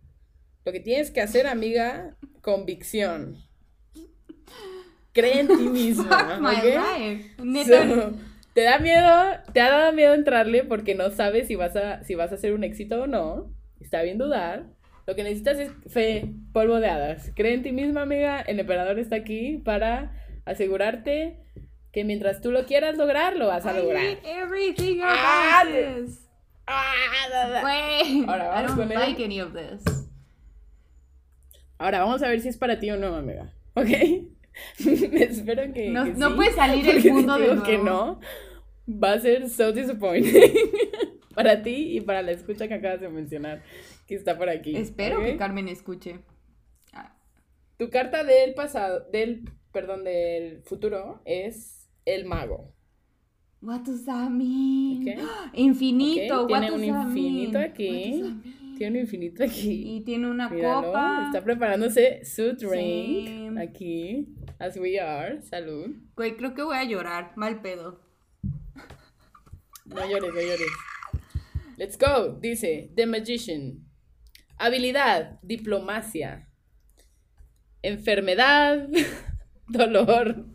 Lo 0.66 0.72
que 0.72 0.80
tienes 0.80 1.12
que 1.12 1.22
hacer, 1.22 1.46
amiga, 1.46 2.18
convicción. 2.42 3.38
Cree 5.14 5.42
en 5.42 5.48
ti 5.48 5.70
misma, 5.70 6.40
te 8.56 8.64
da 8.64 8.80
miedo, 8.80 9.44
te 9.54 9.62
ha 9.62 9.70
dado 9.70 9.94
miedo 9.94 10.16
entrarle 10.16 10.64
porque 10.64 10.96
no 10.96 11.12
sabes 11.12 11.48
si 11.48 11.54
vas 11.54 11.76
a, 11.76 12.04
si 12.04 12.16
vas 12.16 12.32
a 12.32 12.36
hacer 12.36 12.56
un 12.56 12.64
éxito 12.64 13.04
o 13.04 13.08
no. 13.08 13.54
Está 13.80 14.02
bien 14.02 14.18
dudar. 14.18 14.79
Lo 15.10 15.16
que 15.16 15.24
necesitas 15.24 15.58
es 15.58 15.72
fe, 15.92 16.36
polvo 16.54 16.80
de 16.80 16.88
hadas. 16.88 17.32
Cree 17.36 17.56
en 17.56 17.64
ti 17.64 17.72
misma, 17.72 18.04
amiga. 18.04 18.42
El 18.42 18.60
emperador 18.60 19.00
está 19.00 19.16
aquí 19.16 19.58
para 19.66 20.12
asegurarte 20.46 21.40
que 21.92 22.04
mientras 22.04 22.42
tú 22.42 22.52
lo 22.52 22.68
quieras 22.68 22.96
lograr, 22.96 23.36
lo 23.36 23.48
vas 23.48 23.66
a 23.66 23.74
I 23.74 23.82
lograr. 23.82 24.06
everything 24.24 25.00
Ah. 25.02 25.64
Ah, 26.68 26.94
da, 27.32 27.50
da. 27.50 27.64
Wait, 27.66 28.30
Ahora 28.30 28.44
I 28.44 28.48
vamos 28.50 28.68
don't 28.68 28.78
con 28.82 28.92
él. 28.92 29.00
like 29.00 29.26
any 29.26 29.42
of 29.42 29.52
this. 29.54 29.84
Ahora 31.80 32.02
vamos 32.02 32.22
a 32.22 32.28
ver 32.28 32.40
si 32.42 32.50
es 32.50 32.58
para 32.58 32.80
ti 32.80 32.92
o 32.92 32.98
no, 32.98 33.16
amiga. 33.16 33.52
¿Ok? 33.74 33.88
Espero 34.78 35.74
que. 35.74 35.90
No- 35.90 36.06
que 36.06 36.14
no 36.14 36.30
sí, 36.30 36.36
puede 36.36 36.52
salir 36.54 36.88
el 36.88 37.02
si 37.02 37.10
mundo 37.12 37.36
te 37.38 37.42
de 37.42 37.50
digo 37.50 37.64
que 37.64 37.78
nuevo. 37.80 38.20
no, 38.88 39.00
va 39.04 39.14
a 39.14 39.20
ser 39.20 39.50
so 39.50 39.72
disappointing. 39.72 40.52
para 41.34 41.64
ti 41.64 41.98
y 41.98 42.02
para 42.02 42.22
la 42.22 42.32
escucha 42.32 42.68
que 42.68 42.74
acabas 42.76 43.00
de 43.02 43.10
mencionar, 43.10 43.64
que 44.10 44.16
está 44.16 44.38
por 44.38 44.50
aquí. 44.50 44.76
Espero 44.76 45.22
que 45.24 45.38
Carmen 45.38 45.68
escuche. 45.68 46.20
Ah, 46.94 47.16
Tu 47.78 47.90
carta 47.90 48.24
del 48.24 48.54
pasado, 48.56 49.06
del, 49.12 49.50
perdón, 49.72 50.04
del 50.04 50.62
futuro 50.64 51.22
es 51.26 51.90
el 52.06 52.26
mago. 52.26 52.74
What 53.62 53.82
does 53.82 54.06
that 54.06 54.30
mean? 54.30 55.08
Ok. 55.20 55.52
Infinito. 55.54 56.44
Ok, 56.44 56.50
What 56.52 56.60
tiene 56.62 56.76
un 56.76 56.84
infinito 56.84 57.60
mean? 57.60 57.70
aquí. 57.72 58.42
Tiene 58.78 59.00
un 59.00 59.02
infinito 59.04 59.44
aquí. 59.44 59.98
Y 59.98 60.02
tiene 60.06 60.30
una 60.30 60.50
Míralo, 60.50 60.88
copa. 60.88 61.24
está 61.26 61.44
preparándose 61.44 62.24
su 62.24 62.54
drink 62.54 63.58
aquí, 63.60 64.34
as 64.58 64.78
we 64.78 64.98
are. 65.00 65.42
Salud. 65.42 65.90
Güey, 66.16 66.38
creo 66.38 66.54
que 66.54 66.64
voy 66.64 66.78
a 66.78 66.86
llorar. 66.86 67.34
Mal 67.36 67.62
pedo. 67.62 68.00
No 69.86 70.08
llores, 70.10 70.34
no 70.34 70.40
llores. 70.42 70.72
Let's 71.78 71.98
go. 71.98 72.38
Dice 72.40 72.92
The 72.96 73.06
Magician. 73.06 73.86
Habilidad, 74.60 75.40
diplomacia. 75.42 76.50
Enfermedad, 77.82 78.90
dolor, 79.70 80.46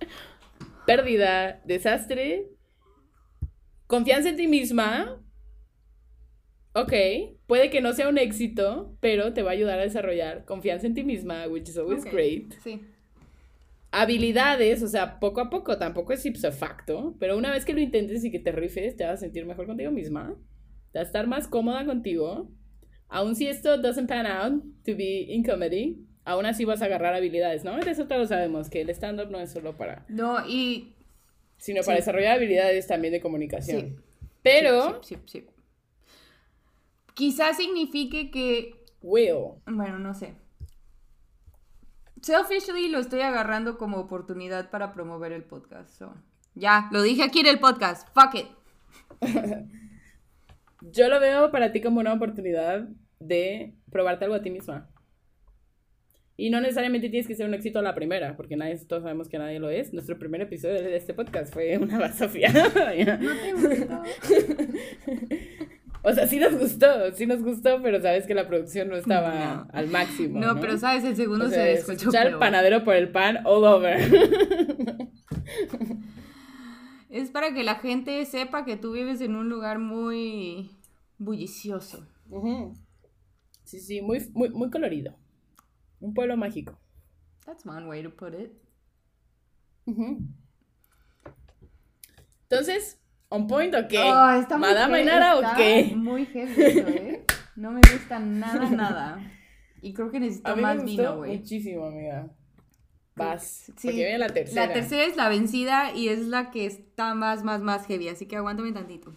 pérdida, 0.87 1.63
desastre. 1.65 2.51
Confianza 3.87 4.29
en 4.29 4.37
ti 4.37 4.47
misma. 4.47 5.21
Ok, 6.75 6.93
puede 7.47 7.71
que 7.71 7.81
no 7.81 7.93
sea 7.93 8.09
un 8.09 8.19
éxito, 8.19 8.97
pero 9.01 9.33
te 9.33 9.43
va 9.43 9.51
a 9.51 9.55
ayudar 9.55 9.79
a 9.79 9.83
desarrollar 9.85 10.45
confianza 10.45 10.87
en 10.87 10.95
ti 10.95 11.05
misma, 11.05 11.47
which 11.47 11.69
is 11.69 11.79
always 11.79 12.05
great 12.05 12.53
Sí. 12.65 12.81
habilidades, 13.93 14.83
o 14.83 14.89
sea, 14.89 15.21
poco 15.21 15.41
a 15.41 15.51
poco, 15.51 15.79
tampoco 15.79 16.13
es 16.13 16.27
ipso 16.27 16.51
facto, 16.51 17.15
pero 17.21 17.39
una 17.39 17.53
vez 17.53 17.65
que 17.65 17.73
lo 17.73 17.81
intentes 17.81 18.25
y 18.25 18.31
que 18.33 18.41
te 18.41 18.51
rifes, 18.51 18.97
te 18.97 19.05
vas 19.05 19.15
a 19.15 19.17
sentir 19.19 19.47
mejor 19.47 19.67
contigo 19.67 19.93
misma, 19.93 20.35
te 20.91 20.99
vas 20.99 21.07
a 21.07 21.11
estar 21.11 21.27
más 21.29 21.47
cómoda 21.47 21.85
contigo. 21.87 22.51
Aun 23.15 23.37
si 23.37 23.47
esto 23.47 23.77
doesn't 23.79 24.09
pan 24.09 24.27
out 24.27 24.61
to 24.85 24.97
be 24.97 25.33
in 25.33 25.45
comedy, 25.45 26.05
aún 26.25 26.47
así 26.47 26.65
vas 26.65 26.83
a 26.83 26.87
agarrar 26.87 27.15
habilidades, 27.15 27.63
¿no? 27.65 27.79
De 27.79 27.89
eso 27.89 28.07
todos 28.09 28.23
lo 28.23 28.27
sabemos, 28.27 28.69
que 28.69 28.81
el 28.81 28.91
stand-up 28.91 29.31
no 29.31 29.39
es 29.39 29.53
solo 29.53 29.77
para, 29.77 30.05
No, 30.09 30.45
y. 30.49 30.97
sino 31.57 31.83
para 31.83 31.97
desarrollar 31.99 32.37
habilidades 32.37 32.89
también 32.89 33.13
de 33.13 33.21
comunicación. 33.21 33.81
Sí. 33.81 33.97
Pero, 34.43 35.01
Sí, 35.05 35.15
sí, 35.15 35.23
sí, 35.27 35.41
sí. 35.41 35.47
Quizás 37.15 37.57
signifique 37.57 38.33
que. 38.33 38.85
will, 39.01 39.61
Bueno, 39.67 40.01
no 40.01 40.13
sé. 40.15 40.35
Selfishly 42.21 42.89
lo 42.89 42.99
estoy 42.99 43.21
agarrando 43.21 43.79
como 43.79 43.99
oportunidad 43.99 44.71
para 44.71 44.93
promover 44.93 45.31
el 45.31 45.45
podcast. 45.45 45.91
so, 45.97 46.15
Ya, 46.55 46.89
lo 46.91 47.03
dije 47.03 47.23
aquí 47.23 47.41
en 47.41 47.47
el 47.47 47.61
podcast. 47.61 48.09
Fuck 48.13 48.35
it. 48.35 48.47
yo 50.81 51.09
lo 51.09 51.21
veo 51.21 51.51
para 51.53 51.71
ti 51.71 51.81
como 51.81 52.01
una 52.01 52.13
oportunidad 52.13 52.89
de 53.27 53.75
probarte 53.91 54.25
algo 54.25 54.37
a 54.37 54.43
ti 54.43 54.51
misma. 54.51 54.91
Y 56.37 56.51
no 56.51 56.61
necesariamente 56.61 57.11
tienes 57.11 57.29
que 57.29 57.37
ser 57.37 57.47
un 57.47 57.55
éxito 57.55 57.79
a 57.79 57.83
la 57.83 57.95
primera, 57.95 58.37
porque 58.37 58.57
nadie, 58.57 58.77
todos 58.89 59.05
sabemos 59.05 59.29
que 59.29 59.39
nadie 59.39 59.61
lo 59.61 59.71
es. 59.71 59.93
Nuestro 59.93 60.19
primer 60.19 60.41
episodio 60.41 60.83
de 60.83 60.97
este 60.97 61.15
podcast 61.15 61.53
fue 61.55 61.79
una 61.79 61.99
basofia. 61.99 62.51
No 63.21 63.37
te 63.37 63.53
gustó. 63.53 64.03
o 66.03 66.13
sea, 66.13 66.27
sí 66.27 66.41
nos 66.41 66.59
gustó, 66.59 67.13
sí 67.13 67.27
nos 67.27 67.41
gustó, 67.41 67.81
pero 67.83 68.01
sabes 68.03 68.27
que 68.27 68.35
la 68.35 68.49
producción 68.49 68.89
no 68.89 68.97
estaba 68.97 69.65
No. 69.65 69.69
al 69.73 69.87
máximo. 69.89 70.41
No, 70.41 70.55
No, 70.55 70.61
pero 70.61 70.77
sabes, 70.77 71.05
el 71.05 71.15
segundo 71.15 71.45
O 71.47 71.49
sea, 71.49 71.63
se 71.63 71.73
es 71.75 71.79
escuchó 71.81 71.99
escuchar 71.99 72.27
el 72.27 72.39
panadero 72.39 72.83
por 72.83 72.97
el 72.97 73.11
pan 73.11 73.39
all 73.47 73.65
over. 73.65 74.01
Es 77.11 77.31
para 77.31 77.55
que 77.55 77.63
la 77.63 77.77
gente 77.77 78.25
sepa 78.25 78.65
que 78.65 78.77
tú 78.77 78.93
vives 78.93 79.21
en 79.21 79.37
un 79.37 79.49
lugar 79.49 79.79
muy 79.79 80.73
bullicioso. 81.19 82.05
Ujú. 82.29 82.75
Sí, 83.75 83.81
sí, 83.81 84.03
muy, 84.03 84.21
muy, 84.33 84.51
muy 84.51 84.71
colorido. 84.71 85.17
Un 86.01 86.15
pueblo 86.15 86.37
mágico. 86.37 86.79
That's 87.45 87.67
one 87.67 87.87
way 87.89 88.03
to 88.03 88.11
put 88.15 88.35
it. 88.35 88.53
Entonces, 92.43 93.01
¿on 93.29 93.47
point 93.47 93.75
o 93.75 93.89
qué? 93.89 93.99
Oh, 93.99 94.31
está 94.41 94.57
muy 94.57 94.69
¿Madame 94.69 94.99
heavy, 95.05 95.09
está 95.09 95.37
o 95.39 95.57
qué? 95.57 95.93
Muy 95.97 96.27
heavy 96.27 96.63
eso, 96.63 96.89
¿eh? 96.89 97.25
No 97.57 97.71
me 97.73 97.81
gusta 97.81 98.19
nada, 98.19 98.71
nada. 98.71 99.33
Y 99.83 99.93
creo 99.93 100.11
que 100.11 100.21
necesito 100.21 100.51
A 100.51 100.57
mí 100.57 100.63
más 100.63 100.77
me 100.79 100.85
vino, 100.85 101.17
güey. 101.17 101.39
muchísimo, 101.39 101.87
amiga. 101.87 102.31
Vas, 103.17 103.65
Sí. 103.77 103.89
porque 103.89 103.93
viene 103.93 104.19
la 104.19 104.29
tercera. 104.29 104.67
La 104.67 104.73
tercera 104.73 105.05
es 105.05 105.17
la 105.17 105.29
vencida 105.29 105.93
y 105.95 106.09
es 106.09 106.27
la 106.27 106.51
que 106.51 106.67
está 106.67 107.15
más, 107.15 107.45
más, 107.45 107.61
más 107.61 107.87
heavy, 107.87 108.09
así 108.09 108.27
que 108.27 108.37
aguántame 108.37 108.73
tantito. 108.73 109.11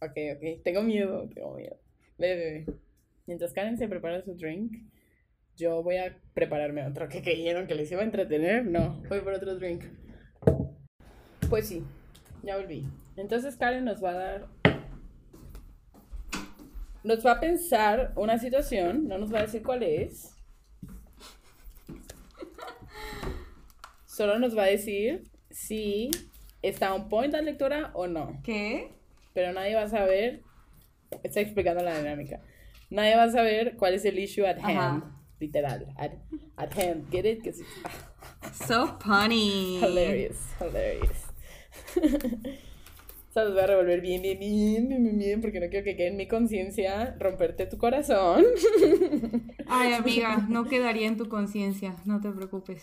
Ok, 0.00 0.16
ok. 0.36 0.62
Tengo 0.64 0.82
miedo, 0.82 1.28
tengo 1.34 1.54
miedo. 1.56 1.76
Ve. 2.18 2.66
Mientras 3.30 3.52
Karen 3.52 3.78
se 3.78 3.86
prepara 3.86 4.20
su 4.22 4.34
drink, 4.34 4.72
yo 5.56 5.84
voy 5.84 5.98
a 5.98 6.18
prepararme 6.34 6.84
otro. 6.84 7.08
¿Qué 7.08 7.22
creyeron 7.22 7.68
que 7.68 7.76
les 7.76 7.88
iba 7.92 8.00
a 8.00 8.04
entretener? 8.04 8.66
No, 8.66 9.00
voy 9.08 9.20
por 9.20 9.34
otro 9.34 9.54
drink. 9.54 9.84
Pues 11.48 11.68
sí, 11.68 11.84
ya 12.42 12.56
volví. 12.56 12.88
Entonces 13.16 13.54
Karen 13.54 13.84
nos 13.84 14.02
va 14.02 14.10
a 14.10 14.14
dar... 14.14 14.48
Nos 17.04 17.24
va 17.24 17.34
a 17.34 17.40
pensar 17.40 18.12
una 18.16 18.36
situación, 18.36 19.06
no 19.06 19.16
nos 19.16 19.32
va 19.32 19.38
a 19.38 19.42
decir 19.42 19.62
cuál 19.62 19.84
es. 19.84 20.34
Solo 24.06 24.40
nos 24.40 24.58
va 24.58 24.64
a 24.64 24.66
decir 24.66 25.30
si 25.50 26.10
está 26.62 26.92
on 26.92 27.08
point 27.08 27.32
la 27.32 27.42
lectura 27.42 27.92
o 27.94 28.08
no 28.08 28.40
¿Qué? 28.42 28.90
pero 29.34 29.52
nadie 29.52 29.76
va 29.76 29.82
a 29.82 29.88
saber. 29.88 30.42
Está 31.22 31.38
explicando 31.38 31.84
la 31.84 31.96
dinámica. 31.96 32.40
Nadie 32.90 33.16
va 33.16 33.24
a 33.24 33.30
saber 33.30 33.76
cuál 33.76 33.94
es 33.94 34.04
el 34.04 34.18
issue 34.18 34.44
at 34.46 34.58
hand. 34.58 34.76
Ajá. 34.78 35.16
Literal. 35.38 35.94
At, 35.96 36.12
at 36.56 36.72
hand. 36.76 37.08
Get 37.10 37.24
it? 37.24 37.46
it's 37.46 37.60
So 38.66 38.98
funny. 39.00 39.78
hilarious. 39.80 40.38
Hilarious. 40.60 41.26
O 43.30 43.32
sea, 43.32 43.44
los 43.44 43.52
voy 43.54 43.62
a 43.62 43.66
revolver 43.68 44.00
bien, 44.00 44.22
bien, 44.22 44.40
bien, 44.40 44.88
bien, 44.88 45.04
bien, 45.04 45.16
bien, 45.18 45.40
porque 45.40 45.60
no 45.60 45.68
quiero 45.68 45.84
que 45.84 45.94
quede 45.94 46.08
en 46.08 46.16
mi 46.16 46.26
conciencia 46.26 47.14
romperte 47.20 47.64
tu 47.66 47.78
corazón. 47.78 48.44
Ay, 49.68 49.92
amiga, 49.92 50.46
no 50.48 50.64
quedaría 50.64 51.06
en 51.06 51.16
tu 51.16 51.28
conciencia, 51.28 51.94
no 52.04 52.20
te 52.20 52.28
preocupes. 52.32 52.82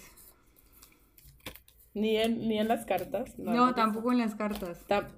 Ni 1.94 2.16
en, 2.16 2.48
ni 2.48 2.60
en 2.60 2.70
las 2.70 2.86
cartas. 2.86 3.38
No, 3.38 3.76
tampoco 3.76 4.14
en 4.14 4.20
las 4.20 4.36
cartas. 4.36 4.86
Tam- 4.88 5.10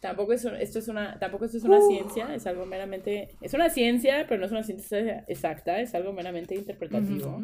tampoco 0.00 0.32
es 0.32 0.44
un- 0.44 0.56
esto 0.56 0.78
es 0.78 0.88
una 0.88 1.18
tampoco 1.18 1.44
esto 1.46 1.58
es 1.58 1.64
una 1.64 1.80
ciencia 1.80 2.34
es 2.34 2.46
algo 2.46 2.64
meramente 2.66 3.28
es 3.40 3.52
una 3.54 3.68
ciencia 3.70 4.26
pero 4.28 4.38
no 4.40 4.46
es 4.46 4.52
una 4.52 4.62
ciencia 4.62 5.24
exacta 5.28 5.80
es 5.80 5.94
algo 5.94 6.12
meramente 6.12 6.54
interpretativo. 6.54 7.40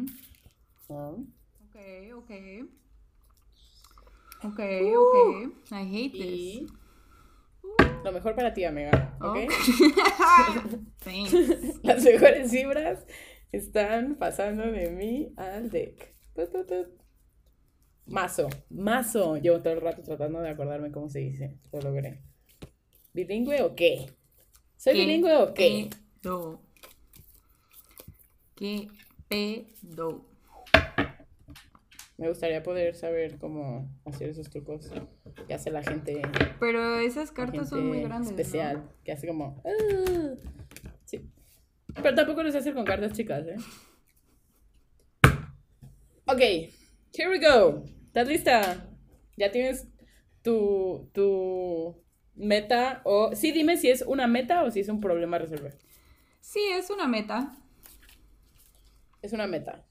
¿no? 0.89 1.11
Ok, 1.67 1.75
ok. 2.15 2.31
Ok, 4.43 4.59
ok. 4.59 5.71
I 5.71 6.05
hate 6.05 6.11
this. 6.11 6.71
lo 8.03 8.11
mejor 8.11 8.35
para 8.35 8.53
ti 8.53 8.63
amiga 8.63 9.17
¿ok? 9.19 9.37
Oh. 9.37 10.77
Thanks. 11.03 11.33
las 11.83 12.03
mejores 12.03 12.51
fibras 12.51 13.05
están 13.51 14.15
pasando 14.15 14.71
de 14.71 14.91
mí 14.91 15.33
al 15.37 15.69
deck 15.69 16.13
Tut, 16.35 16.51
tut, 16.51 16.67
tut. 16.67 16.87
mazo 18.05 18.47
mazo 18.69 19.37
llevo 19.37 19.61
todo 19.61 19.73
el 19.73 19.81
rato 19.81 20.03
tratando 20.03 20.41
de 20.41 20.49
acordarme 20.49 20.91
cómo 20.91 21.09
se 21.09 21.19
dice 21.19 21.57
lo 21.71 21.81
logré 21.81 22.21
bilingüe 23.15 23.61
o 23.63 23.75
qué 23.75 24.11
soy 24.77 24.93
¿Qué 24.93 24.99
bilingüe 24.99 25.35
o 25.37 25.53
qué 25.53 25.89
pedo? 26.21 26.61
¿Qué 28.55 28.87
pedo? 29.29 30.25
Me 32.17 32.29
gustaría 32.29 32.63
poder 32.63 32.95
saber 32.95 33.37
cómo 33.39 33.89
hacer 34.05 34.29
esos 34.29 34.49
trucos 34.49 34.89
que 35.47 35.53
hace 35.53 35.69
la 35.69 35.83
gente, 35.83 36.21
Pero 36.61 36.99
esas 36.99 37.31
cartas 37.31 37.69
son 37.69 37.87
muy 37.87 38.01
grandes. 38.03 38.31
¿no? 38.31 38.37
especial, 38.37 38.89
que 39.03 39.11
hace 39.11 39.27
como... 39.27 39.61
"Ah". 39.65 40.33
Sí. 41.03 41.29
Pero 41.93 42.15
tampoco 42.15 42.43
los 42.43 42.55
hace 42.55 42.73
con 42.73 42.85
cartas 42.85 43.11
chicas, 43.13 43.45
¿eh? 43.47 43.55
Ok, 46.27 46.39
here 47.13 47.29
we 47.29 47.39
go. 47.39 47.83
¿Estás 48.07 48.27
lista? 48.29 48.89
¿Ya 49.37 49.51
tienes 49.51 49.87
tu, 50.41 51.09
tu 51.13 52.01
meta? 52.35 53.01
O 53.03 53.35
sí, 53.35 53.51
dime 53.51 53.77
si 53.77 53.89
es 53.89 54.01
una 54.01 54.27
meta 54.27 54.63
o 54.63 54.71
si 54.71 54.79
es 54.79 54.89
un 54.89 55.01
problema 55.01 55.37
a 55.37 55.39
resolver. 55.39 55.77
Sí, 56.41 56.61
es 56.73 56.89
una 56.89 57.07
meta. 57.07 57.55
Es 59.21 59.33
una 59.33 59.47
meta. 59.47 59.83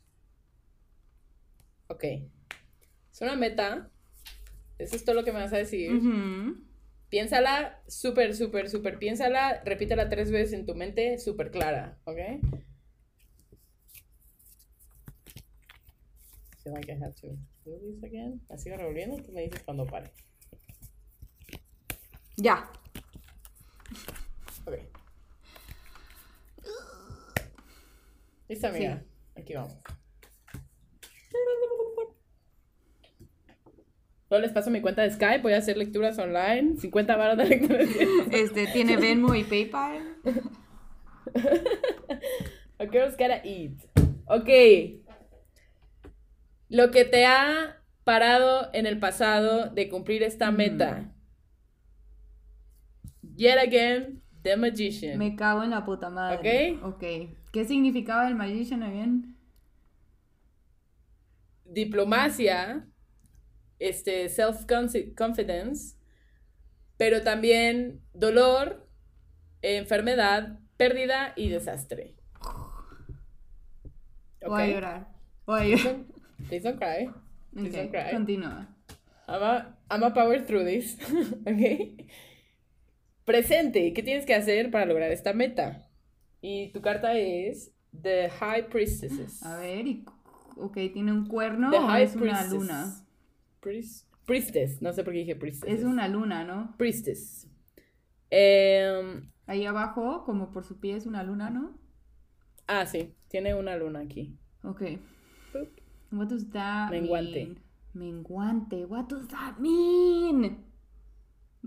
Ok. 1.88 2.04
Es 2.04 3.20
una 3.20 3.36
meta. 3.36 3.90
Eso 4.78 4.96
es 4.96 5.04
todo 5.04 5.14
lo 5.14 5.24
que 5.24 5.32
me 5.32 5.40
vas 5.40 5.52
a 5.52 5.58
decir. 5.58 5.90
Piénsala 7.08 7.80
súper, 7.86 8.34
súper, 8.34 8.68
súper. 8.68 8.98
Piénsala, 8.98 9.62
repítela 9.64 10.08
tres 10.08 10.30
veces 10.30 10.52
en 10.52 10.66
tu 10.66 10.74
mente, 10.74 11.18
súper 11.18 11.50
clara, 11.50 11.98
¿ok? 12.04 12.18
Feel 16.62 16.74
like 16.74 16.90
I 16.90 16.96
have 17.00 17.14
to 17.20 17.28
do 17.64 17.78
this 17.78 18.02
again. 18.02 18.40
La 18.48 18.58
sigo 18.58 18.76
revolviendo, 18.76 19.22
tú 19.22 19.32
me 19.32 19.42
dices 19.42 19.62
cuando 19.64 19.86
pare. 19.86 20.10
Ya. 22.36 22.68
Ok. 24.66 24.74
¿Lista, 28.48 28.68
amiga? 28.68 29.02
Aquí 29.36 29.54
vamos. 29.54 29.76
Luego 34.30 34.42
les 34.46 34.52
paso 34.52 34.70
mi 34.70 34.80
cuenta 34.80 35.02
de 35.02 35.10
Skype, 35.12 35.42
voy 35.42 35.52
a 35.52 35.58
hacer 35.58 35.76
lecturas 35.76 36.18
online, 36.18 36.76
50 36.78 37.16
varas 37.16 37.36
de 37.36 37.44
lecturas. 37.44 37.88
Este, 38.32 38.66
tiene 38.68 38.96
Venmo 38.96 39.34
y 39.34 39.44
PayPal. 39.44 40.16
A 42.78 42.86
girl's 42.86 43.16
gotta 43.16 43.40
eat. 43.44 43.72
Ok. 44.26 44.48
Lo 46.68 46.90
que 46.90 47.04
te 47.04 47.26
ha 47.26 47.80
parado 48.02 48.70
en 48.72 48.86
el 48.86 48.98
pasado 48.98 49.70
de 49.70 49.88
cumplir 49.88 50.22
esta 50.24 50.50
Mm. 50.50 50.56
meta. 50.56 51.13
Yet 53.36 53.58
again, 53.58 54.22
The 54.42 54.56
Magician. 54.56 55.18
Me 55.18 55.34
cago 55.36 55.62
en 55.62 55.70
la 55.70 55.84
puta 55.84 56.10
madre. 56.10 56.78
Ok. 56.82 56.94
Ok. 56.94 57.04
¿Qué 57.52 57.64
significaba 57.64 58.28
el 58.28 58.34
Magician 58.34 58.82
again? 58.82 59.36
Diplomacia, 61.64 62.86
este, 63.78 64.28
self-confidence, 64.28 65.96
pero 66.96 67.22
también 67.22 68.00
dolor, 68.12 68.86
enfermedad, 69.62 70.60
pérdida 70.76 71.32
y 71.36 71.48
desastre. 71.48 72.14
Voy 74.46 74.62
a 74.62 74.66
llorar. 74.66 75.08
Voy 75.46 75.60
a 75.72 75.76
llorar. 75.76 75.96
Please 76.48 76.62
don't 76.68 76.78
cry. 76.78 77.10
Please 77.54 77.76
don't 77.76 77.86
Ok, 77.88 77.92
cry. 77.92 78.10
continúa. 78.12 78.68
I'm 79.26 79.42
a, 79.42 79.76
I'm 79.90 80.02
a 80.02 80.10
power 80.12 80.44
through 80.44 80.64
this. 80.64 80.98
ok. 81.46 82.04
Presente. 83.24 83.92
¿Qué 83.92 84.02
tienes 84.02 84.26
que 84.26 84.34
hacer 84.34 84.70
para 84.70 84.86
lograr 84.86 85.10
esta 85.10 85.32
meta? 85.32 85.88
Y 86.40 86.70
tu 86.72 86.80
carta 86.82 87.16
es 87.18 87.72
The 88.02 88.28
High 88.30 88.68
Priestesses. 88.68 89.42
A 89.42 89.56
ver, 89.58 89.86
y, 89.86 90.04
ok, 90.56 90.74
¿tiene 90.92 91.12
un 91.12 91.26
cuerno 91.26 91.70
The 91.70 91.78
o 91.78 91.86
High 91.86 92.02
es 92.04 92.14
una 92.16 92.22
Priestess. 92.24 92.52
luna? 92.52 93.06
Priest- 93.60 94.06
priestess. 94.26 94.82
No 94.82 94.92
sé 94.92 95.04
por 95.04 95.12
qué 95.12 95.20
dije 95.20 95.36
priestess. 95.36 95.70
Es 95.72 95.84
una 95.84 96.06
luna, 96.08 96.44
¿no? 96.44 96.74
Priestess. 96.76 97.48
Em, 98.30 99.30
Ahí 99.46 99.64
abajo, 99.66 100.24
como 100.24 100.50
por 100.52 100.64
su 100.64 100.80
pie, 100.80 100.96
es 100.96 101.06
una 101.06 101.22
luna, 101.22 101.50
¿no? 101.50 101.78
ah, 102.66 102.86
sí. 102.86 103.14
Tiene 103.28 103.54
una 103.54 103.76
luna 103.76 104.00
aquí. 104.00 104.38
Ok. 104.62 104.82
What 106.12 106.28
does 106.28 106.50
that 106.52 106.90
Menguante. 106.90 107.44
mean? 107.46 107.58
Menguante. 107.92 108.84
What 108.86 109.04
does 109.08 109.28
that 109.28 109.58
mean? 109.58 110.64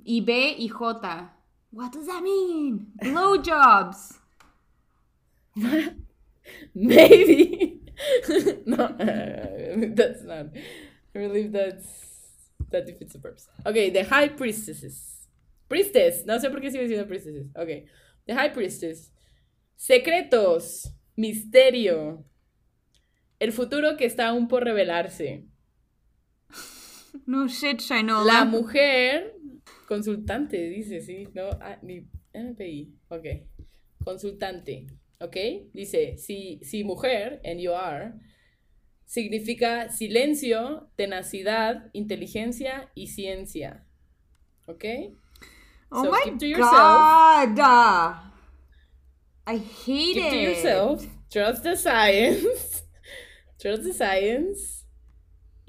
Y 0.04 0.22
B 0.22 0.56
y 0.58 0.70
J. 0.70 1.37
What 1.78 1.92
does 1.92 2.08
that 2.08 2.24
mean? 2.24 2.88
Blowjobs. 3.04 4.18
Maybe. 6.74 7.82
no, 8.66 8.96
that's 9.94 10.24
not. 10.24 10.48
I 11.14 11.20
believe 11.20 11.52
that's 11.52 12.50
that 12.72 12.88
defeats 12.88 13.14
the 13.14 13.20
purpose. 13.20 13.48
Okay, 13.64 13.92
the 13.92 14.04
high 14.06 14.30
priestesses. 14.30 15.28
Priestess. 15.70 16.26
No 16.26 16.40
sé 16.40 16.50
por 16.50 16.62
qué 16.62 16.72
sigo 16.72 16.82
diciendo 16.82 17.08
priestesses. 17.08 17.46
Okay, 17.56 17.86
the 18.26 18.34
high 18.34 18.50
priestess. 18.50 19.12
Secretos, 19.78 20.90
misterio. 21.16 22.24
El 23.40 23.52
futuro 23.52 23.96
que 23.98 24.08
está 24.08 24.30
aún 24.30 24.48
por 24.48 24.64
revelarse. 24.64 25.46
No 27.28 27.48
shit, 27.48 27.82
Shinola. 27.82 28.26
La 28.26 28.46
mujer 28.46 29.37
consultante, 29.88 30.70
dice, 30.70 31.02
sí, 31.02 31.28
no, 31.34 31.50
ah, 31.62 31.80
ni 31.82 32.06
NPI, 32.34 32.94
ok, 33.10 33.26
consultante, 34.04 34.86
ok, 35.20 35.36
dice, 35.74 36.18
si, 36.18 36.60
si 36.62 36.84
mujer, 36.84 37.42
and 37.44 37.60
you 37.60 37.74
are, 37.74 38.14
significa 39.06 39.90
silencio, 39.90 40.90
tenacidad, 40.96 41.90
inteligencia 41.94 42.92
y 42.94 43.08
ciencia, 43.08 43.88
ok, 44.68 44.86
Oh 45.90 46.04
so 46.04 46.12
my 46.12 46.22
keep 46.26 46.38
to 46.40 46.46
yourself. 46.46 46.76
god. 47.56 48.18
I 49.46 49.56
hate 49.58 50.16
keep 50.16 50.18
it. 50.18 50.30
to 50.32 50.38
yourself, 50.38 51.06
trust 51.32 51.64
the 51.64 51.78
science, 51.78 52.84
trust 53.62 53.84
the 53.84 53.94
science. 53.94 54.77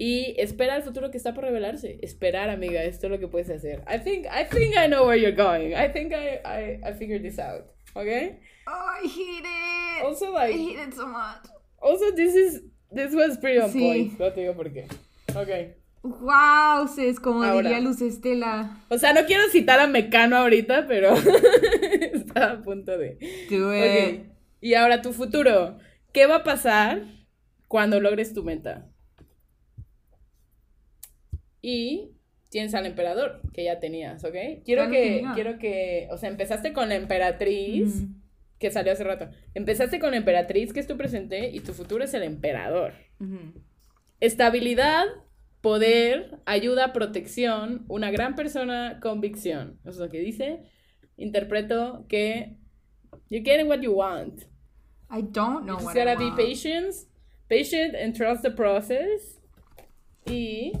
Y 0.01 0.33
espera 0.39 0.77
el 0.77 0.81
futuro 0.83 1.11
que 1.11 1.17
está 1.17 1.33
por 1.33 1.43
revelarse. 1.43 1.99
Esperar, 2.01 2.49
amiga, 2.49 2.81
esto 2.83 3.07
es 3.07 3.11
lo 3.11 3.19
que 3.19 3.27
puedes 3.27 3.49
hacer. 3.49 3.83
I 3.85 3.99
think, 3.99 4.25
I 4.27 4.45
think 4.49 4.73
I 4.77 4.87
know 4.87 5.05
where 5.05 5.19
you're 5.19 5.35
going. 5.35 5.73
I 5.75 5.91
think 5.91 6.13
I, 6.13 6.39
I, 6.45 6.79
I 6.89 6.93
figured 6.93 7.21
this 7.21 7.37
out. 7.37 7.65
Okay? 7.95 8.39
Oh, 8.65 8.71
I 9.03 9.05
hate 9.05 9.43
it. 9.45 10.05
Also, 10.05 10.27
I 10.27 10.51
like, 10.51 10.55
hate 10.57 10.87
it 10.87 10.93
so 10.95 11.05
much. 11.05 11.45
also 11.81 12.11
this 12.15 12.33
is, 12.33 12.61
this 12.91 13.13
was 13.13 13.37
pretty 13.39 13.59
on 13.59 13.69
Sí. 13.71 13.79
point. 13.79 14.19
No 14.19 14.31
te 14.31 14.41
digo 14.41 14.55
por 14.55 14.71
qué. 14.71 14.87
Ok. 15.35 15.75
Wow, 16.01 16.87
es 16.97 17.19
como 17.19 17.43
Ahora. 17.43 17.67
diría 17.69 17.81
Luz 17.81 18.01
Estela. 18.01 18.85
O 18.89 18.97
sea, 18.97 19.11
no 19.11 19.25
quiero 19.25 19.49
citar 19.49 19.81
a 19.81 19.87
Mecano 19.87 20.37
ahorita, 20.37 20.87
pero 20.87 21.13
estaba 22.13 22.51
a 22.53 22.63
punto 22.63 22.97
de. 22.97 23.17
Do 23.49 23.75
it. 23.75 24.21
Ok. 24.21 24.25
Y 24.61 24.75
ahora 24.75 25.01
tu 25.01 25.11
futuro. 25.11 25.77
¿Qué 26.13 26.25
va 26.25 26.37
a 26.37 26.43
pasar 26.43 27.03
cuando 27.67 27.99
logres 27.99 28.33
tu 28.33 28.43
meta? 28.43 28.87
Y 31.61 32.11
tienes 32.49 32.73
al 32.73 32.85
emperador, 32.85 33.41
que 33.53 33.63
ya 33.65 33.79
tenías, 33.79 34.23
¿ok? 34.23 34.35
Quiero 34.65 34.89
que, 34.89 35.23
quiero 35.35 35.59
que, 35.59 36.07
o 36.11 36.17
sea, 36.17 36.29
empezaste 36.29 36.73
con 36.73 36.89
la 36.89 36.95
emperatriz, 36.95 38.05
que 38.57 38.71
salió 38.71 38.91
hace 38.91 39.03
rato. 39.03 39.29
Empezaste 39.53 39.99
con 39.99 40.11
la 40.11 40.17
emperatriz, 40.17 40.73
que 40.73 40.79
es 40.79 40.87
tu 40.87 40.97
presente, 40.97 41.49
y 41.51 41.59
tu 41.59 41.73
futuro 41.73 42.03
es 42.03 42.13
el 42.13 42.23
emperador. 42.23 42.93
Estabilidad, 44.19 45.05
poder, 45.61 46.39
ayuda, 46.45 46.93
protección, 46.93 47.85
una 47.87 48.11
gran 48.11 48.35
persona, 48.35 48.99
convicción. 49.01 49.77
Eso 49.81 49.91
es 49.91 49.97
lo 49.97 50.09
que 50.09 50.19
dice. 50.19 50.63
Interpreto 51.17 52.05
que 52.07 52.55
you're 53.29 53.43
getting 53.43 53.67
what 53.67 53.81
you 53.81 53.93
want. 53.93 54.41
I 55.11 55.21
don't 55.21 55.65
know 55.65 55.77
You 55.79 55.83
just 55.83 55.85
what 55.85 55.95
I 55.97 56.05
gotta 56.05 56.19
be 56.19 56.25
want. 56.25 56.37
patient, 56.37 56.95
patient 57.47 57.95
and 57.95 58.15
trust 58.15 58.41
the 58.43 58.51
process. 58.51 59.39
Y 60.25 60.71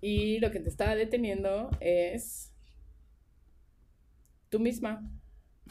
y 0.00 0.38
lo 0.40 0.50
que 0.50 0.60
te 0.60 0.68
está 0.68 0.94
deteniendo 0.94 1.70
es 1.80 2.52
tú 4.48 4.60
misma. 4.60 5.08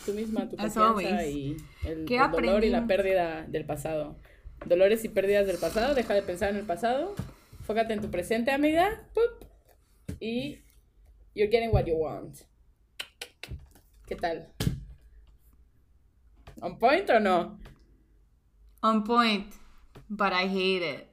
Tú 0.05 0.13
misma, 0.13 0.47
tu 0.47 0.55
confianza 0.57 1.25
y 1.25 1.57
el, 1.83 2.05
¿Qué 2.05 2.17
el 2.17 2.31
dolor 2.31 2.63
y 2.63 2.69
la 2.69 2.85
pérdida 2.85 3.45
del 3.47 3.65
pasado. 3.65 4.15
Dolores 4.65 5.03
y 5.03 5.09
pérdidas 5.09 5.47
del 5.47 5.57
pasado, 5.57 5.95
deja 5.95 6.13
de 6.13 6.21
pensar 6.21 6.51
en 6.51 6.57
el 6.57 6.65
pasado. 6.65 7.15
Fócate 7.61 7.93
en 7.93 8.01
tu 8.01 8.11
presente, 8.11 8.51
amiga. 8.51 9.07
Pup. 9.13 9.47
Y 10.19 10.59
you're 11.33 11.51
getting 11.51 11.71
what 11.71 11.85
you 11.85 11.95
want. 11.95 12.37
¿Qué 14.05 14.15
tal? 14.15 14.47
¿On 16.61 16.77
point 16.77 17.09
o 17.09 17.19
no? 17.19 17.59
On 18.81 19.03
point, 19.03 19.53
but 20.09 20.31
I 20.31 20.47
hate 20.47 20.83
it. 20.83 21.06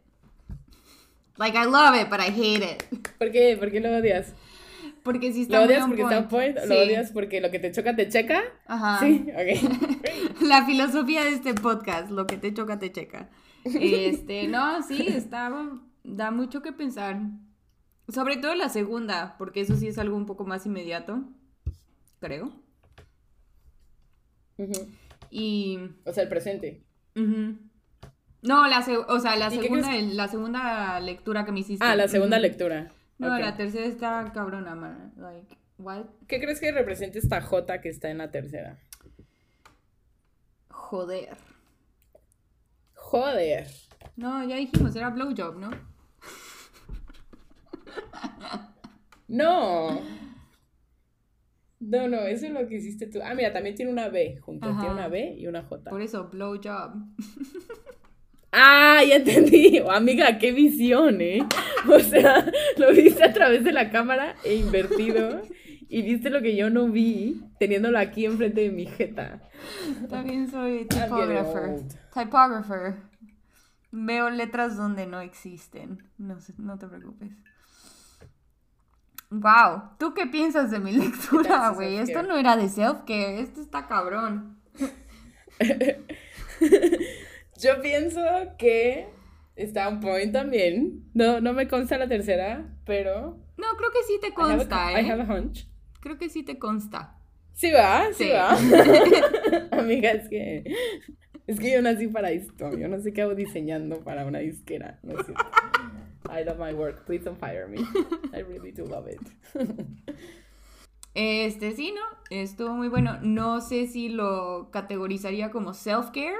Like 1.36 1.56
I 1.58 1.64
love 1.66 1.94
it, 2.00 2.08
but 2.10 2.20
I 2.20 2.30
hate 2.30 2.62
it. 2.62 2.84
¿Por 3.18 3.30
qué? 3.32 3.56
¿Por 3.58 3.70
qué 3.70 3.80
lo 3.80 3.90
odias? 3.96 4.34
Porque 5.02 5.32
si 5.32 5.42
está 5.42 5.58
¿Lo 5.58 5.64
odias 5.64 5.86
porque 5.86 6.02
está 6.02 6.18
on 6.18 6.28
point? 6.28 6.58
Sí. 6.58 6.68
¿Lo 6.68 6.74
odias 6.80 7.10
porque 7.12 7.40
lo 7.40 7.50
que 7.50 7.58
te 7.58 7.72
choca 7.72 7.94
te 7.94 8.08
checa? 8.08 8.42
Ajá. 8.66 9.00
Sí, 9.00 9.26
ok. 9.32 10.40
La 10.42 10.64
filosofía 10.64 11.24
de 11.24 11.30
este 11.30 11.54
podcast, 11.54 12.10
lo 12.10 12.26
que 12.26 12.36
te 12.38 12.54
choca, 12.54 12.78
te 12.78 12.90
checa. 12.92 13.28
Este, 13.64 14.46
no, 14.48 14.82
sí, 14.82 15.06
estaba, 15.08 15.80
da 16.04 16.30
mucho 16.30 16.62
que 16.62 16.72
pensar. 16.72 17.18
Sobre 18.08 18.36
todo 18.36 18.54
la 18.54 18.68
segunda, 18.68 19.36
porque 19.38 19.60
eso 19.60 19.76
sí 19.76 19.88
es 19.88 19.98
algo 19.98 20.16
un 20.16 20.26
poco 20.26 20.44
más 20.44 20.66
inmediato, 20.66 21.22
creo. 22.20 22.52
Ujú. 24.58 24.88
Y, 25.30 25.78
O 26.04 26.12
sea, 26.12 26.22
el 26.22 26.28
presente. 26.28 26.84
ujú. 27.16 27.58
No, 28.44 28.68
la, 28.68 28.82
se- 28.82 28.96
o 28.96 29.18
sea, 29.20 29.36
la 29.36 29.46
¿Y 29.52 29.56
qué 29.58 29.62
segunda, 29.64 29.92
la 29.92 30.28
segunda 30.28 31.00
lectura 31.00 31.44
que 31.44 31.52
me 31.52 31.60
hiciste. 31.60 31.84
Ah, 31.84 31.96
la 31.96 32.06
segunda 32.08 32.36
Ujú. 32.36 32.42
lectura. 32.42 32.92
No, 33.18 33.38
la 33.38 33.56
tercera 33.56 33.86
está 33.86 34.30
cabrona, 34.32 34.74
man. 34.74 35.12
Like, 35.16 35.56
what? 35.78 36.04
¿Qué 36.28 36.40
crees 36.40 36.60
que 36.60 36.70
representa 36.72 37.18
esta 37.18 37.40
J 37.40 37.80
que 37.80 37.88
está 37.88 38.10
en 38.10 38.18
la 38.18 38.30
tercera? 38.30 38.78
Joder. 40.68 41.36
Joder. 42.94 43.66
No, 44.16 44.44
ya 44.46 44.56
dijimos, 44.56 44.94
era 44.94 45.10
blowjob, 45.10 45.56
¿no? 45.58 45.70
No. 49.28 50.00
No, 51.80 52.08
no, 52.08 52.18
eso 52.20 52.46
es 52.46 52.52
lo 52.52 52.66
que 52.66 52.76
hiciste 52.76 53.06
tú. 53.06 53.20
Ah, 53.22 53.34
mira, 53.34 53.52
también 53.52 53.74
tiene 53.74 53.90
una 53.90 54.08
B 54.08 54.38
junto. 54.40 54.68
Ajá. 54.68 54.80
Tiene 54.80 54.94
una 54.94 55.08
B 55.08 55.34
y 55.38 55.46
una 55.46 55.62
J. 55.62 55.90
Por 55.90 56.02
eso, 56.02 56.28
blowjob. 56.28 56.92
Ah, 58.56 59.02
ya 59.06 59.16
entendí. 59.16 59.82
Amiga, 59.90 60.38
qué 60.38 60.52
visión, 60.52 61.20
¿eh? 61.20 61.44
O 61.88 61.98
sea, 61.98 62.46
lo 62.76 62.92
viste 62.92 63.24
a 63.24 63.32
través 63.32 63.64
de 63.64 63.72
la 63.72 63.90
cámara 63.90 64.36
e 64.44 64.54
invertido. 64.54 65.42
Y 65.88 66.02
viste 66.02 66.30
lo 66.30 66.40
que 66.40 66.56
yo 66.56 66.70
no 66.70 66.88
vi, 66.88 67.42
teniéndolo 67.58 67.98
aquí 67.98 68.24
enfrente 68.24 68.62
de 68.62 68.70
mi 68.70 68.86
jeta. 68.86 69.42
También 70.08 70.50
soy 70.50 70.86
typographer. 70.86 71.82
Typographer. 72.12 72.96
Veo 73.90 74.30
letras 74.30 74.76
donde 74.76 75.06
no 75.06 75.20
existen. 75.20 75.98
No, 76.16 76.40
sé, 76.40 76.54
no 76.58 76.78
te 76.78 76.86
preocupes. 76.86 77.30
Wow, 79.30 79.96
¿tú 79.98 80.14
qué 80.14 80.26
piensas 80.26 80.70
de 80.70 80.78
mi 80.78 80.92
lectura, 80.92 81.70
güey? 81.70 81.96
Esto 81.96 82.22
no 82.22 82.36
era 82.36 82.56
de 82.56 82.68
self-care, 82.68 83.40
esto 83.40 83.60
está 83.60 83.86
cabrón. 83.86 84.58
Yo 87.64 87.80
pienso 87.82 88.20
que 88.58 89.06
está 89.56 89.88
un 89.88 90.00
point 90.00 90.32
también. 90.32 91.04
No, 91.14 91.40
no 91.40 91.52
me 91.52 91.66
consta 91.68 91.96
la 91.98 92.06
tercera, 92.08 92.64
pero. 92.84 93.38
No, 93.56 93.66
creo 93.76 93.90
que 93.90 94.02
sí 94.06 94.18
te 94.20 94.28
I 94.28 94.32
have 94.36 94.52
a- 94.52 94.56
consta, 94.58 95.00
I 95.00 95.08
have 95.10 95.22
¿eh? 95.22 95.26
a 95.28 95.34
hunch. 95.34 95.66
Creo 96.00 96.18
que 96.18 96.28
sí 96.28 96.42
te 96.42 96.58
consta. 96.58 97.16
Sí 97.52 97.70
va, 97.70 98.06
sí, 98.12 98.24
Sí. 98.24 98.30
va. 98.30 98.56
Amiga, 99.78 100.10
es 100.10 100.28
que. 100.28 100.64
Es 101.46 101.60
que 101.60 101.72
yo 101.72 101.82
nací 101.82 102.08
para 102.08 102.30
esto. 102.30 102.76
Yo 102.76 102.88
no 102.88 102.98
sé 103.00 103.12
qué 103.12 103.22
hago 103.22 103.34
diseñando 103.34 104.00
para 104.00 104.24
una 104.24 104.38
disquera. 104.40 104.98
No 105.02 105.14
cierto. 105.22 105.44
I 106.30 106.42
love 106.44 106.58
my 106.58 106.72
work. 106.72 107.04
Please 107.04 107.22
don't 107.24 107.38
fire 107.38 107.68
me. 107.68 107.78
I 108.32 108.42
really 108.42 108.72
do 108.72 108.86
love 108.86 109.06
it. 109.08 109.20
Este, 111.14 111.72
sí, 111.72 111.92
¿no? 111.92 112.00
Estuvo 112.30 112.70
muy 112.70 112.88
bueno. 112.88 113.18
No 113.22 113.60
sé 113.60 113.86
si 113.86 114.08
lo 114.08 114.70
categorizaría 114.72 115.50
como 115.50 115.74
self-care. 115.74 116.34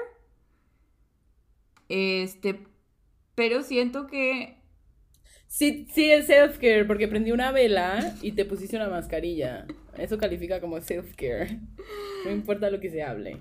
Este, 1.89 2.67
pero 3.35 3.63
siento 3.63 4.07
que 4.07 4.59
Sí, 5.47 5.87
sí 5.95 6.11
es 6.11 6.27
self-care 6.27 6.85
porque 6.85 7.07
prendí 7.07 7.31
una 7.31 7.53
vela 7.53 8.17
y 8.23 8.33
te 8.33 8.45
pusiste 8.45 8.75
una 8.77 8.89
mascarilla. 8.89 9.67
Eso 9.97 10.19
califica 10.19 10.61
como 10.61 10.79
self-care. 10.81 11.61
No 12.25 12.33
importa 12.33 12.71
lo 12.71 12.81
que 12.81 12.91
se 12.91 13.03
hable. 13.05 13.41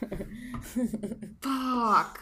Fuck. 1.40 2.20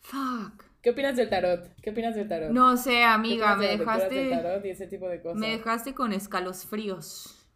Fuck. 0.00 0.64
¿Qué 0.82 0.90
opinas 0.90 1.16
del 1.16 1.28
tarot? 1.28 1.68
¿Qué 1.82 1.90
opinas 1.90 2.14
del 2.14 2.26
tarot? 2.26 2.50
No 2.50 2.76
sé, 2.76 2.90
¿Qué 2.90 3.04
amiga, 3.04 3.54
me 3.54 3.66
de 3.66 3.78
dejaste. 3.78 4.30
tarot 4.30 4.64
y 4.64 4.70
ese 4.70 4.86
tipo 4.86 5.08
de 5.08 5.20
cosas? 5.20 5.38
Me 5.38 5.50
dejaste 5.50 5.94
con 5.94 6.12
escalofríos. 6.12 7.46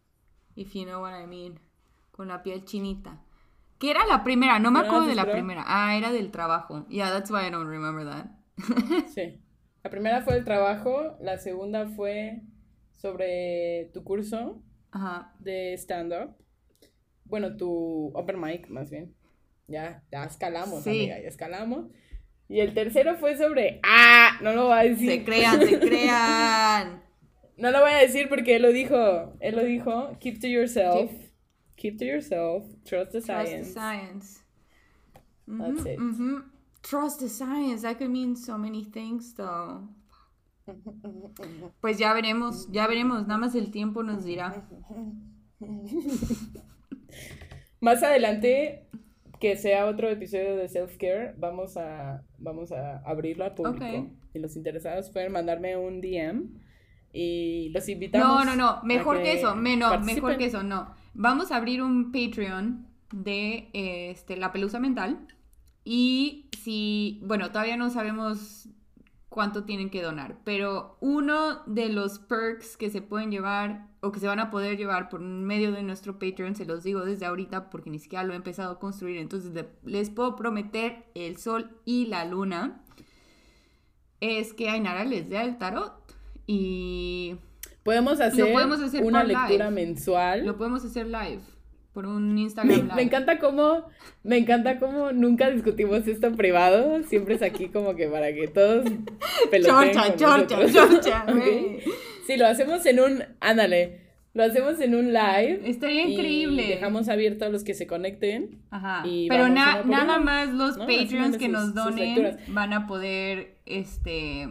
If 0.55 0.73
you 0.73 0.85
know 0.85 1.01
what 1.01 1.19
I 1.21 1.27
mean. 1.27 1.59
Con 2.11 2.29
la 2.29 2.41
piel 2.43 2.63
chinita. 2.63 3.21
¿Qué 3.79 3.91
era 3.91 4.05
la 4.05 4.23
primera? 4.23 4.59
No 4.59 4.71
me 4.71 4.79
¿No 4.79 4.85
acuerdo 4.85 5.07
de 5.07 5.15
la 5.15 5.29
primera. 5.31 5.63
Ah, 5.67 5.97
era 5.97 6.11
del 6.11 6.31
trabajo. 6.31 6.87
Yeah, 6.87 7.11
that's 7.11 7.29
why 7.29 7.45
I 7.47 7.51
don't 7.51 7.67
remember 7.69 8.05
that. 8.05 8.27
Sí. 9.13 9.41
La 9.83 9.89
primera 9.91 10.21
fue 10.21 10.35
el 10.37 10.43
trabajo, 10.43 11.15
la 11.21 11.37
segunda 11.37 11.87
fue 11.87 12.41
sobre 12.93 13.91
tu 13.93 14.03
curso 14.03 14.63
Ajá. 14.91 15.33
de 15.39 15.73
stand-up. 15.77 16.35
Bueno, 17.25 17.55
tu 17.57 18.11
open 18.15 18.39
mic, 18.39 18.67
más 18.69 18.89
bien. 18.89 19.13
Ya, 19.67 20.03
ya 20.11 20.23
escalamos, 20.23 20.83
Sí. 20.83 20.89
amiga, 20.89 21.19
ya 21.21 21.27
escalamos. 21.27 21.87
Y 22.47 22.59
el 22.61 22.73
tercero 22.73 23.15
fue 23.15 23.35
sobre. 23.37 23.79
¡Ah! 23.83 24.37
No 24.41 24.53
lo 24.53 24.65
voy 24.65 24.73
a 24.77 24.83
decir. 24.83 25.09
Se 25.09 25.23
crean, 25.23 25.59
se 25.59 25.79
crean. 25.87 27.03
No 27.57 27.71
lo 27.71 27.81
voy 27.81 27.91
a 27.91 27.97
decir 27.97 28.29
porque 28.29 28.55
él 28.57 28.61
lo 28.61 28.71
dijo. 28.71 29.33
Él 29.39 29.55
lo 29.55 29.63
dijo. 29.63 30.11
Keep 30.19 30.39
to 30.41 30.47
yourself. 30.47 31.09
Keep 31.09 31.24
to 31.77 32.05
yourself. 32.05 32.63
Trust 32.85 33.11
the 33.11 33.21
Trust 33.21 33.51
the 33.51 33.63
science. 33.63 33.73
science. 33.73 34.43
That's 35.47 35.85
it. 35.85 35.99
mhm. 35.99 36.43
Trust 36.81 37.19
the 37.19 37.29
science. 37.29 37.81
That 37.83 37.97
could 37.97 38.09
mean 38.11 38.35
so 38.35 38.57
many 38.57 38.83
things, 38.83 39.33
though. 39.35 39.87
Pues 41.81 41.99
ya 41.99 42.13
veremos, 42.13 42.67
ya 42.71 42.87
veremos. 42.87 43.27
Nada 43.27 43.37
más 43.39 43.53
el 43.55 43.69
tiempo 43.71 44.01
nos 44.03 44.23
dirá. 44.25 44.65
Más 47.81 48.01
adelante, 48.03 48.87
que 49.39 49.55
sea 49.57 49.85
otro 49.85 50.09
episodio 50.09 50.55
de 50.55 50.67
self-care, 50.67 51.35
vamos 51.37 51.77
a, 51.77 52.23
vamos 52.39 52.71
a 52.71 52.97
abrirlo 53.05 53.45
al 53.45 53.53
público. 53.53 54.09
Y 54.33 54.39
los 54.39 54.55
interesados 54.55 55.09
pueden 55.11 55.31
mandarme 55.31 55.77
un 55.77 56.01
DM 56.01 56.49
y 57.13 57.69
los 57.69 57.87
invitamos. 57.87 58.27
No, 58.27 58.43
no, 58.45 58.55
no. 58.55 58.83
Mejor 58.83 59.21
que 59.21 59.33
eso. 59.33 59.55
me- 59.55 59.77
no, 59.77 59.99
mejor 59.99 60.37
que 60.37 60.45
eso, 60.45 60.63
no. 60.63 60.93
Vamos 61.17 61.53
a 61.53 61.55
abrir 61.55 61.81
un 61.81 62.11
Patreon 62.11 62.87
de 63.13 63.69
este, 63.71 64.35
La 64.35 64.51
Pelusa 64.51 64.81
Mental. 64.81 65.25
Y 65.85 66.49
si, 66.61 67.21
bueno, 67.23 67.51
todavía 67.51 67.77
no 67.77 67.89
sabemos 67.89 68.67
cuánto 69.29 69.63
tienen 69.63 69.89
que 69.89 70.01
donar, 70.01 70.39
pero 70.43 70.97
uno 70.99 71.63
de 71.67 71.87
los 71.87 72.19
perks 72.19 72.75
que 72.75 72.89
se 72.89 73.01
pueden 73.01 73.31
llevar 73.31 73.87
o 74.01 74.11
que 74.11 74.19
se 74.19 74.27
van 74.27 74.39
a 74.39 74.51
poder 74.51 74.77
llevar 74.77 75.07
por 75.07 75.21
medio 75.21 75.71
de 75.71 75.83
nuestro 75.83 76.19
Patreon, 76.19 76.55
se 76.55 76.65
los 76.65 76.83
digo 76.83 77.05
desde 77.05 77.25
ahorita 77.25 77.69
porque 77.69 77.89
ni 77.89 77.99
siquiera 77.99 78.23
lo 78.25 78.33
he 78.33 78.37
empezado 78.37 78.73
a 78.73 78.79
construir, 78.79 79.17
entonces 79.17 79.51
les 79.83 80.09
puedo 80.09 80.35
prometer 80.35 81.05
el 81.15 81.37
sol 81.37 81.79
y 81.85 82.07
la 82.07 82.25
luna, 82.25 82.83
es 84.19 84.53
que 84.53 84.69
Ainara 84.69 85.05
les 85.05 85.29
dé 85.29 85.41
el 85.41 85.57
tarot 85.57 85.93
y 86.47 87.35
Podemos 87.85 88.19
hacer, 88.19 88.51
podemos 88.51 88.81
hacer 88.81 89.03
una 89.03 89.23
lectura 89.23 89.69
live. 89.69 89.85
mensual. 89.85 90.45
lo 90.45 90.57
podemos 90.57 90.83
hacer 90.83 91.05
live 91.05 91.39
por 91.93 92.07
un 92.07 92.37
Instagram 92.37 92.75
Me, 92.77 92.83
live. 92.83 92.95
me 92.95 93.01
encanta 93.03 93.39
cómo, 93.39 93.85
me 94.23 94.37
encanta 94.37 94.79
cómo 94.79 95.11
nunca 95.13 95.49
discutimos 95.51 96.05
esto 96.07 96.27
en 96.27 96.35
privado, 96.35 97.03
siempre 97.03 97.35
es 97.35 97.41
aquí 97.43 97.69
como 97.69 97.95
que 97.95 98.07
para 98.07 98.33
que 98.33 98.47
todos 98.49 98.85
Chorcha, 99.63 100.15
chorcha, 100.17 100.47
chorcha, 100.73 101.25
Ok. 101.29 101.35
güey. 101.35 101.79
Sí, 102.27 102.35
lo 102.37 102.47
hacemos 102.47 102.85
en 102.87 102.99
un, 102.99 103.23
ándale, 103.39 104.01
lo 104.33 104.43
hacemos 104.43 104.79
en 104.81 104.95
un 104.95 105.13
live. 105.13 105.61
Estaría 105.63 106.07
increíble. 106.07 106.67
dejamos 106.67 107.07
abierto 107.07 107.45
a 107.45 107.49
los 107.49 107.63
que 107.63 107.73
se 107.75 107.85
conecten. 107.87 108.61
Ajá. 108.71 109.03
Y 109.07 109.29
Pero 109.29 109.47
na- 109.47 109.83
nada 109.83 110.19
más 110.19 110.49
los 110.49 110.75
¿no? 110.77 110.87
Patreons 110.87 111.37
que 111.37 111.45
sus- 111.45 111.53
nos 111.53 111.73
donen 111.75 112.37
van 112.47 112.73
a 112.73 112.87
poder, 112.87 113.59
este, 113.65 114.47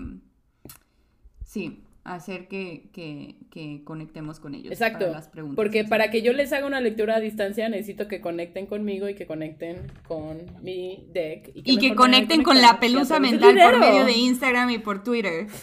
sí, 1.45 1.84
hacer 2.05 2.49
que, 2.49 2.91
que, 2.93 3.37
que 3.51 3.83
conectemos 3.83 4.39
con 4.39 4.55
ellos. 4.55 4.73
Exacto. 4.73 5.01
para 5.07 5.13
las 5.13 5.29
preguntas. 5.29 5.57
Porque 5.57 5.85
para 5.85 6.11
que 6.11 6.23
yo 6.23 6.33
les 6.33 6.53
haga 6.53 6.67
una 6.67 6.81
lectura 6.81 7.17
a 7.17 7.21
distancia 7.21 7.69
necesito 7.69 8.09
que 8.09 8.21
conecten 8.21 8.67
conmigo 8.67 9.09
y 9.09 9.15
que 9.15 9.27
conecten 9.27 9.91
con 10.07 10.43
mi 10.63 11.09
deck. 11.13 11.51
Y 11.55 11.79
que 11.79 11.95
conecten 11.95 12.43
con 12.43 12.61
la 12.61 12.79
pelusa 12.79 13.19
mental 13.21 13.57
por 13.59 13.79
medio 13.81 14.05
de 14.05 14.13
Instagram 14.13 14.71
y 14.71 14.79
por 14.79 15.03
Twitter. 15.03 15.47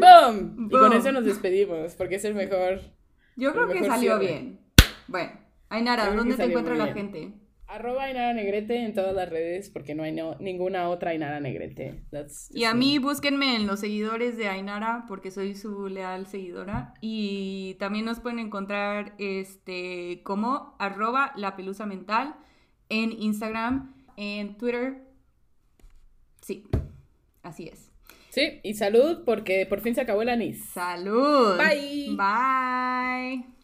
¡Boom! 0.00 0.66
Y 0.68 0.70
con 0.70 0.92
eso 0.92 1.12
nos 1.12 1.24
despedimos 1.24 1.94
porque 1.94 2.16
es 2.16 2.24
el 2.24 2.34
mejor. 2.34 2.80
Yo 3.36 3.52
creo 3.52 3.70
El 3.70 3.78
que 3.78 3.84
salió 3.84 4.18
cierre. 4.18 4.32
bien. 4.32 4.60
Bueno, 5.06 5.32
Ainara, 5.68 6.12
¿dónde 6.14 6.36
te 6.36 6.44
encuentra 6.44 6.74
la 6.74 6.88
gente? 6.88 7.32
Arroba 7.72 8.04
Ainara 8.04 8.32
Negrete 8.34 8.84
en 8.84 8.94
todas 8.94 9.14
las 9.14 9.28
redes 9.30 9.70
porque 9.70 9.94
no 9.94 10.02
hay 10.02 10.10
no- 10.12 10.34
ninguna 10.40 10.88
otra 10.88 11.10
Ainara 11.12 11.38
Negrete. 11.38 12.02
That's 12.10 12.50
Y 12.52 12.64
a 12.64 12.74
mí 12.74 12.98
me. 12.98 13.04
búsquenme 13.06 13.54
en 13.54 13.66
los 13.68 13.78
seguidores 13.80 14.36
de 14.36 14.48
Ainara 14.48 15.04
porque 15.06 15.30
soy 15.30 15.54
su 15.54 15.86
leal 15.88 16.26
seguidora. 16.26 16.94
Y 17.00 17.76
también 17.78 18.04
nos 18.06 18.18
pueden 18.18 18.40
encontrar 18.40 19.14
este 19.18 20.20
como 20.24 20.74
arroba 20.80 21.32
la 21.36 21.54
pelusa 21.54 21.86
mental 21.86 22.34
en 22.88 23.12
Instagram, 23.12 23.94
en 24.16 24.56
Twitter. 24.58 25.02
Sí, 26.40 26.64
así 27.44 27.68
es. 27.68 27.92
Sí, 28.30 28.60
y 28.64 28.74
salud 28.74 29.22
porque 29.24 29.64
por 29.66 29.80
fin 29.80 29.94
se 29.94 30.00
acabó 30.00 30.22
el 30.22 30.28
anís. 30.28 30.64
Salud. 30.70 31.56
Bye. 31.56 32.16
Bye. 32.16 33.59